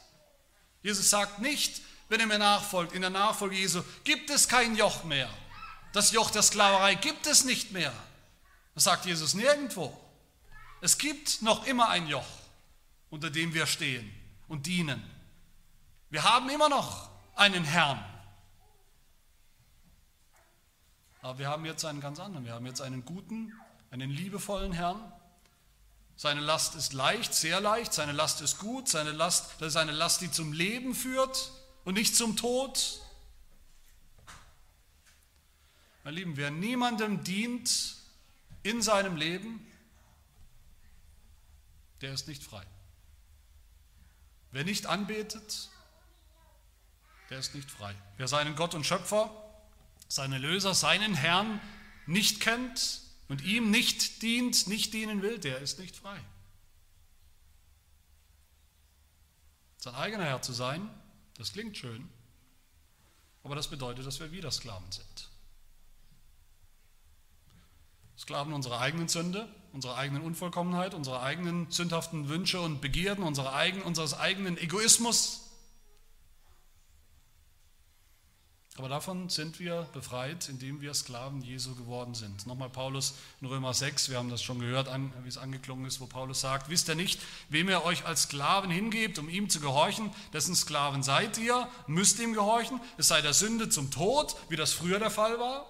Jesus 0.82 1.10
sagt 1.10 1.40
nicht, 1.40 1.82
wenn 2.10 2.20
er 2.20 2.28
mir 2.28 2.38
nachfolgt, 2.38 2.92
in 2.92 3.02
der 3.02 3.10
Nachfolge 3.10 3.56
Jesu 3.56 3.82
gibt 4.04 4.30
es 4.30 4.50
kein 4.50 4.76
Joch 4.76 5.06
mehr. 5.06 5.30
Das 5.94 6.12
Joch 6.12 6.32
der 6.32 6.44
Sklaverei 6.44 6.96
gibt 6.96 7.28
es 7.28 7.46
nicht 7.46 7.72
mehr. 7.72 7.94
Das 8.76 8.84
sagt 8.84 9.06
Jesus 9.06 9.36
nirgendwo. 9.36 9.98
Es 10.82 10.98
gibt 10.98 11.42
noch 11.42 11.66
immer 11.66 11.88
ein 11.88 12.08
Joch, 12.08 12.28
unter 13.10 13.30
dem 13.30 13.54
wir 13.54 13.68
stehen 13.68 14.14
und 14.50 14.66
dienen. 14.66 15.13
Wir 16.14 16.24
haben 16.24 16.48
immer 16.52 16.70
noch 16.70 17.10
einen 17.34 17.64
Herrn. 17.64 17.98
Aber 21.24 21.40
wir 21.40 21.50
haben 21.50 21.66
jetzt 21.66 21.84
einen 21.86 22.02
ganz 22.02 22.20
anderen. 22.20 22.46
Wir 22.46 22.54
haben 22.54 22.68
jetzt 22.68 22.82
einen 22.82 23.04
guten, 23.04 23.52
einen 23.90 24.12
liebevollen 24.12 24.74
Herrn. 24.74 25.12
Seine 26.16 26.42
Last 26.42 26.76
ist 26.76 26.94
leicht, 26.94 27.34
sehr 27.34 27.60
leicht. 27.60 27.96
Seine 27.96 28.12
Last 28.12 28.42
ist 28.42 28.60
gut. 28.60 28.88
Seine 28.88 29.12
Last, 29.12 29.56
das 29.58 29.70
ist 29.70 29.76
eine 29.76 29.92
Last, 29.92 30.22
die 30.22 30.30
zum 30.30 30.54
Leben 30.54 30.94
führt 30.94 31.52
und 31.84 31.96
nicht 31.96 32.16
zum 32.16 32.38
Tod. 32.38 33.02
Mein 36.04 36.14
Lieben, 36.14 36.38
wer 36.38 36.52
niemandem 36.52 37.24
dient 37.24 37.96
in 38.62 38.84
seinem 38.84 39.16
Leben, 39.16 39.66
der 42.02 42.14
ist 42.14 42.28
nicht 42.28 42.44
frei. 42.44 42.68
Wer 44.52 44.64
nicht 44.64 44.86
anbetet, 44.86 45.72
der 47.30 47.40
ist 47.40 47.56
nicht 47.56 47.70
frei. 47.70 47.96
Wer 48.18 48.28
seinen 48.28 48.56
Gott 48.56 48.74
und 48.74 48.86
Schöpfer, 48.86 49.30
seinen 50.08 50.42
Löser, 50.42 50.74
seinen 50.74 51.14
Herrn 51.14 51.60
nicht 52.06 52.40
kennt 52.40 53.02
und 53.28 53.42
ihm 53.42 53.72
nicht 53.72 54.22
dient, 54.22 54.68
nicht 54.68 54.94
dienen 54.94 55.22
will, 55.22 55.40
der 55.40 55.60
ist 55.60 55.80
nicht 55.80 55.96
frei. 55.96 56.20
Sein 59.78 59.96
eigener 59.96 60.26
Herr 60.26 60.42
zu 60.42 60.54
sein, 60.54 60.90
das 61.38 61.54
klingt 61.54 61.78
schön, 61.78 62.10
aber 63.44 63.56
das 63.56 63.70
bedeutet, 63.70 64.06
dass 64.06 64.20
wir 64.20 64.32
wieder 64.32 64.52
Sklaven 64.52 64.92
sind. 64.92 65.30
Sklaven 68.18 68.54
unserer 68.54 68.80
eigenen 68.80 69.10
Sünde, 69.10 69.50
unserer 69.74 69.98
eigenen 69.98 70.22
Unvollkommenheit, 70.22 70.94
unserer 70.94 71.24
eigenen 71.24 71.70
sündhaften 71.72 72.30
Wünsche 72.30 72.62
und 72.62 72.80
Begierden, 72.80 73.24
unserer 73.24 73.54
eigenen, 73.54 73.84
unseres 73.86 74.14
eigenen 74.14 74.58
Egoismus. 74.58 75.43
Aber 78.78 78.90
davon 78.90 79.30
sind 79.30 79.60
wir 79.60 79.88
befreit, 79.94 80.50
indem 80.50 80.82
wir 80.82 80.96
Sklaven 80.96 81.44
Jesu 81.44 81.76
geworden 81.76 82.16
sind. 82.16 82.48
Nochmal 82.48 82.72
Paulus 82.72 83.14
in 83.40 83.46
Römer 83.46 83.72
6, 83.72 84.10
wir 84.10 84.18
haben 84.18 84.32
das 84.32 84.42
schon 84.42 84.58
gehört, 84.58 84.90
wie 85.24 85.30
es 85.30 85.38
angeklungen 85.38 85.86
ist, 85.86 86.02
wo 86.02 86.08
Paulus 86.08 86.42
sagt, 86.42 86.70
wisst 86.70 86.90
ihr 86.90 86.96
nicht, 86.96 87.22
wem 87.50 87.70
ihr 87.70 87.86
euch 87.86 88.06
als 88.06 88.24
Sklaven 88.24 88.72
hingebt, 88.72 89.20
um 89.20 89.30
ihm 89.30 89.48
zu 89.48 89.60
gehorchen, 89.60 90.10
dessen 90.34 90.56
Sklaven 90.56 91.04
seid 91.04 91.38
ihr, 91.38 91.68
müsst 91.86 92.20
ihm 92.20 92.34
gehorchen, 92.34 92.82
es 92.98 93.10
sei 93.10 93.22
der 93.22 93.34
Sünde 93.34 93.70
zum 93.70 93.92
Tod, 93.92 94.36
wie 94.50 94.56
das 94.56 94.74
früher 94.74 94.98
der 94.98 95.12
Fall 95.12 95.40
war, 95.40 95.68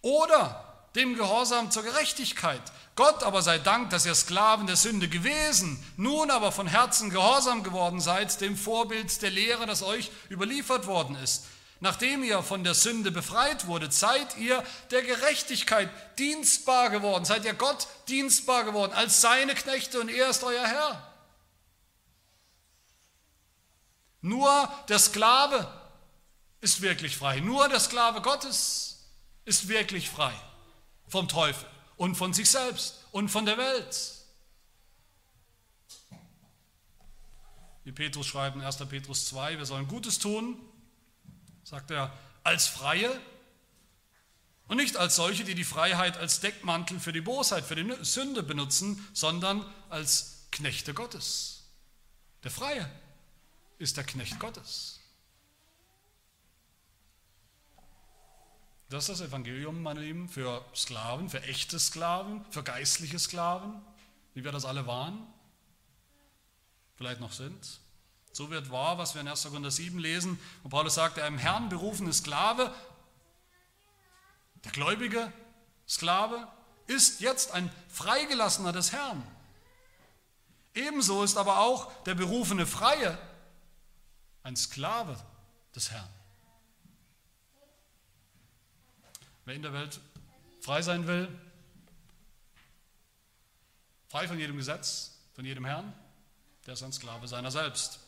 oder 0.00 0.72
dem 0.94 1.14
Gehorsam 1.14 1.70
zur 1.70 1.82
Gerechtigkeit. 1.82 2.62
Gott 2.96 3.22
aber 3.24 3.42
sei 3.42 3.58
Dank, 3.58 3.90
dass 3.90 4.06
ihr 4.06 4.14
Sklaven 4.14 4.66
der 4.66 4.76
Sünde 4.76 5.08
gewesen, 5.08 5.82
nun 5.96 6.30
aber 6.30 6.50
von 6.50 6.66
Herzen 6.66 7.10
gehorsam 7.10 7.62
geworden 7.62 8.00
seid, 8.00 8.40
dem 8.40 8.56
Vorbild 8.56 9.20
der 9.22 9.30
Lehre, 9.30 9.66
das 9.66 9.82
euch 9.82 10.10
überliefert 10.30 10.86
worden 10.86 11.16
ist. 11.16 11.44
Nachdem 11.82 12.22
ihr 12.22 12.44
von 12.44 12.62
der 12.62 12.74
Sünde 12.74 13.10
befreit 13.10 13.66
wurdet, 13.66 13.92
seid 13.92 14.36
ihr 14.36 14.62
der 14.92 15.02
Gerechtigkeit 15.02 15.90
dienstbar 16.16 16.90
geworden, 16.90 17.24
seid 17.24 17.44
ihr 17.44 17.54
Gott 17.54 17.88
dienstbar 18.06 18.62
geworden, 18.62 18.92
als 18.92 19.20
seine 19.20 19.52
Knechte 19.56 20.00
und 20.00 20.08
er 20.08 20.30
ist 20.30 20.44
euer 20.44 20.64
Herr. 20.64 21.12
Nur 24.20 24.72
der 24.88 25.00
Sklave 25.00 25.66
ist 26.60 26.82
wirklich 26.82 27.16
frei, 27.16 27.40
nur 27.40 27.68
der 27.68 27.80
Sklave 27.80 28.20
Gottes 28.20 29.10
ist 29.44 29.66
wirklich 29.66 30.08
frei 30.08 30.32
vom 31.08 31.26
Teufel 31.26 31.66
und 31.96 32.14
von 32.14 32.32
sich 32.32 32.48
selbst 32.48 33.04
und 33.10 33.28
von 33.28 33.44
der 33.44 33.58
Welt. 33.58 34.12
Wie 37.82 37.90
Petrus 37.90 38.28
schreibt 38.28 38.54
in 38.54 38.62
1. 38.62 38.76
Petrus 38.88 39.26
2, 39.26 39.58
wir 39.58 39.66
sollen 39.66 39.88
Gutes 39.88 40.20
tun, 40.20 40.56
sagt 41.72 41.90
er, 41.90 42.12
als 42.44 42.66
Freie 42.66 43.18
und 44.68 44.76
nicht 44.76 44.98
als 44.98 45.16
solche, 45.16 45.42
die 45.42 45.54
die 45.54 45.64
Freiheit 45.64 46.18
als 46.18 46.40
Deckmantel 46.40 47.00
für 47.00 47.14
die 47.14 47.22
Bosheit, 47.22 47.64
für 47.64 47.74
die 47.74 48.04
Sünde 48.04 48.42
benutzen, 48.42 49.08
sondern 49.14 49.64
als 49.88 50.48
Knechte 50.50 50.92
Gottes. 50.92 51.62
Der 52.44 52.50
Freie 52.50 52.90
ist 53.78 53.96
der 53.96 54.04
Knecht 54.04 54.38
Gottes. 54.38 55.00
Das 58.90 59.08
ist 59.08 59.20
das 59.20 59.28
Evangelium, 59.28 59.82
meine 59.82 60.00
Lieben, 60.00 60.28
für 60.28 60.62
Sklaven, 60.76 61.30
für 61.30 61.42
echte 61.42 61.78
Sklaven, 61.78 62.44
für 62.50 62.62
geistliche 62.62 63.18
Sklaven, 63.18 63.80
wie 64.34 64.44
wir 64.44 64.52
das 64.52 64.66
alle 64.66 64.86
waren, 64.86 65.26
vielleicht 66.96 67.20
noch 67.20 67.32
sind. 67.32 67.81
So 68.32 68.50
wird 68.50 68.70
wahr, 68.70 68.96
was 68.96 69.14
wir 69.14 69.20
in 69.20 69.28
1. 69.28 69.42
Korinther 69.44 69.70
7 69.70 69.98
lesen, 69.98 70.40
wo 70.62 70.70
Paulus 70.70 70.94
sagt, 70.94 71.18
der 71.18 71.26
im 71.26 71.36
Herrn 71.36 71.68
berufene 71.68 72.12
Sklave, 72.12 72.74
der 74.64 74.72
gläubige 74.72 75.30
Sklave, 75.86 76.48
ist 76.86 77.20
jetzt 77.20 77.52
ein 77.52 77.70
Freigelassener 77.88 78.72
des 78.72 78.92
Herrn. 78.92 79.22
Ebenso 80.74 81.22
ist 81.22 81.36
aber 81.36 81.58
auch 81.58 81.92
der 82.04 82.14
berufene 82.14 82.66
Freie 82.66 83.18
ein 84.42 84.56
Sklave 84.56 85.22
des 85.74 85.90
Herrn. 85.90 86.08
Wer 89.44 89.54
in 89.54 89.62
der 89.62 89.74
Welt 89.74 90.00
frei 90.62 90.80
sein 90.80 91.06
will, 91.06 91.28
frei 94.08 94.26
von 94.26 94.38
jedem 94.38 94.56
Gesetz, 94.56 95.18
von 95.34 95.44
jedem 95.44 95.64
Herrn, 95.66 95.92
der 96.66 96.74
ist 96.74 96.82
ein 96.82 96.92
Sklave 96.92 97.28
seiner 97.28 97.50
selbst. 97.50 97.98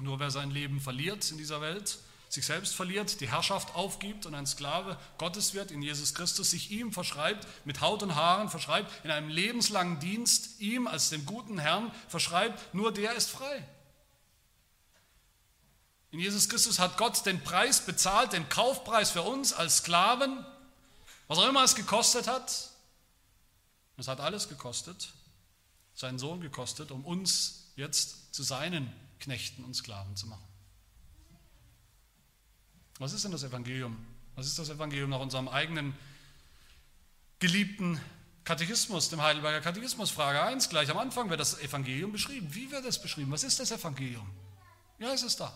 Nur 0.00 0.18
wer 0.18 0.30
sein 0.30 0.50
Leben 0.50 0.80
verliert 0.80 1.30
in 1.30 1.38
dieser 1.38 1.60
Welt, 1.60 1.98
sich 2.30 2.46
selbst 2.46 2.74
verliert, 2.74 3.20
die 3.20 3.28
Herrschaft 3.28 3.74
aufgibt 3.74 4.24
und 4.24 4.34
ein 4.34 4.46
Sklave 4.46 4.96
Gottes 5.18 5.52
wird 5.52 5.70
in 5.70 5.82
Jesus 5.82 6.14
Christus, 6.14 6.50
sich 6.50 6.70
ihm 6.70 6.92
verschreibt, 6.92 7.46
mit 7.64 7.80
Haut 7.80 8.02
und 8.02 8.14
Haaren 8.14 8.48
verschreibt, 8.48 8.90
in 9.04 9.10
einem 9.10 9.28
lebenslangen 9.28 9.98
Dienst 9.98 10.60
ihm 10.60 10.86
als 10.86 11.10
dem 11.10 11.26
guten 11.26 11.58
Herrn 11.58 11.92
verschreibt, 12.08 12.72
nur 12.72 12.92
der 12.92 13.14
ist 13.14 13.30
frei. 13.30 13.66
In 16.12 16.20
Jesus 16.20 16.48
Christus 16.48 16.78
hat 16.78 16.96
Gott 16.98 17.26
den 17.26 17.42
Preis 17.42 17.84
bezahlt, 17.84 18.32
den 18.32 18.48
Kaufpreis 18.48 19.10
für 19.10 19.22
uns 19.22 19.52
als 19.52 19.78
Sklaven, 19.78 20.44
was 21.26 21.38
auch 21.38 21.48
immer 21.48 21.64
es 21.64 21.74
gekostet 21.74 22.26
hat. 22.26 22.70
Es 23.96 24.08
hat 24.08 24.20
alles 24.20 24.48
gekostet, 24.48 25.12
seinen 25.94 26.18
Sohn 26.18 26.40
gekostet, 26.40 26.90
um 26.90 27.04
uns 27.04 27.72
jetzt 27.76 28.32
zu 28.34 28.42
seinen 28.42 28.92
Knechten 29.20 29.64
und 29.64 29.74
Sklaven 29.74 30.16
zu 30.16 30.26
machen. 30.26 30.44
Was 32.98 33.12
ist 33.12 33.24
denn 33.24 33.32
das 33.32 33.42
Evangelium? 33.42 33.96
Was 34.34 34.46
ist 34.46 34.58
das 34.58 34.68
Evangelium 34.68 35.10
nach 35.10 35.20
unserem 35.20 35.48
eigenen 35.48 35.94
geliebten 37.38 38.00
Katechismus, 38.44 39.08
dem 39.08 39.22
Heidelberger 39.22 39.60
Katechismus, 39.60 40.10
Frage 40.10 40.42
1, 40.42 40.68
gleich 40.68 40.90
am 40.90 40.98
Anfang 40.98 41.30
wird 41.30 41.40
das 41.40 41.60
Evangelium 41.60 42.12
beschrieben. 42.12 42.48
Wie 42.54 42.70
wird 42.70 42.84
es 42.84 43.00
beschrieben? 43.00 43.30
Was 43.30 43.44
ist 43.44 43.60
das 43.60 43.70
Evangelium? 43.70 44.28
Ja, 44.98 45.12
es 45.12 45.22
ist 45.22 45.40
da 45.40 45.52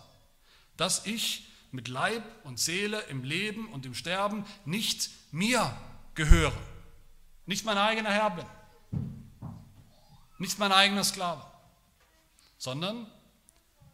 dass 0.76 1.06
ich 1.06 1.48
mit 1.70 1.88
Leib 1.88 2.22
und 2.44 2.58
Seele 2.58 3.00
im 3.02 3.24
Leben 3.24 3.68
und 3.72 3.86
im 3.86 3.94
Sterben 3.94 4.44
nicht 4.64 5.10
mir 5.32 5.76
gehöre, 6.14 6.56
nicht 7.46 7.64
mein 7.64 7.78
eigener 7.78 8.10
Herr 8.10 8.30
bin, 8.30 8.46
nicht 10.38 10.58
mein 10.58 10.72
eigener 10.72 11.04
Sklave, 11.04 11.44
sondern 12.58 13.10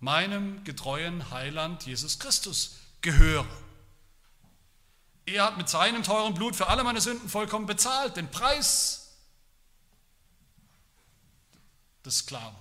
meinem 0.01 0.65
getreuen 0.65 1.31
Heiland 1.31 1.85
Jesus 1.85 2.19
Christus 2.19 2.77
gehöre. 3.03 3.47
Er 5.27 5.45
hat 5.45 5.59
mit 5.59 5.69
seinem 5.69 6.03
teuren 6.03 6.35
Blut 6.35 6.57
für 6.57 6.67
alle 6.67 6.83
meine 6.83 7.01
Sünden 7.01 7.29
vollkommen 7.29 7.67
bezahlt, 7.67 8.17
den 8.17 8.31
Preis 8.31 9.17
des 12.05 12.19
Sklaven. 12.19 12.57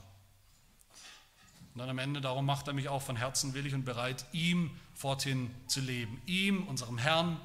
Und 1.73 1.79
dann 1.79 1.89
am 1.89 1.99
Ende, 1.99 2.21
darum 2.21 2.45
macht 2.45 2.67
er 2.67 2.73
mich 2.73 2.89
auch 2.89 3.01
von 3.01 3.15
Herzen 3.15 3.53
willig 3.53 3.73
und 3.73 3.85
bereit, 3.85 4.25
ihm 4.33 4.77
forthin 4.93 5.53
zu 5.67 5.79
leben, 5.79 6.21
ihm, 6.25 6.67
unserem 6.67 6.97
Herrn, 6.97 7.39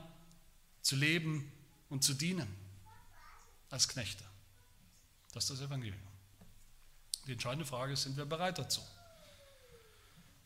zu 0.83 0.97
leben 0.97 1.51
und 1.89 2.03
zu 2.03 2.15
dienen 2.15 2.49
als 3.71 3.89
Knechte. 3.89 4.25
Das 5.33 5.45
ist 5.45 5.59
das 5.59 5.67
Evangelium. 5.67 6.01
Die 7.27 7.33
entscheidende 7.33 7.65
Frage 7.65 7.93
ist, 7.93 8.03
sind 8.03 8.17
wir 8.17 8.25
bereit 8.25 8.59
dazu? 8.59 8.81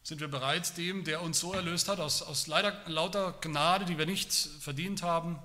Sind 0.09 0.23
wir 0.23 0.29
bereit, 0.29 0.75
dem, 0.79 1.05
der 1.05 1.21
uns 1.21 1.39
so 1.39 1.53
erlöst 1.53 1.87
hat, 1.87 2.01
aus, 2.01 2.23
aus 2.23 2.47
leider, 2.47 2.73
lauter 2.89 3.33
Gnade, 3.43 3.85
die 3.85 3.99
wir 3.99 4.07
nicht 4.07 4.33
verdient 4.33 5.03
haben, 5.03 5.39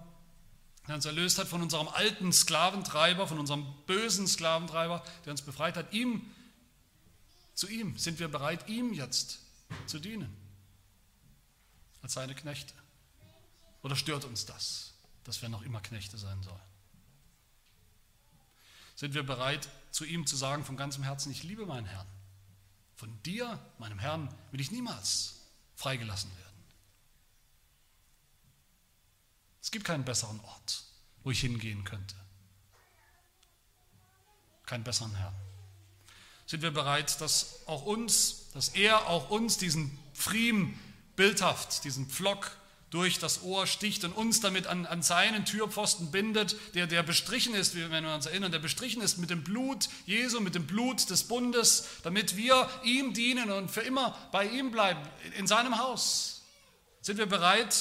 der 0.87 0.95
uns 0.95 1.03
erlöst 1.03 1.37
hat 1.37 1.49
von 1.49 1.61
unserem 1.61 1.89
alten 1.89 2.31
Sklaventreiber, 2.31 3.27
von 3.27 3.39
unserem 3.39 3.67
bösen 3.87 4.25
Sklaventreiber, 4.25 5.03
der 5.25 5.31
uns 5.31 5.41
befreit 5.41 5.75
hat, 5.75 5.91
ihm, 5.91 6.33
zu 7.53 7.67
ihm 7.67 7.97
sind 7.97 8.19
wir 8.19 8.29
bereit, 8.29 8.69
ihm 8.69 8.93
jetzt 8.93 9.39
zu 9.85 9.99
dienen, 9.99 10.33
als 12.01 12.13
seine 12.13 12.33
Knechte. 12.33 12.73
Oder 13.81 13.97
stört 13.97 14.23
uns 14.23 14.45
das, 14.45 14.93
dass 15.25 15.41
wir 15.41 15.49
noch 15.49 15.63
immer 15.63 15.81
Knechte 15.81 16.17
sein 16.17 16.41
sollen? 16.41 16.55
Sind 18.95 19.13
wir 19.13 19.23
bereit, 19.23 19.67
zu 19.91 20.05
ihm 20.05 20.25
zu 20.25 20.37
sagen 20.37 20.63
von 20.63 20.77
ganzem 20.77 21.03
Herzen, 21.03 21.33
ich 21.33 21.43
liebe 21.43 21.65
meinen 21.65 21.85
Herrn. 21.85 22.07
Von 22.95 23.21
dir, 23.23 23.59
meinem 23.79 23.99
Herrn, 23.99 24.33
will 24.51 24.61
ich 24.61 24.71
niemals 24.71 25.41
freigelassen 25.75 26.29
werden. 26.37 26.43
Es 29.61 29.71
gibt 29.71 29.85
keinen 29.85 30.05
besseren 30.05 30.39
Ort, 30.41 30.83
wo 31.23 31.31
ich 31.31 31.39
hingehen 31.39 31.83
könnte. 31.83 32.15
Keinen 34.65 34.83
besseren 34.83 35.15
Herrn. 35.15 35.35
Sind 36.45 36.61
wir 36.61 36.71
bereit, 36.71 37.19
dass 37.21 37.65
auch 37.67 37.83
uns, 37.83 38.49
dass 38.53 38.69
er 38.69 39.07
auch 39.07 39.29
uns 39.29 39.57
diesen 39.57 39.97
Pfriem 40.13 40.77
bildhaft, 41.15 41.83
diesen 41.83 42.09
Pflock 42.09 42.57
durch 42.93 43.17
das 43.17 43.41
Ohr 43.41 43.65
sticht 43.65 44.03
und 44.03 44.13
uns 44.13 44.39
damit 44.39 44.67
an, 44.67 44.85
an 44.85 45.01
seinen 45.01 45.45
Türpfosten 45.45 46.11
bindet, 46.11 46.55
der, 46.75 46.85
der 46.85 47.01
bestrichen 47.01 47.55
ist, 47.55 47.73
wenn 47.75 48.03
wir 48.03 48.13
uns 48.13 48.27
erinnern, 48.27 48.51
der 48.51 48.59
bestrichen 48.59 49.01
ist 49.01 49.17
mit 49.17 49.31
dem 49.31 49.43
Blut 49.43 49.89
Jesu, 50.05 50.39
mit 50.39 50.53
dem 50.53 50.67
Blut 50.67 51.09
des 51.09 51.23
Bundes, 51.23 51.87
damit 52.03 52.37
wir 52.37 52.69
ihm 52.83 53.15
dienen 53.15 53.49
und 53.49 53.71
für 53.71 53.81
immer 53.81 54.15
bei 54.31 54.45
ihm 54.45 54.69
bleiben, 54.69 55.01
in 55.39 55.47
seinem 55.47 55.79
Haus. 55.79 56.43
Sind 57.01 57.17
wir 57.17 57.25
bereit, 57.25 57.75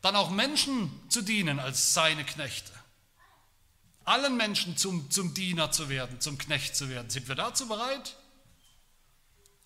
dann 0.00 0.16
auch 0.16 0.30
Menschen 0.30 0.90
zu 1.10 1.20
dienen 1.20 1.58
als 1.58 1.92
seine 1.92 2.24
Knechte? 2.24 2.72
Allen 4.06 4.38
Menschen 4.38 4.78
zum, 4.78 5.10
zum 5.10 5.34
Diener 5.34 5.72
zu 5.72 5.90
werden, 5.90 6.20
zum 6.20 6.38
Knecht 6.38 6.74
zu 6.74 6.88
werden. 6.88 7.10
Sind 7.10 7.28
wir 7.28 7.34
dazu 7.34 7.68
bereit? 7.68 8.16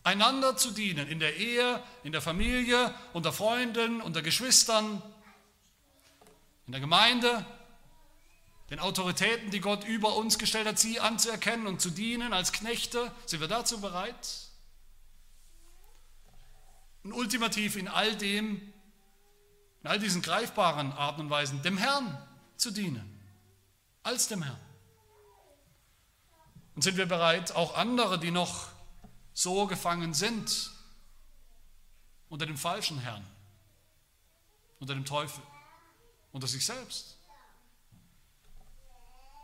Einander 0.05 0.57
zu 0.57 0.71
dienen, 0.71 1.09
in 1.09 1.19
der 1.19 1.37
Ehe, 1.37 1.83
in 2.03 2.13
der 2.13 2.23
Familie, 2.23 2.95
unter 3.13 3.33
Freunden, 3.33 4.01
unter 4.01 4.23
Geschwistern, 4.23 5.03
in 6.67 6.73
der 6.73 6.81
Gemeinde, 6.81 7.45
den 8.71 8.81
Autoritäten, 8.81 9.51
die 9.51 9.61
Gott 9.61 9.85
über 9.85 10.17
uns 10.17 10.39
gestellt 10.39 10.67
hat, 10.67 10.79
sie 10.79 11.01
anzuerkennen 11.01 11.67
und 11.67 11.81
zu 11.81 11.91
dienen 11.91 12.33
als 12.33 12.53
Knechte. 12.53 13.11
Sind 13.25 13.41
wir 13.41 13.49
dazu 13.49 13.81
bereit? 13.81 14.29
Und 17.03 17.13
ultimativ 17.13 17.77
in 17.77 17.89
all 17.89 18.15
dem, 18.17 18.61
in 19.83 19.89
all 19.89 19.99
diesen 19.99 20.21
greifbaren 20.21 20.93
Arten 20.93 21.23
und 21.23 21.31
Weisen, 21.31 21.63
dem 21.63 21.79
Herrn 21.79 22.19
zu 22.57 22.71
dienen, 22.71 23.19
als 24.03 24.29
dem 24.29 24.43
Herrn. 24.43 24.61
Und 26.75 26.83
sind 26.83 26.99
wir 26.99 27.07
bereit, 27.07 27.53
auch 27.53 27.77
andere, 27.77 28.19
die 28.19 28.31
noch 28.31 28.69
so 29.39 29.69
gefangen 29.69 30.15
sind 30.15 30.73
unter 32.29 32.45
dem 32.45 32.59
falschen 32.59 32.99
Herrn, 32.99 33.25
unter 34.81 34.95
dem 34.95 35.05
Teufel, 35.05 35.41
unter 36.33 36.49
sich 36.49 36.67
selbst. 36.67 37.17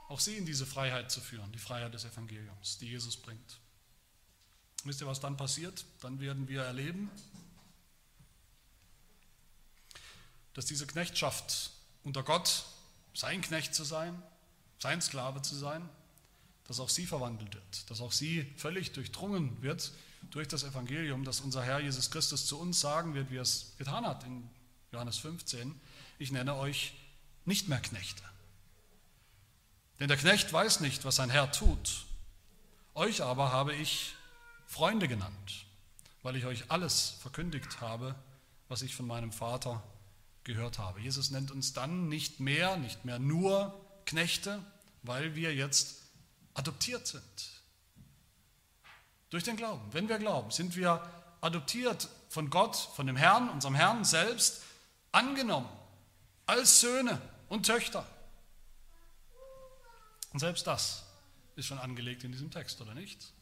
Auch 0.09 0.19
sie 0.19 0.37
in 0.37 0.47
diese 0.47 0.67
Freiheit 0.67 1.13
zu 1.13 1.21
führen, 1.21 1.53
die 1.53 1.61
Freiheit 1.61 1.95
des 1.95 2.05
Evangeliums, 2.05 2.79
die 2.79 2.89
Jesus 2.89 3.17
bringt. 3.17 3.61
Wisst 4.83 5.01
ihr, 5.01 5.07
was 5.07 5.21
dann 5.21 5.37
passiert? 5.37 5.85
Dann 6.01 6.19
werden 6.19 6.49
wir 6.49 6.63
erleben, 6.63 7.09
dass 10.55 10.67
diese 10.67 10.89
Knechtschaft 10.89 11.71
unter 12.03 12.25
Gott, 12.25 12.65
sein 13.15 13.43
Knecht 13.43 13.77
zu 13.77 13.85
sein, 13.85 14.21
sein 14.81 15.01
Sklave 15.01 15.41
zu 15.43 15.55
sein, 15.55 15.89
dass 16.67 16.81
auch 16.81 16.89
sie 16.89 17.07
verwandelt 17.07 17.55
wird, 17.55 17.91
dass 17.91 18.01
auch 18.01 18.13
sie 18.13 18.51
völlig 18.57 18.93
durchdrungen 18.93 19.63
wird 19.63 19.93
durch 20.31 20.49
das 20.49 20.65
Evangelium, 20.65 21.25
dass 21.25 21.41
unser 21.41 21.63
Herr 21.63 21.81
Jesus 21.81 22.11
Christus 22.11 22.47
zu 22.47 22.59
uns 22.59 22.81
sagen 22.81 23.15
wird, 23.15 23.31
wie 23.31 23.37
er 23.37 23.43
es 23.43 23.75
getan 23.79 24.07
hat 24.07 24.25
in 24.25 24.49
Johannes 24.93 25.19
15, 25.19 25.79
ich 26.19 26.33
nenne 26.33 26.55
euch 26.55 26.95
nicht 27.45 27.69
mehr 27.69 27.81
Knechte. 27.81 28.23
Denn 30.01 30.09
der 30.09 30.17
Knecht 30.17 30.53
weiß 30.53 30.81
nicht, 30.81 31.05
was 31.05 31.17
sein 31.17 31.31
Herr 31.31 31.53
tut. 31.53 32.07
Euch 32.95 33.23
aber 33.23 33.53
habe 33.53 33.75
ich 33.75 34.15
Freunde 34.67 35.09
genannt, 35.09 35.67
weil 36.23 36.37
ich 36.37 36.47
euch 36.47 36.71
alles 36.71 37.17
verkündigt 37.21 37.81
habe, 37.81 38.15
was 38.69 38.83
ich 38.83 38.95
von 38.95 39.07
meinem 39.07 39.33
Vater 39.33 39.83
gehört 40.45 40.79
habe. 40.79 41.01
Jesus 41.01 41.31
nennt 41.31 41.51
uns 41.51 41.73
dann 41.73 42.09
nicht 42.09 42.41
mehr, 42.41 42.77
nicht 42.77 43.05
mehr 43.05 43.19
nur 43.19 43.79
Knechte, 44.07 44.65
weil 45.03 45.35
wir 45.35 45.55
jetzt 45.55 46.04
adoptiert 46.55 47.07
sind. 47.07 47.23
Durch 49.31 49.45
den 49.45 49.57
Glauben. 49.57 49.83
Wenn 49.93 50.09
wir 50.09 50.19
glauben, 50.19 50.51
sind 50.51 50.77
wir 50.77 51.03
adoptiert 51.41 52.09
von 52.29 52.51
Gott, 52.51 52.77
von 52.77 53.07
dem 53.07 53.17
Herrn, 53.17 53.49
unserem 53.51 53.75
Herrn 53.75 54.05
selbst, 54.05 54.63
angenommen 55.13 55.69
als 56.47 56.81
Söhne 56.81 57.21
und 57.49 57.67
Töchter. 57.67 58.07
Und 60.33 60.41
selbst 60.41 60.67
das 60.67 61.05
ist 61.57 61.67
schon 61.67 61.79
angelegt 61.79 62.25
in 62.25 62.33
diesem 62.33 62.51
Text, 62.51 62.81
oder 62.81 62.95
nicht? 62.95 63.33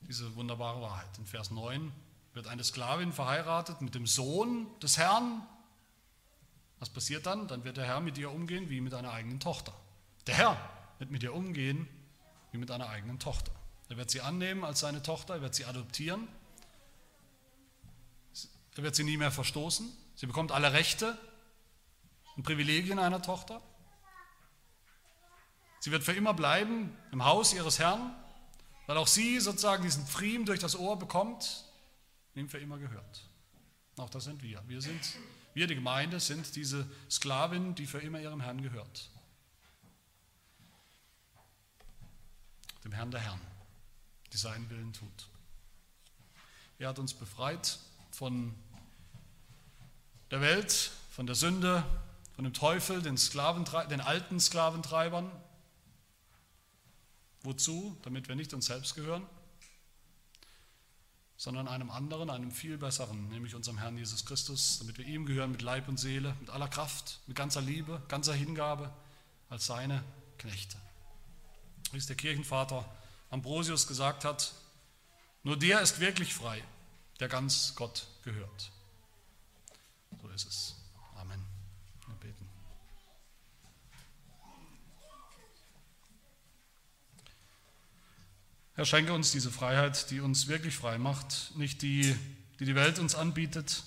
Diese 0.00 0.34
wunderbare 0.34 0.82
Wahrheit. 0.82 1.18
In 1.18 1.26
Vers 1.26 1.50
9 1.50 1.92
wird 2.34 2.46
eine 2.46 2.62
Sklavin 2.62 3.12
verheiratet 3.12 3.80
mit 3.80 3.94
dem 3.94 4.06
Sohn 4.06 4.66
des 4.80 4.98
Herrn. 4.98 5.46
Was 6.78 6.90
passiert 6.90 7.24
dann? 7.24 7.48
Dann 7.48 7.64
wird 7.64 7.78
der 7.78 7.86
Herr 7.86 8.00
mit 8.00 8.18
ihr 8.18 8.30
umgehen 8.30 8.68
wie 8.68 8.80
mit 8.80 8.92
einer 8.92 9.12
eigenen 9.12 9.40
Tochter. 9.40 9.72
Der 10.26 10.34
Herr 10.34 10.73
wird 10.98 11.10
mit 11.10 11.22
ihr 11.22 11.34
umgehen 11.34 11.88
wie 12.52 12.58
mit 12.58 12.70
einer 12.70 12.88
eigenen 12.88 13.18
Tochter. 13.18 13.52
Er 13.88 13.96
wird 13.96 14.10
sie 14.10 14.20
annehmen 14.20 14.64
als 14.64 14.80
seine 14.80 15.02
Tochter, 15.02 15.34
er 15.34 15.42
wird 15.42 15.54
sie 15.54 15.64
adoptieren, 15.64 16.28
er 18.76 18.82
wird 18.82 18.94
sie 18.94 19.04
nie 19.04 19.16
mehr 19.16 19.30
verstoßen, 19.30 19.90
sie 20.14 20.26
bekommt 20.26 20.52
alle 20.52 20.72
Rechte 20.72 21.18
und 22.36 22.44
Privilegien 22.44 22.98
einer 22.98 23.22
Tochter. 23.22 23.60
Sie 25.80 25.90
wird 25.90 26.02
für 26.02 26.12
immer 26.12 26.32
bleiben 26.32 26.96
im 27.12 27.24
Haus 27.24 27.52
ihres 27.52 27.78
Herrn, 27.78 28.14
weil 28.86 28.96
auch 28.96 29.06
sie 29.06 29.38
sozusagen 29.40 29.82
diesen 29.82 30.06
Pfriem 30.06 30.44
durch 30.44 30.60
das 30.60 30.76
Ohr 30.76 30.98
bekommt, 30.98 31.64
ihm 32.34 32.48
für 32.48 32.58
immer 32.58 32.78
gehört. 32.78 33.28
Auch 33.96 34.10
das 34.10 34.24
sind 34.24 34.42
wir. 34.42 34.62
Wir 34.66 34.80
sind, 34.80 35.00
wir 35.52 35.66
die 35.66 35.74
Gemeinde 35.74 36.20
sind 36.20 36.56
diese 36.56 36.90
Sklavin, 37.10 37.74
die 37.74 37.86
für 37.86 37.98
immer 37.98 38.20
ihrem 38.20 38.40
Herrn 38.40 38.62
gehört. 38.62 39.10
Dem 42.84 42.92
Herrn 42.92 43.10
der 43.10 43.20
Herren, 43.20 43.40
die 44.32 44.36
seinen 44.36 44.68
Willen 44.70 44.92
tut. 44.92 45.28
Er 46.78 46.88
hat 46.88 46.98
uns 46.98 47.14
befreit 47.14 47.78
von 48.10 48.54
der 50.30 50.40
Welt, 50.40 50.92
von 51.10 51.26
der 51.26 51.34
Sünde, 51.34 51.84
von 52.34 52.44
dem 52.44 52.52
Teufel, 52.52 53.00
den, 53.00 53.16
den 53.90 54.00
alten 54.00 54.38
Sklaventreibern. 54.38 55.30
Wozu? 57.42 57.96
Damit 58.02 58.28
wir 58.28 58.34
nicht 58.34 58.52
uns 58.52 58.66
selbst 58.66 58.94
gehören, 58.94 59.24
sondern 61.36 61.68
einem 61.68 61.90
anderen, 61.90 62.30
einem 62.30 62.50
viel 62.50 62.76
besseren, 62.76 63.28
nämlich 63.28 63.54
unserem 63.54 63.78
Herrn 63.78 63.96
Jesus 63.96 64.24
Christus, 64.24 64.78
damit 64.78 64.98
wir 64.98 65.06
ihm 65.06 65.26
gehören 65.26 65.52
mit 65.52 65.62
Leib 65.62 65.88
und 65.88 65.98
Seele, 65.98 66.34
mit 66.40 66.50
aller 66.50 66.68
Kraft, 66.68 67.20
mit 67.26 67.36
ganzer 67.36 67.60
Liebe, 67.60 68.02
ganzer 68.08 68.34
Hingabe 68.34 68.92
als 69.48 69.66
seine 69.66 70.02
Knechte 70.38 70.83
wie 71.94 71.98
es 71.98 72.06
der 72.06 72.16
Kirchenvater 72.16 72.84
Ambrosius 73.30 73.86
gesagt 73.86 74.24
hat, 74.24 74.52
nur 75.42 75.58
der 75.58 75.80
ist 75.80 76.00
wirklich 76.00 76.34
frei, 76.34 76.62
der 77.20 77.28
ganz 77.28 77.74
Gott 77.76 78.06
gehört. 78.22 78.72
So 80.20 80.28
ist 80.28 80.46
es. 80.46 80.74
Amen. 81.16 81.40
Wir 82.06 82.14
beten. 82.16 82.48
Herr, 88.74 88.84
schenke 88.84 89.12
uns 89.12 89.32
diese 89.32 89.50
Freiheit, 89.50 90.10
die 90.10 90.20
uns 90.20 90.48
wirklich 90.48 90.76
frei 90.76 90.98
macht, 90.98 91.52
nicht 91.56 91.82
die, 91.82 92.16
die 92.58 92.64
die 92.64 92.74
Welt 92.74 92.98
uns 92.98 93.14
anbietet, 93.14 93.84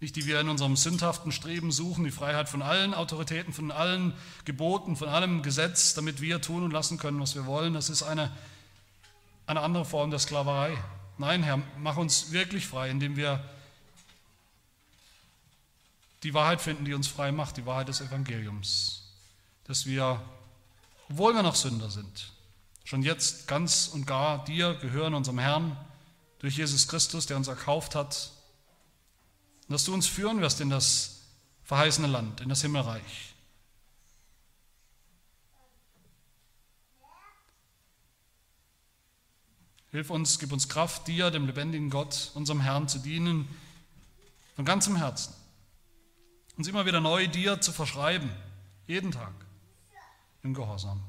nicht 0.00 0.14
die 0.14 0.26
wir 0.26 0.40
in 0.40 0.48
unserem 0.48 0.76
sündhaften 0.76 1.32
Streben 1.32 1.72
suchen, 1.72 2.04
die 2.04 2.12
Freiheit 2.12 2.48
von 2.48 2.62
allen 2.62 2.94
Autoritäten, 2.94 3.52
von 3.52 3.72
allen 3.72 4.14
Geboten, 4.44 4.96
von 4.96 5.08
allem 5.08 5.42
Gesetz, 5.42 5.94
damit 5.94 6.20
wir 6.20 6.40
tun 6.40 6.62
und 6.62 6.70
lassen 6.72 6.98
können, 6.98 7.20
was 7.20 7.34
wir 7.34 7.46
wollen. 7.46 7.74
Das 7.74 7.90
ist 7.90 8.04
eine, 8.04 8.30
eine 9.46 9.60
andere 9.60 9.84
Form 9.84 10.10
der 10.10 10.20
Sklaverei. 10.20 10.76
Nein, 11.18 11.42
Herr, 11.42 11.60
mach 11.78 11.96
uns 11.96 12.30
wirklich 12.30 12.66
frei, 12.66 12.90
indem 12.90 13.16
wir 13.16 13.42
die 16.22 16.32
Wahrheit 16.32 16.60
finden, 16.60 16.84
die 16.84 16.94
uns 16.94 17.08
frei 17.08 17.32
macht, 17.32 17.56
die 17.56 17.66
Wahrheit 17.66 17.88
des 17.88 18.00
Evangeliums. 18.00 19.02
Dass 19.64 19.84
wir, 19.84 20.22
obwohl 21.08 21.34
wir 21.34 21.42
noch 21.42 21.56
Sünder 21.56 21.90
sind, 21.90 22.30
schon 22.84 23.02
jetzt 23.02 23.48
ganz 23.48 23.88
und 23.88 24.06
gar 24.06 24.44
dir 24.44 24.74
gehören, 24.74 25.14
unserem 25.14 25.40
Herrn, 25.40 25.76
durch 26.38 26.56
Jesus 26.56 26.86
Christus, 26.86 27.26
der 27.26 27.36
uns 27.36 27.48
erkauft 27.48 27.96
hat 27.96 28.30
und 29.68 29.74
dass 29.74 29.84
du 29.84 29.92
uns 29.92 30.06
führen 30.06 30.40
wirst 30.40 30.60
in 30.62 30.70
das 30.70 31.20
verheißene 31.64 32.06
Land, 32.06 32.40
in 32.40 32.48
das 32.48 32.62
Himmelreich. 32.62 33.34
Hilf 39.90 40.10
uns, 40.10 40.38
gib 40.38 40.52
uns 40.52 40.68
Kraft, 40.68 41.06
dir, 41.06 41.30
dem 41.30 41.46
lebendigen 41.46 41.90
Gott, 41.90 42.30
unserem 42.34 42.60
Herrn 42.60 42.88
zu 42.88 42.98
dienen, 42.98 43.48
von 44.56 44.64
ganzem 44.64 44.96
Herzen. 44.96 45.34
Uns 46.56 46.66
immer 46.68 46.86
wieder 46.86 47.00
neu 47.00 47.26
dir 47.26 47.60
zu 47.60 47.72
verschreiben, 47.72 48.30
jeden 48.86 49.12
Tag 49.12 49.32
im 50.42 50.54
Gehorsam. 50.54 51.02